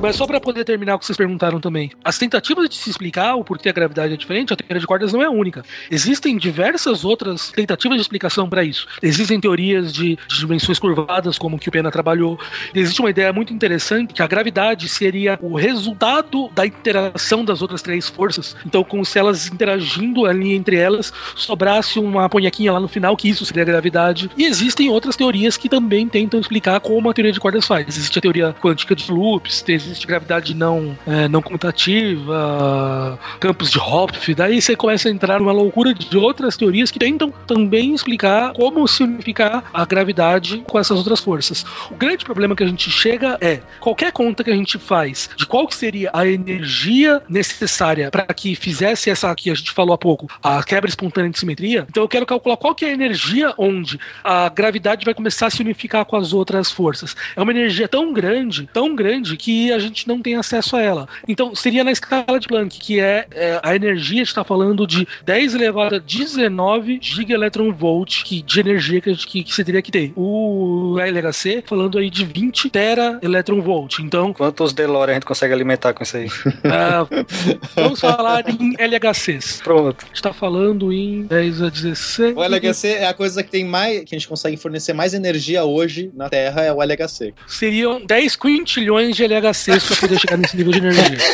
[0.00, 1.90] Mas só para poder terminar o que vocês perguntaram também.
[2.02, 5.12] As tentativas de se explicar o porquê a gravidade é diferente, a teoria de cordas
[5.12, 5.62] não é única.
[5.90, 8.86] Existem diversas outras tentativas de explicação para isso.
[9.02, 12.38] Existem teorias de, de, dimensões curvadas, como que o Pena trabalhou.
[12.74, 17.82] Existe uma ideia muito interessante que a gravidade seria o resultado da interação das outras
[17.82, 18.56] três forças.
[18.64, 23.28] Então, como se elas interagindo ali entre elas, sobrasse uma ponhaquinha lá no final, que
[23.28, 24.30] isso seria a gravidade.
[24.38, 27.86] E existem outras teorias que também tentam explicar como a teoria de cordas faz.
[27.88, 34.34] Existe a teoria quântica de loops, existe gravidade não, é, não comutativa, campos de Hopf,
[34.34, 38.86] daí você começa a entrar numa loucura de outras teorias que tentam também explicar como
[38.86, 41.64] se unificar a gravidade com essas outras forças.
[41.90, 45.46] O grande problema que a gente chega é qualquer conta que a gente faz de
[45.46, 49.98] qual que seria a energia necessária para que fizesse essa que a gente falou há
[49.98, 51.86] pouco, a quebra espontânea de simetria.
[51.88, 55.50] Então eu quero calcular qual que é a energia onde a gravidade vai começar a
[55.50, 57.16] se unificar com as outras forças.
[57.34, 61.08] É uma energia tão grande, tão grande que a gente não tem acesso a ela.
[61.26, 65.54] Então seria na escala de Planck, que é, é a energia está falando de 10
[65.54, 70.12] elevado a 19 gigaelectronvolt que, de energia que, que, que você teria que ter.
[70.16, 73.98] O LHC falando aí de 20 tera electronvolt.
[74.00, 76.26] Então, quantos DeLorean a gente consegue alimentar com isso aí?
[76.26, 77.26] Uh,
[77.74, 79.60] vamos falar em LHCs.
[79.62, 80.04] Pronto.
[80.04, 82.36] A gente tá falando em 10 a 16.
[82.36, 85.64] O LHC é a coisa que tem mais que a gente consegue fornecer mais energia
[85.64, 87.32] hoje na Terra é o LHC.
[87.46, 91.18] Seriam 10 quintilhões de LHCs para poder chegar nesse nível de energia.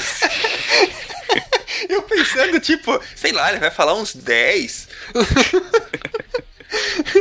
[1.89, 4.89] Eu pensando, tipo, sei lá, ele vai falar uns 10.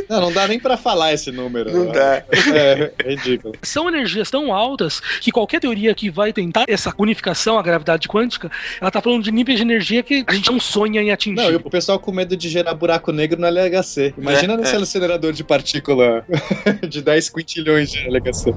[0.10, 1.72] Não, não dá nem para falar esse número.
[1.72, 2.24] Não dá.
[2.54, 3.54] É, é, ridículo.
[3.62, 8.52] São energias tão altas que qualquer teoria que vai tentar essa unificação, a gravidade quântica,
[8.80, 11.36] ela tá falando de níveis de energia que a gente não sonha em atingir.
[11.36, 14.14] Não, e o pessoal com medo de gerar buraco negro no LHC.
[14.18, 14.78] Imagina é, nesse é.
[14.78, 16.26] acelerador de partícula
[16.88, 18.54] de 10 quintilhões de LHC.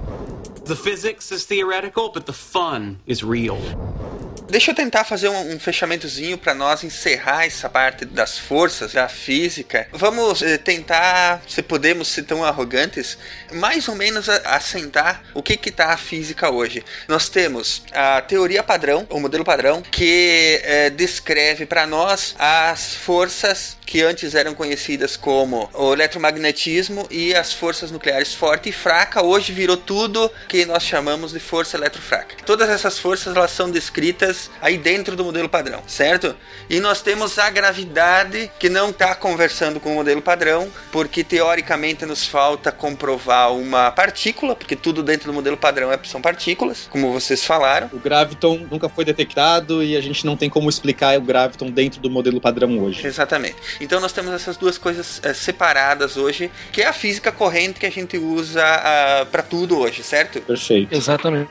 [0.64, 3.58] The physics is theoretical, but the fun is real.
[4.54, 9.08] Deixa eu tentar fazer um, um fechamentozinho para nós encerrar essa parte das forças da
[9.08, 9.88] física.
[9.90, 13.18] Vamos eh, tentar, se podemos ser tão arrogantes,
[13.52, 16.84] mais ou menos assentar o que que tá a física hoje.
[17.08, 23.76] Nós temos a teoria padrão, o modelo padrão, que eh, descreve para nós as forças
[23.84, 29.52] que antes eram conhecidas como o eletromagnetismo e as forças nucleares forte e fraca, hoje
[29.52, 32.36] virou tudo que nós chamamos de força eletrofraca.
[32.46, 36.34] Todas essas forças elas são descritas aí dentro do modelo padrão, certo?
[36.68, 42.06] E nós temos a gravidade que não está conversando com o modelo padrão, porque teoricamente
[42.06, 47.12] nos falta comprovar uma partícula, porque tudo dentro do modelo padrão é, são partículas, como
[47.12, 47.90] vocês falaram.
[47.92, 52.00] O graviton nunca foi detectado e a gente não tem como explicar o graviton dentro
[52.00, 53.06] do modelo padrão hoje.
[53.06, 53.56] Exatamente.
[53.80, 57.86] Então nós temos essas duas coisas é, separadas hoje, que é a física corrente que
[57.86, 60.40] a gente usa ah, para tudo hoje, certo?
[60.40, 60.94] Perfeito.
[60.94, 61.48] Exatamente.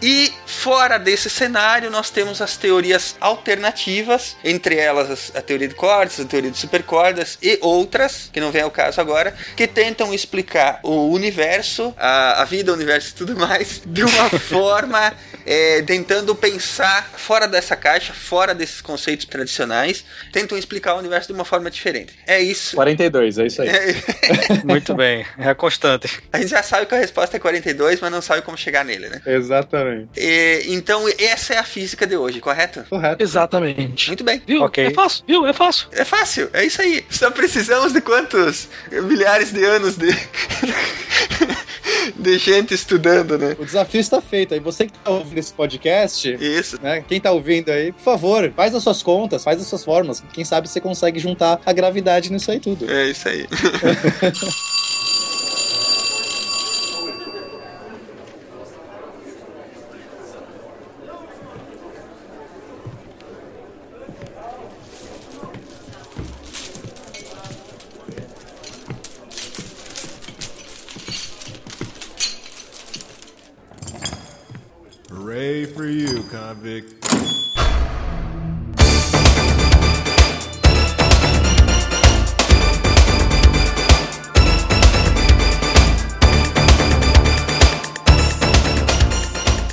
[0.00, 6.20] E fora desse cenário, nós temos as teorias alternativas, entre elas a teoria de cordas,
[6.20, 10.80] a teoria de supercordas e outras, que não vem ao caso agora, que tentam explicar
[10.82, 15.12] o universo, a, a vida, o universo e tudo mais, de uma forma
[15.44, 21.34] é, tentando pensar fora dessa caixa, fora desses conceitos tradicionais, tentam explicar o universo de
[21.34, 22.14] uma forma diferente.
[22.26, 22.76] É isso.
[22.76, 23.68] 42, é isso aí.
[23.68, 23.94] É...
[24.64, 26.22] Muito bem, é a constante.
[26.32, 29.08] A gente já sabe que a resposta é 42, mas não sabe como chegar nele,
[29.08, 29.22] né?
[29.26, 29.87] Exatamente.
[30.16, 32.84] E, então, essa é a física de hoje, correto?
[32.88, 33.22] Correto.
[33.22, 34.08] Exatamente.
[34.08, 34.42] Muito bem.
[34.46, 34.62] Viu?
[34.64, 34.86] Okay.
[34.86, 35.46] É fácil, viu?
[35.46, 35.88] É fácil.
[35.92, 37.04] É fácil, é isso aí.
[37.10, 40.08] Só precisamos de quantos milhares de anos de.
[42.16, 43.56] de gente estudando, né?
[43.58, 44.54] O desafio está feito.
[44.54, 47.04] Aí você que está ouvindo esse podcast, isso, né?
[47.06, 50.22] Quem está ouvindo aí, por favor, faz as suas contas, faz as suas formas.
[50.32, 52.90] Quem sabe você consegue juntar a gravidade nisso aí tudo.
[52.90, 53.46] É isso aí.
[75.66, 76.97] For you, convict.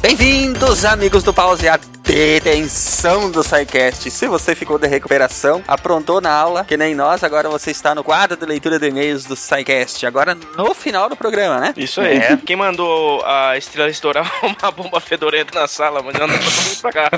[0.06, 4.12] Bem-vindos, amigos do Pauseado detenção do SciCast.
[4.12, 8.04] Se você ficou de recuperação, aprontou na aula, que nem nós, agora você está no
[8.04, 10.06] quadro de leitura de e-mails do SciCast.
[10.06, 11.74] Agora no final do programa, né?
[11.76, 12.18] Isso aí.
[12.18, 12.38] É.
[12.38, 17.10] Quem mandou a Estrela estourar uma bomba fedorenta na sala, mandando todo mundo pra cá.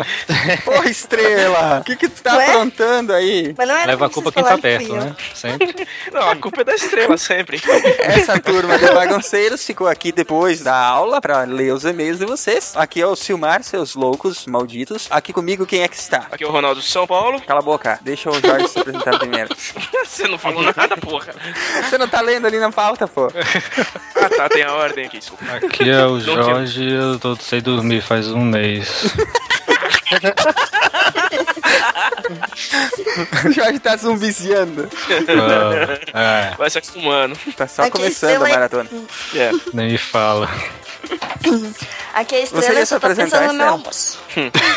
[0.64, 1.80] Porra, Estrela!
[1.82, 2.48] O que que tu tá Ué?
[2.48, 3.54] aprontando aí?
[3.86, 5.16] Leva a culpa quem tá perto, né?
[5.34, 5.76] Sempre.
[6.14, 7.62] Não, a culpa é da Estrela, sempre.
[8.00, 12.74] Essa turma de bagunceiros ficou aqui depois da aula pra ler os e-mails de vocês.
[12.78, 15.08] Aqui é o Silmar, seus loucos malditos.
[15.10, 16.28] Aqui comigo, quem é que está?
[16.32, 17.42] Aqui é o Ronaldo de São Paulo.
[17.42, 19.50] Cala a boca, deixa o Jorge se apresentar primeiro.
[20.06, 21.34] Você não falou nada, porra.
[21.82, 23.32] Você não tá lendo ali na pauta, pô.
[24.16, 25.44] ah, tá, tem a ordem aqui, desculpa.
[25.56, 28.88] Aqui é o Jorge, eu tô sem dormir faz um mês.
[33.46, 34.90] O Jorge tá zumbiziando.
[36.14, 37.38] Ah, Vai se acostumando.
[37.56, 38.90] Tá só Aqui começando a maratona.
[39.36, 39.52] É.
[39.74, 40.50] nem me fala.
[42.20, 44.20] Aqui é a Você estrela, eu se só tô apresentar, pensando no meu almoço.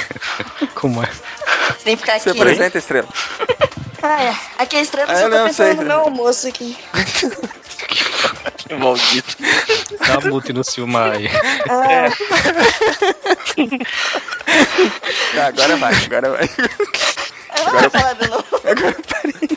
[0.74, 1.06] Como é?
[1.06, 2.40] Você tem que ficar Você aqui.
[2.40, 3.08] apresenta, Estrela.
[4.02, 4.34] Ah, é.
[4.58, 5.74] Aqui é a estrela, eu Ah, só tô não pensando sei.
[5.76, 6.78] no meu almoço aqui.
[8.58, 9.36] Que maldito.
[10.06, 11.28] Dá mute no Silmar aí.
[11.70, 12.10] Ah,
[15.34, 16.50] Tá, agora vai, agora vai.
[17.58, 18.44] eu não vou falar de novo.
[18.64, 19.48] Agora parei.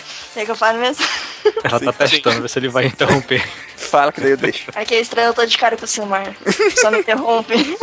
[0.34, 1.04] Quer que eu fale mesmo?
[1.64, 3.42] Ela tá testando, ver se ele vai interromper.
[3.76, 4.70] Fala que daí eu deixo.
[4.74, 6.34] Aqui é a estrela, eu tô de cara com o Silmar.
[6.76, 7.54] Só me interrompe.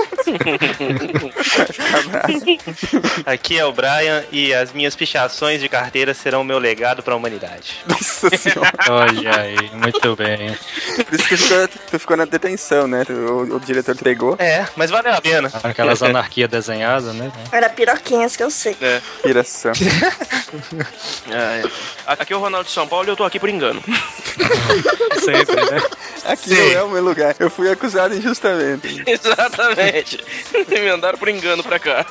[3.25, 7.13] Aqui é o Brian e as minhas pichações de carteira serão o meu legado para
[7.13, 7.79] a humanidade.
[7.85, 8.71] Nossa senhora.
[8.89, 10.55] Olha aí, muito bem.
[11.03, 13.03] Por isso que tu ficou, tu ficou na detenção, né?
[13.09, 14.35] O, o diretor te pegou.
[14.39, 15.51] É, mas valeu a pena.
[15.63, 17.31] Aquelas anarquias desenhadas, né?
[17.51, 18.77] Era piroquinhas que eu sei.
[18.79, 19.01] É.
[19.23, 19.73] Piração.
[21.29, 21.63] É, é.
[22.05, 23.81] Aqui é o Ronaldo de São Paulo e eu tô aqui por engano.
[25.23, 25.81] Sempre, né?
[26.25, 27.35] Aqui não é o meu lugar.
[27.39, 29.03] Eu fui acusado injustamente.
[29.07, 30.23] Exatamente.
[30.67, 32.05] Me mandaram por engano pra cá.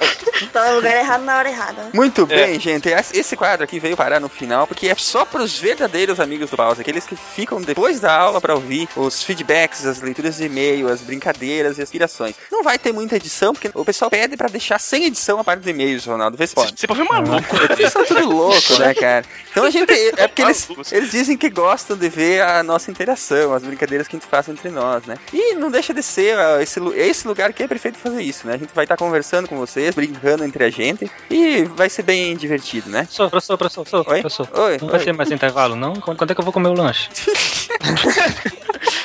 [0.53, 1.91] Tá no lugar errado na hora errada.
[1.93, 2.47] Muito É.
[2.47, 2.89] bem, gente.
[3.15, 6.81] Esse quadro aqui veio parar no final porque é só pros verdadeiros amigos do Pause,
[6.81, 11.01] aqueles que ficam depois da aula pra ouvir os feedbacks, as leituras de e-mail, as
[11.01, 12.35] brincadeiras e as inspirações.
[12.51, 15.61] Não vai ter muita edição porque o pessoal pede pra deixar sem edição a parte
[15.61, 16.37] dos e-mails, Ronaldo.
[16.37, 16.75] Vê se pode.
[16.79, 17.57] Você pode ver maluco.
[17.79, 19.25] Eles são tudo louco, né, cara?
[19.51, 19.87] Então a gente.
[20.17, 24.17] É porque eles, eles dizem que gostam de ver a nossa interação, as brincadeiras que
[24.17, 25.17] a gente faz entre nós, né?
[25.33, 28.55] E não deixa de ser esse, esse lugar que é perfeito fazer isso, né?
[28.55, 32.37] A gente vai estar conversando com vocês, brincando entre a gente e vai ser bem
[32.37, 33.01] divertido, né?
[33.15, 34.21] Professor, professor, professor, professor, Oi?
[34.21, 34.49] professor.
[34.67, 35.05] Oi, Não vai oi.
[35.05, 35.95] ter mais intervalo, não?
[35.97, 37.09] Quando, é que eu vou comer o lanche?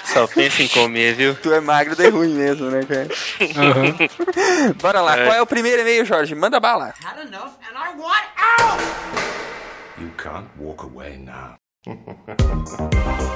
[0.05, 1.35] Só pensa em comer, viu?
[1.35, 3.07] Tu é magro de ruim mesmo, né, cara?
[4.81, 5.25] Bora lá, É.
[5.25, 6.35] qual é o primeiro e-mail, Jorge?
[6.35, 6.93] Manda bala.
[10.01, 11.59] You can't walk away now.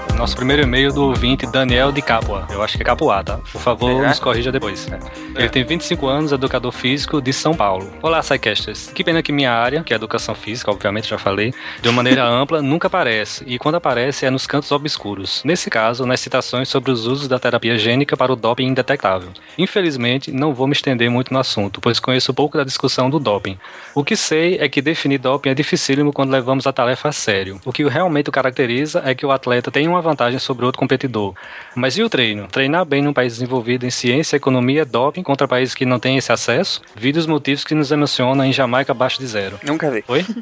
[0.17, 2.47] Nosso primeiro e-mail do ouvinte Daniel de Capua.
[2.49, 3.37] Eu acho que é Capuá, tá?
[3.37, 4.07] Por favor, Será?
[4.07, 4.87] nos corrija depois.
[4.87, 4.97] né?
[5.35, 7.91] Ele tem 25 anos, educador físico de São Paulo.
[8.01, 8.91] Olá, Psycasters.
[8.93, 12.23] Que pena que minha área, que é educação física, obviamente já falei, de uma maneira
[12.25, 13.43] ampla, nunca aparece.
[13.45, 15.43] E quando aparece é nos cantos obscuros.
[15.43, 19.29] Nesse caso, nas citações sobre os usos da terapia gênica para o doping indetectável.
[19.57, 23.57] Infelizmente, não vou me estender muito no assunto, pois conheço pouco da discussão do doping.
[23.93, 27.59] O que sei é que definir doping é dificílimo quando levamos a tarefa a sério.
[27.65, 31.33] O que realmente o caracteriza é que o atleta tem uma vantagem sobre outro competidor.
[31.75, 32.47] Mas e o treino?
[32.47, 36.31] Treinar bem num país desenvolvido em ciência, economia, doping contra países que não têm esse
[36.31, 36.81] acesso?
[36.95, 39.59] Vide os motivos que nos emocionam em Jamaica abaixo de zero.
[39.63, 40.03] Nunca vi.
[40.07, 40.25] Oi?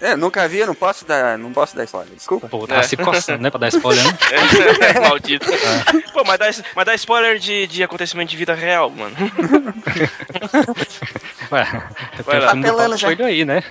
[0.00, 2.14] É, nunca vi, eu não posso dar, não posso dar spoiler.
[2.14, 2.48] Desculpa.
[2.48, 3.50] Pô, tá se coçando, né?
[3.50, 4.12] Pra dar spoiler, né?
[5.06, 5.46] Maldito.
[6.12, 9.14] Pô, mas dá, mas dá spoiler de, de acontecimento de vida real, mano.
[11.52, 11.82] Ué,
[12.24, 12.52] Vai lá.
[12.54, 13.08] do Apelando já.
[13.08, 13.62] Aí, né?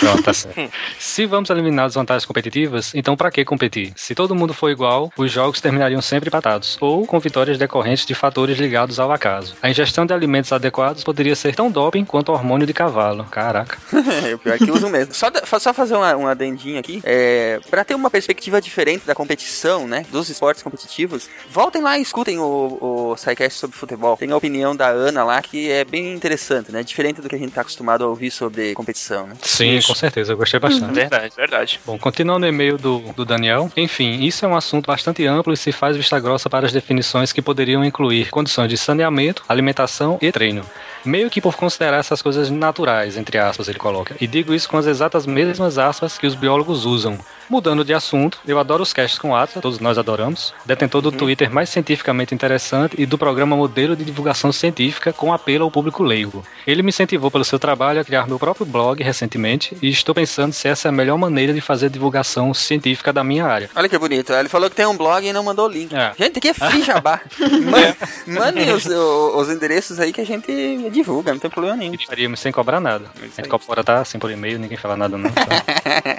[0.00, 0.70] Pronto, tá certo.
[0.98, 3.92] Se vamos eliminar as vantagens competitivas, então pra que competir?
[3.96, 8.14] Se todo mundo for igual, os jogos terminariam sempre empatados, ou com vitórias decorrentes de
[8.14, 9.56] fatores ligados ao acaso.
[9.62, 13.24] A ingestão de alimentos adequados poderia ser tão doping quanto hormônio de cavalo.
[13.24, 13.78] Caraca.
[14.26, 15.12] É, o pior é que usam mesmo.
[15.14, 17.02] Só, só fazer uma, um adendinho aqui.
[17.04, 20.06] É, pra ter uma perspectiva diferente da competição, né?
[20.10, 24.16] Dos esportes competitivos, voltem lá e escutem o, o SciCast sobre futebol.
[24.16, 26.82] Tem a opinião da Ana lá que é bem interessante, né?
[26.82, 29.36] Diferente do que a gente tá acostumado a ouvir sobre competição, né?
[29.42, 30.94] Sim, com certeza, eu gostei bastante.
[30.94, 31.80] Verdade, verdade.
[31.84, 33.70] Bom, continuando o e-mail do, do Daniel.
[33.76, 37.32] Enfim, isso é um assunto bastante amplo e se faz vista grossa para as definições
[37.32, 40.64] que poderiam incluir condições de saneamento, alimentação e treino.
[41.04, 44.16] Meio que por considerar essas coisas naturais, entre aspas, ele coloca.
[44.20, 47.18] E digo isso com as exatas mesmas aspas que os biólogos usam.
[47.48, 50.52] Mudando de assunto, eu adoro os casts com Atlas, todos nós adoramos.
[50.64, 55.64] Detentor do Twitter mais cientificamente interessante e do programa Modelo de Divulgação Científica com apelo
[55.64, 56.44] ao público leigo.
[56.66, 60.52] Ele me incentivou pelo seu trabalho a criar meu próprio blog recentemente e estou pensando
[60.52, 63.70] se essa é a melhor maneira de fazer divulgação científica da minha área.
[63.76, 64.32] Olha que bonito.
[64.32, 65.94] Ele falou que tem um blog e não mandou o link.
[65.94, 66.12] É.
[66.18, 67.20] Gente, aqui é free jabá.
[67.38, 67.94] Man-
[68.40, 71.94] Mandem os, os endereços aí que a gente divulga, não tem problema nenhum.
[72.08, 73.04] Faríamos sem cobrar nada.
[73.22, 75.30] A gente cobra tá assim por e-mail, ninguém fala nada não.
[75.30, 75.46] tá?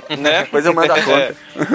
[0.18, 0.44] Né?
[0.44, 1.17] Depois eu mando a conta.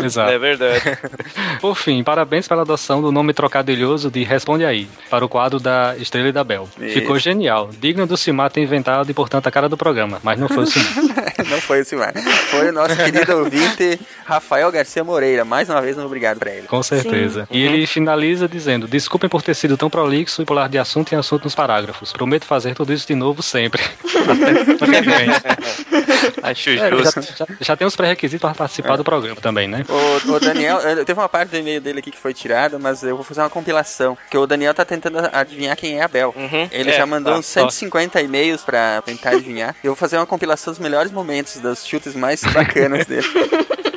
[0.04, 0.30] Exato.
[0.30, 0.80] É verdade.
[1.60, 5.96] Por fim, parabéns pela adoção do nome trocadilhoso de Responde Aí, para o quadro da
[5.98, 6.68] Estrela e da Bel.
[6.80, 6.94] Isso.
[6.94, 7.70] Ficou genial.
[7.78, 10.66] Digno do Cimar ter inventado e, portanto, a cara do programa, mas não foi o
[10.66, 10.92] Cimar.
[11.50, 12.12] não foi esse mar.
[12.50, 15.44] Foi o nosso querido ouvinte Rafael Garcia Moreira.
[15.44, 16.66] Mais uma vez, um obrigado pra ele.
[16.66, 17.46] Com certeza.
[17.50, 21.16] E ele finaliza dizendo: Desculpem por ter sido tão prolixo e pular de assunto em
[21.16, 22.12] assunto nos parágrafos.
[22.12, 23.82] Prometo fazer tudo isso de novo sempre.
[24.22, 25.28] Até semana que vem.
[26.42, 27.22] Acho É, justo.
[27.22, 29.31] já, já- já tem os pré-requisitos para participar do programa.
[29.34, 29.84] Programa também, né?
[29.88, 33.16] O, o Daniel, teve uma parte do e-mail dele aqui que foi tirada, mas eu
[33.16, 34.16] vou fazer uma compilação.
[34.30, 36.34] Que o Daniel tá tentando adivinhar quem é a Bel.
[36.70, 39.74] Ele é, já mandou tá, uns 150 e-mails pra tentar adivinhar.
[39.82, 43.26] Eu vou fazer uma compilação dos melhores momentos, dos chutes mais bacanas dele.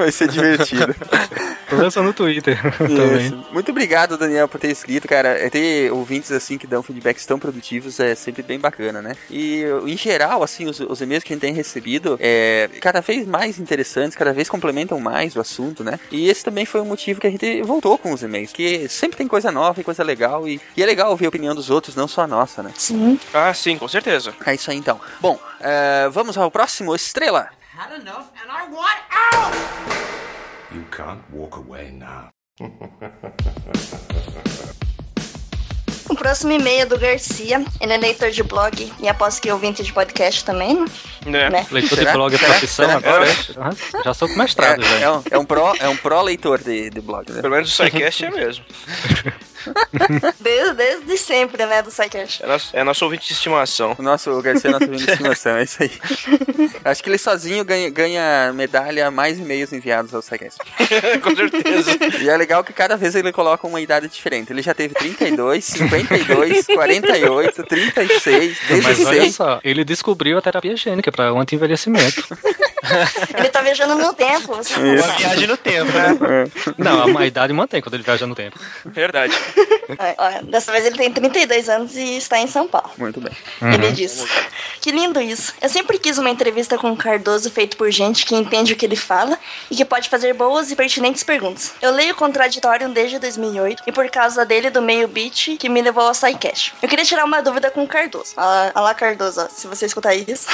[0.00, 0.94] Vai ser divertido.
[1.70, 3.44] Lança no Twitter também.
[3.52, 5.28] Muito obrigado, Daniel, por ter escrito, cara.
[5.28, 9.14] É Ter ouvintes assim que dão feedbacks tão produtivos é sempre bem bacana, né?
[9.30, 13.26] E em geral, assim, os, os e-mails que a gente tem recebido é cada vez
[13.26, 16.00] mais interessantes, cada vez complementam mais o assunto, né?
[16.10, 19.18] E esse também foi o motivo que a gente voltou com os e-mails, que sempre
[19.18, 21.94] tem coisa nova e coisa legal e, e é legal ouvir a opinião dos outros,
[21.94, 22.72] não só a nossa, né?
[22.76, 23.18] Sim.
[23.34, 24.32] Ah, sim, com certeza.
[24.46, 25.00] É isso aí então.
[25.20, 27.48] Bom, eh, vamos ao próximo, Estrela.
[27.80, 29.54] Had enough and I want out!
[30.70, 32.30] You can't walk away now.
[36.10, 37.64] O próximo e-mail é do Garcia.
[37.80, 40.74] Ele é leitor de blog e aposto que é ouvinte de podcast também,
[41.24, 41.42] né?
[41.46, 41.50] É.
[41.50, 41.66] Né?
[41.70, 42.10] Leitor Será?
[42.10, 42.96] de blog é profissão Será?
[42.98, 43.26] agora?
[43.30, 44.02] É.
[44.04, 45.06] Já sou com mestrado, É, já.
[45.06, 47.40] é um, é um pró, é um pró leitor de, de blog, né?
[47.40, 48.64] Pelo menos o SciCast é mesmo.
[50.40, 52.42] Desde, desde sempre, né, do SciCast.
[52.42, 53.94] É nosso, é nosso ouvinte de estimação.
[53.98, 55.92] O nosso Garcia é nosso amigo de estimação, é isso aí.
[56.82, 60.58] Acho que ele sozinho ganha, ganha medalha mais e-mails enviados ao SciCast.
[61.22, 61.90] com certeza.
[62.22, 64.50] E é legal que cada vez ele coloca uma idade diferente.
[64.50, 65.74] Ele já teve 32,
[66.06, 69.34] 52, 48, 36, Mas olha 16.
[69.34, 72.26] só, ele descobriu a terapia gênica para o anti-envelhecimento.
[73.36, 75.18] Ele tá viajando no tempo, você Uma sabe.
[75.18, 76.44] viagem no tempo, né?
[76.78, 78.58] Não, a idade mantém quando ele viaja no tempo.
[78.84, 79.34] Verdade.
[79.98, 82.90] Olha, olha, Dessa vez ele tem 32 anos e está em São Paulo.
[82.96, 83.32] Muito bem.
[83.62, 84.24] Ele diz:
[84.80, 85.52] Que lindo isso.
[85.60, 88.86] Eu sempre quis uma entrevista com o Cardoso feito por gente que entende o que
[88.86, 89.38] ele fala
[89.70, 91.72] e que pode fazer boas e pertinentes perguntas.
[91.82, 95.82] Eu leio o Contraditório desde 2008 e por causa dele do meio beat que me
[95.82, 96.74] levou ao SciCast.
[96.82, 98.32] Eu queria tirar uma dúvida com o Cardoso.
[98.36, 100.46] Olha lá, Cardoso, ó, se você escutar isso.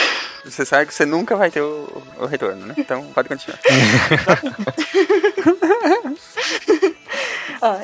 [0.44, 2.74] Você sabe que você nunca vai ter o, o retorno, né?
[2.76, 3.58] Então pode continuar.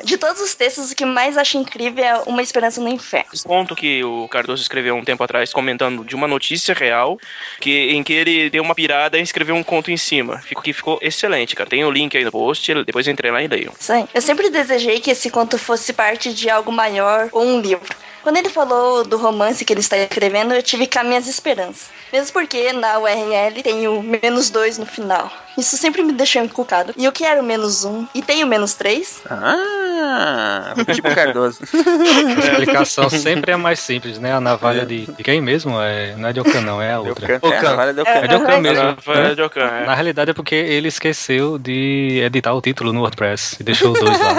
[0.03, 3.29] De todos os textos, o que mais acho incrível é Uma Esperança no Inferno.
[3.33, 7.17] Esse ponto que o Cardoso escreveu um tempo atrás, comentando de uma notícia real,
[7.59, 10.39] que, em que ele deu uma pirada e escreveu um conto em cima.
[10.39, 11.69] Ficou, que ficou excelente, cara.
[11.69, 13.73] Tem o link aí no post, depois entrei lá e leio.
[13.79, 14.05] Isso aí.
[14.13, 17.89] Eu sempre desejei que esse conto fosse parte de algo maior ou um livro.
[18.21, 21.89] Quando ele falou do romance que ele está escrevendo, eu tive cá minhas esperanças.
[22.13, 25.31] Mesmo porque na URL tem o menos dois no final.
[25.57, 26.93] Isso sempre me deixou encucado.
[26.95, 28.07] E eu quero menos um.
[28.13, 29.21] E tem o menos três?
[29.29, 31.59] Ah, vou pedir pro Cardoso.
[31.63, 34.31] A explicação sempre é a mais simples, né?
[34.33, 35.79] A navalha de, de quem mesmo?
[35.81, 37.37] É, não é de Okan, não, é a outra.
[37.37, 38.11] Okan, é, a navalha de Okan.
[38.11, 38.83] É de Okan mesmo.
[38.83, 39.85] Navalha de Okan, é.
[39.85, 44.19] Na realidade é porque ele esqueceu de editar o título no WordPress e deixou dois
[44.19, 44.35] lá.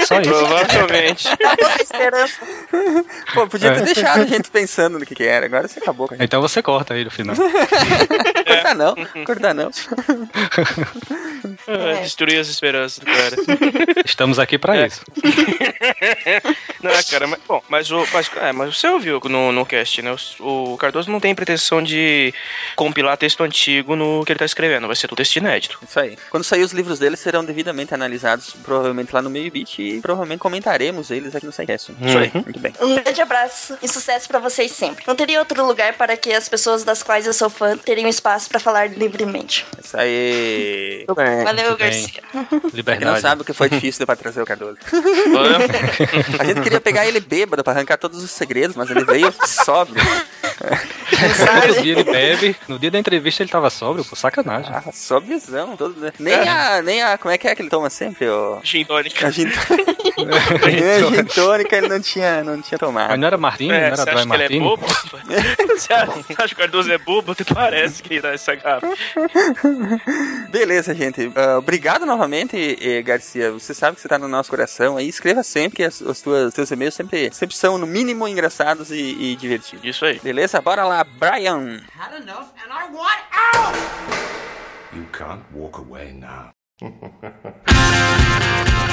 [0.06, 0.30] Só isso.
[0.30, 1.28] Provavelmente.
[3.34, 3.84] Pô, podia ter É.
[3.84, 5.46] deixado a gente pensando no que, que era.
[5.46, 6.24] Agora você acabou com a gente.
[6.24, 7.36] Então você corta aí no final.
[8.46, 9.70] Cortar não, cortar não.
[11.66, 13.36] Ah, Destruir as esperanças do cara.
[14.04, 14.86] Estamos aqui pra É.
[14.86, 15.02] isso.
[16.82, 20.14] Não, cara, mas, bom, mas, o, mas, é, mas você ouviu no, no cast, né?
[20.38, 22.32] O, o Cardoso não tem pretensão de
[22.74, 25.78] compilar texto antigo no que ele tá escrevendo, vai ser tudo texto inédito.
[25.86, 26.16] Isso aí.
[26.30, 30.38] Quando sair os livros dele, serão devidamente analisados, provavelmente lá no meio beat, e provavelmente
[30.40, 31.92] comentaremos eles aqui no SciCast.
[32.00, 32.30] Isso aí.
[32.34, 32.72] Muito bem.
[32.80, 35.04] Um grande abraço e sucesso pra vocês sempre.
[35.06, 38.48] Não teria outro lugar para que as pessoas das quais eu sou fã teriam espaço
[38.48, 39.66] pra falar livremente.
[39.82, 41.04] Isso aí.
[41.08, 41.76] Valeu, Muito bem.
[41.78, 42.22] Garcia.
[42.34, 43.20] Ele não Liberdade.
[43.20, 44.76] sabe o que foi difícil pra trazer o Cardoso.
[46.38, 50.02] A gente queria pegar ele bêbado pra arrancar todos os segredos, mas ele veio sóbrio.
[51.10, 54.70] No dia ele bebe, no dia da entrevista ele tava sóbrio, pô, sacanagem.
[54.72, 55.76] Ah, sóbriozão.
[55.76, 56.12] Todo...
[56.18, 57.16] Nem a, nem a.
[57.18, 58.28] Como é que é que ele toma sempre?
[58.28, 58.60] O...
[58.62, 59.26] Gin tônica.
[59.26, 60.70] A gin a
[61.16, 63.10] gin tônica ele não tinha, não tinha tomado.
[63.10, 64.60] Mas não era Martini, É, não era Dry acha que ele é Martini?
[64.64, 64.86] bobo?
[65.68, 67.32] você acha você acha que o Cardoso é bobo?
[67.32, 68.88] Até parece que dá essa garrafa.
[70.50, 71.30] Beleza, gente.
[71.34, 73.50] Ah, obrigado novamente, eh, Garcia.
[73.52, 75.08] Você sabe que você tá no nosso coração aí.
[75.08, 78.94] Escreva sempre, que as, os tuas, teus e-mails sempre, sempre são, no mínimo, engraçados e,
[78.94, 79.84] e divertidos.
[79.84, 80.18] Isso aí.
[80.20, 80.60] Beleza?
[80.60, 81.80] Bora lá, Brian.
[81.98, 83.76] Had enough and I want out!
[84.92, 86.52] You can't walk away now.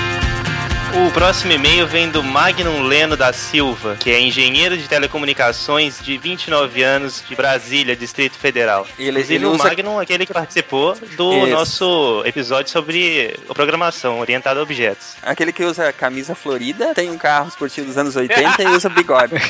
[1.05, 6.17] O próximo e-mail vem do Magnum Leno da Silva, que é engenheiro de telecomunicações de
[6.17, 8.85] 29 anos de Brasília, Distrito Federal.
[8.97, 11.47] Ele- Inclusive ele o usa- Magnum, aquele que participou do Isso.
[11.47, 15.15] nosso episódio sobre programação orientada a objetos.
[15.21, 19.33] Aquele que usa camisa florida, tem um carro esportivo dos anos 80 e usa bigode.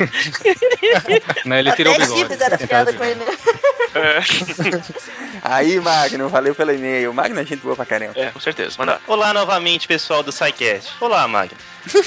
[1.46, 2.22] Né, ele tirou o Até bigode.
[2.22, 2.98] Chives era Tem piada caso.
[2.98, 3.22] com ele.
[5.50, 7.14] Aí, Magno, valeu pelo e-mail.
[7.14, 8.14] Magno é gente boa pra caramba.
[8.20, 8.76] É, com certeza.
[8.78, 9.00] Manda.
[9.08, 10.92] Olá novamente, pessoal do SciCast.
[11.00, 11.58] Olá, Magno.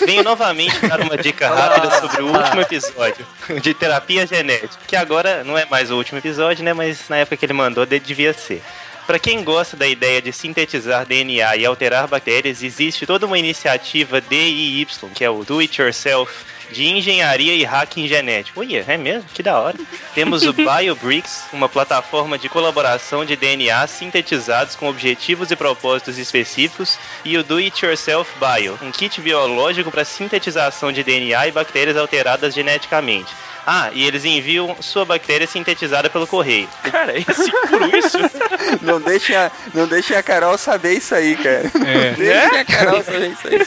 [0.06, 3.26] Venho novamente dar uma dica rápida sobre o último episódio
[3.62, 6.74] de terapia genética, que agora não é mais o último episódio, né?
[6.74, 8.62] Mas na época que ele mandou, de- devia ser.
[9.06, 14.20] Para quem gosta da ideia de sintetizar DNA e alterar bactérias, existe toda uma iniciativa
[14.20, 16.32] DIY, que é o Do It Yourself,
[16.72, 18.60] de engenharia e hacking genético.
[18.60, 19.28] Ui, é mesmo?
[19.34, 19.76] Que da hora.
[20.14, 26.98] Temos o BioBricks, uma plataforma de colaboração de DNA sintetizados com objetivos e propósitos específicos,
[27.24, 31.96] e o Do It Yourself Bio, um kit biológico para sintetização de DNA e bactérias
[31.96, 33.32] alteradas geneticamente.
[33.66, 36.68] Ah, e eles enviam sua bactéria sintetizada pelo correio.
[36.90, 38.18] Cara, é seguro isso?
[38.82, 41.70] Não deixem a, não deixem a Carol saber isso aí, cara.
[41.86, 42.12] É.
[42.12, 43.58] Deixem a Carol saber isso aí.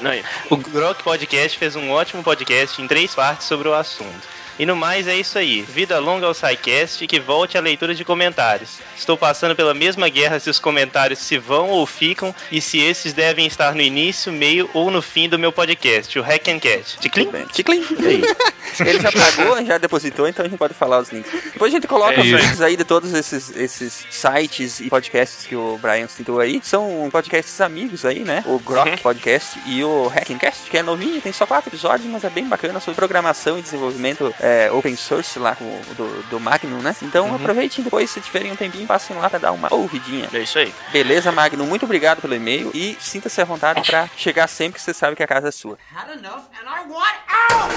[0.00, 0.22] Não, é.
[0.50, 4.26] O Grok Podcast fez um ótimo podcast em três partes sobre o assunto.
[4.58, 5.62] E no mais é isso aí.
[5.62, 8.78] Vida longa ao SciCast e que volte a leitura de comentários.
[8.96, 13.12] Estou passando pela mesma guerra se os comentários se vão ou ficam e se esses
[13.12, 16.98] devem estar no início, meio ou no fim do meu podcast, o Hack and Cat.
[17.00, 17.28] Ticlin?
[17.52, 17.82] Ticlin.
[18.80, 21.30] Ele já pagou, já depositou, então a gente pode falar os links.
[21.52, 25.46] Depois a gente coloca É os links aí de todos esses, esses sites e podcasts
[25.46, 26.60] que o Brian citou aí.
[26.62, 28.42] São podcasts amigos aí, né?
[28.46, 32.30] O Grok Podcast e o Hackingcast, que é novinho, tem só quatro episódios, mas é
[32.30, 35.64] bem bacana sobre programação e desenvolvimento é, open source lá com,
[35.96, 36.94] do, do Magnum, né?
[37.02, 40.28] Então aproveitem depois, se tiverem um tempinho, passem lá pra dar uma ouvidinha.
[40.32, 40.72] É isso aí.
[40.92, 41.66] Beleza, Magnum?
[41.66, 45.22] Muito obrigado pelo e-mail e sinta-se à vontade pra chegar sempre que você sabe que
[45.22, 45.76] a casa é sua.
[45.92, 47.16] Had enough and I want
[47.50, 47.72] out!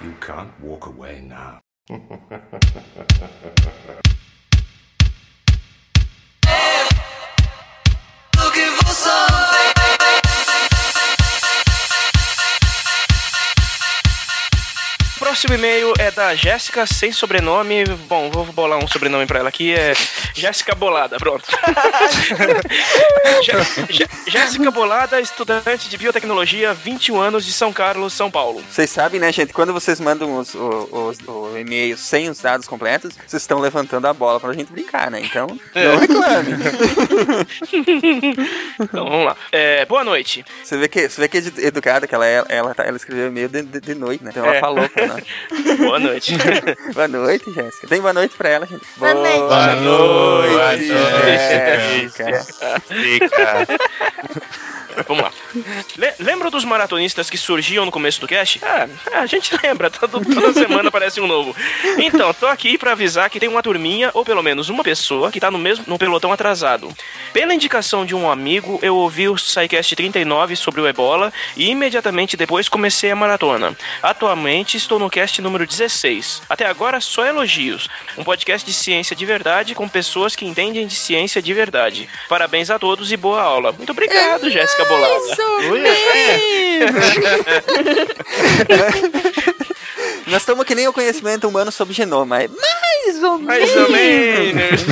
[0.00, 1.60] You can't walk away now.
[8.36, 9.57] Looking for something.
[15.28, 17.84] Próximo e-mail é da Jéssica, sem sobrenome.
[18.08, 19.74] Bom, vou bolar um sobrenome pra ela aqui.
[19.74, 19.92] É
[20.34, 21.44] Jéssica Bolada, pronto.
[23.44, 28.62] Jé- Jé- Jéssica Bolada, estudante de biotecnologia, 21 anos de São Carlos, São Paulo.
[28.70, 29.52] Vocês sabem, né, gente?
[29.52, 34.14] Quando vocês mandam os, os, o e-mail sem os dados completos, vocês estão levantando a
[34.14, 35.20] bola pra gente brincar, né?
[35.20, 36.52] Então, não reclame.
[38.80, 39.36] Então vamos lá.
[39.52, 40.44] É, boa noite.
[40.62, 43.26] Você vê que, você vê que edu- educada que ela é, ela, tá- ela escreveu
[43.28, 44.30] e-mail de, de, de noite, né?
[44.30, 44.60] Então ela É.
[44.60, 45.17] falou pra nós.
[45.78, 46.36] Boa noite.
[46.94, 47.86] boa noite, Jéssica.
[47.88, 48.86] Tem boa noite pra ela, gente.
[48.96, 49.38] Boa noite.
[49.38, 52.24] Boa noite, Jéssica.
[52.90, 53.66] Jéssica.
[55.06, 55.32] Vamos lá.
[55.96, 58.60] Le- lembram dos maratonistas que surgiam no começo do cast?
[58.64, 61.54] Ah, a gente lembra, todo- toda semana aparece um novo.
[61.98, 65.40] Então, tô aqui pra avisar que tem uma turminha, ou pelo menos uma pessoa, que
[65.40, 66.88] tá no mesmo no pelotão atrasado.
[67.32, 72.36] Pela indicação de um amigo, eu ouvi o SciCast 39 sobre o ebola e imediatamente
[72.36, 73.76] depois comecei a maratona.
[74.02, 76.42] Atualmente estou no cast número 16.
[76.48, 77.88] Até agora só elogios.
[78.16, 82.08] Um podcast de ciência de verdade com pessoas que entendem de ciência de verdade.
[82.28, 83.72] Parabéns a todos e boa aula.
[83.72, 85.36] Muito obrigado, Jéssica Bolada.
[85.70, 85.82] Ui,
[90.26, 92.42] Nós estamos que nem o conhecimento humano sobre genoma.
[92.42, 92.48] É
[93.16, 94.82] mais ou Mais ou menos.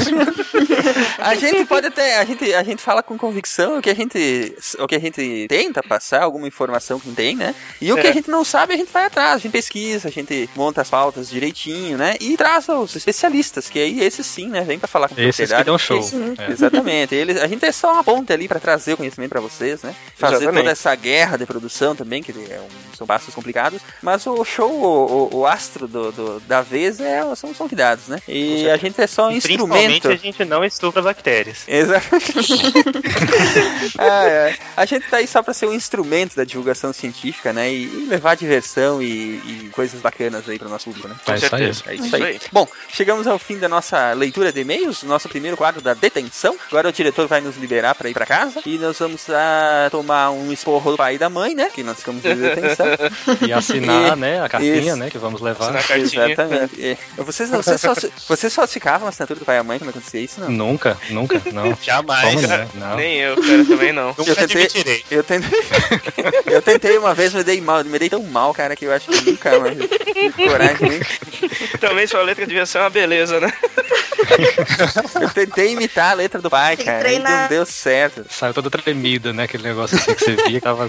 [1.19, 2.19] a gente pode até.
[2.19, 4.57] A gente, a gente fala com convicção o que a gente.
[4.79, 7.55] O que a gente tenta passar, alguma informação que tem, né?
[7.81, 8.11] E o que É.
[8.11, 10.91] a gente não sabe, a gente vai atrás, a gente pesquisa, a gente monta as
[10.91, 12.15] pautas direitinho, né?
[12.21, 14.61] E traz os especialistas, que aí esses sim, né?
[14.63, 15.67] Vem pra falar com Esses que propriedade.
[15.67, 16.03] dão show.
[16.03, 16.51] Sim, É.
[16.51, 17.15] Exatamente.
[17.15, 19.95] Eles, a gente é só uma ponte ali pra trazer o conhecimento pra vocês, né?
[20.17, 20.61] Fazer Exatamente.
[20.63, 23.81] toda essa guerra de produção também, que é um- são passos complicados.
[24.03, 28.06] Mas o show, o, o- o astro do, do- da vez é, são os convidados,
[28.09, 28.21] né?
[28.29, 30.21] E a gente é só um E Principalmente instrumento.
[30.21, 31.59] a gente não estupra bactérias.
[31.67, 32.37] Exatamente.
[33.99, 34.55] Ah, é.
[34.77, 37.71] A gente tá aí só pra ser um instrumento da divulgação científica, né?
[37.73, 41.17] E, e levar diversão e, e coisas bacanas aí pro nosso público, né?
[41.27, 41.65] É isso aí.
[41.87, 42.41] É isso aí.
[42.53, 46.57] Bom, chegamos ao fim da nossa leitura de e-mails, nosso primeiro quadro da detenção.
[46.69, 50.31] Agora o diretor vai nos liberar pra ir pra casa e nós vamos ah, tomar
[50.31, 51.71] um esporro do pai e da mãe, né?
[51.75, 52.87] Que nós ficamos de detenção.
[53.47, 54.97] E assinar, E- né, a cartinha, isso.
[54.97, 55.75] né, que vamos levar.
[55.75, 55.99] A.
[55.99, 56.85] Exatamente.
[56.85, 56.97] É.
[57.19, 57.95] Vocês, vocês, só,
[58.29, 60.49] vocês só ficavam na assinatura do pai e da mãe quando acontecia isso, não?
[60.51, 61.77] Nunca, nunca, não.
[61.83, 62.41] Jamais.
[62.47, 62.97] Cara, não?
[62.97, 64.09] Nem eu, cara, também não.
[64.09, 65.05] Nunca Eu tentei, admitirei.
[65.11, 65.61] eu tentei,
[66.47, 69.09] eu tentei uma vez, me dei mal, me dei tão mal, cara, que eu acho
[69.09, 69.77] que nunca mais
[70.37, 71.01] coragem nem.
[71.81, 73.53] Também sua letra devia ser uma beleza, né?
[75.21, 77.49] Eu tentei imitar a letra do pai, cara, e não treinar.
[77.49, 78.25] deu certo.
[78.29, 80.89] Saiu toda tremida, né, aquele negócio assim que você via que tava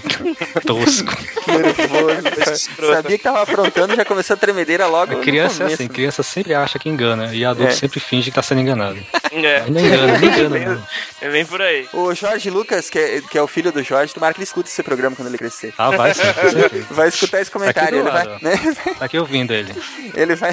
[0.66, 1.16] tosco.
[1.46, 2.68] Nervoso.
[2.92, 5.18] Sabia que tava aprontando, já começou a tremedeira logo.
[5.18, 7.74] A criança é assim, criança sempre acha que engana, e adulto É.
[7.74, 8.98] sempre finge que tá sendo enganado.
[9.32, 9.64] É.
[9.68, 10.86] Não engana, não engana, não.
[11.20, 11.86] É bem por aí.
[11.92, 14.68] O Jorge Lucas, que é, que é o filho do Jorge, tomara que ele escute
[14.68, 15.72] esse programa quando ele crescer.
[15.78, 16.22] Ah, vai sim.
[16.90, 18.94] Vai escutar esse comentário, ele Tá aqui vai, do lado, né?
[18.98, 19.74] Tá aqui ouvindo ele.
[20.14, 20.52] Ele vai.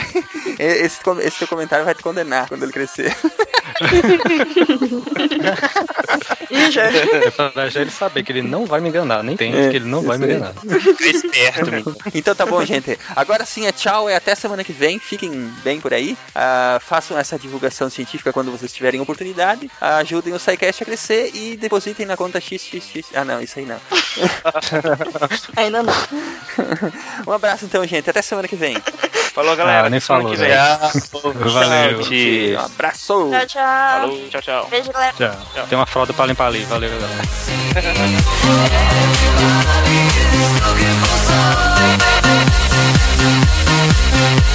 [0.60, 3.16] Esse, esse teu comentário vai te condenar quando ele crescer.
[6.52, 6.84] Ih, já.
[6.86, 9.78] É pra já ele saber que ele não vai me enganar, nem tem, É, que
[9.78, 10.54] ele não vai me enganar.
[11.02, 11.96] É esperto.
[12.14, 12.98] Então tá bom, gente.
[13.16, 15.00] Agora sim é tchau, é até semana que vem.
[15.00, 15.32] Fiquem
[15.64, 16.18] bem por aí.
[16.34, 19.70] Ah, façam essa divulgação científica quando vocês tiverem oportunidade.
[19.80, 23.08] ajudem o SciCast a crescer e depositem na conta XXX.
[23.14, 23.80] Ah, não, isso aí não.
[25.56, 25.94] Ainda não.
[27.28, 28.10] um abraço então, gente.
[28.10, 28.78] Até semana que vem.
[29.34, 29.88] Falou, galera.
[29.88, 30.50] Ah, nem Até semana falou, que vem.
[30.50, 30.78] né?
[31.12, 32.58] Valeu.
[32.62, 33.30] Um abraço.
[33.30, 34.00] Tchau, tchau.
[34.02, 34.68] Falou, tchau, tchau.
[34.70, 35.14] Beijo, galera.
[35.14, 35.68] Tchau.
[35.68, 36.64] Tem uma fralda pra limpar ali.
[36.64, 37.16] Valeu, galera.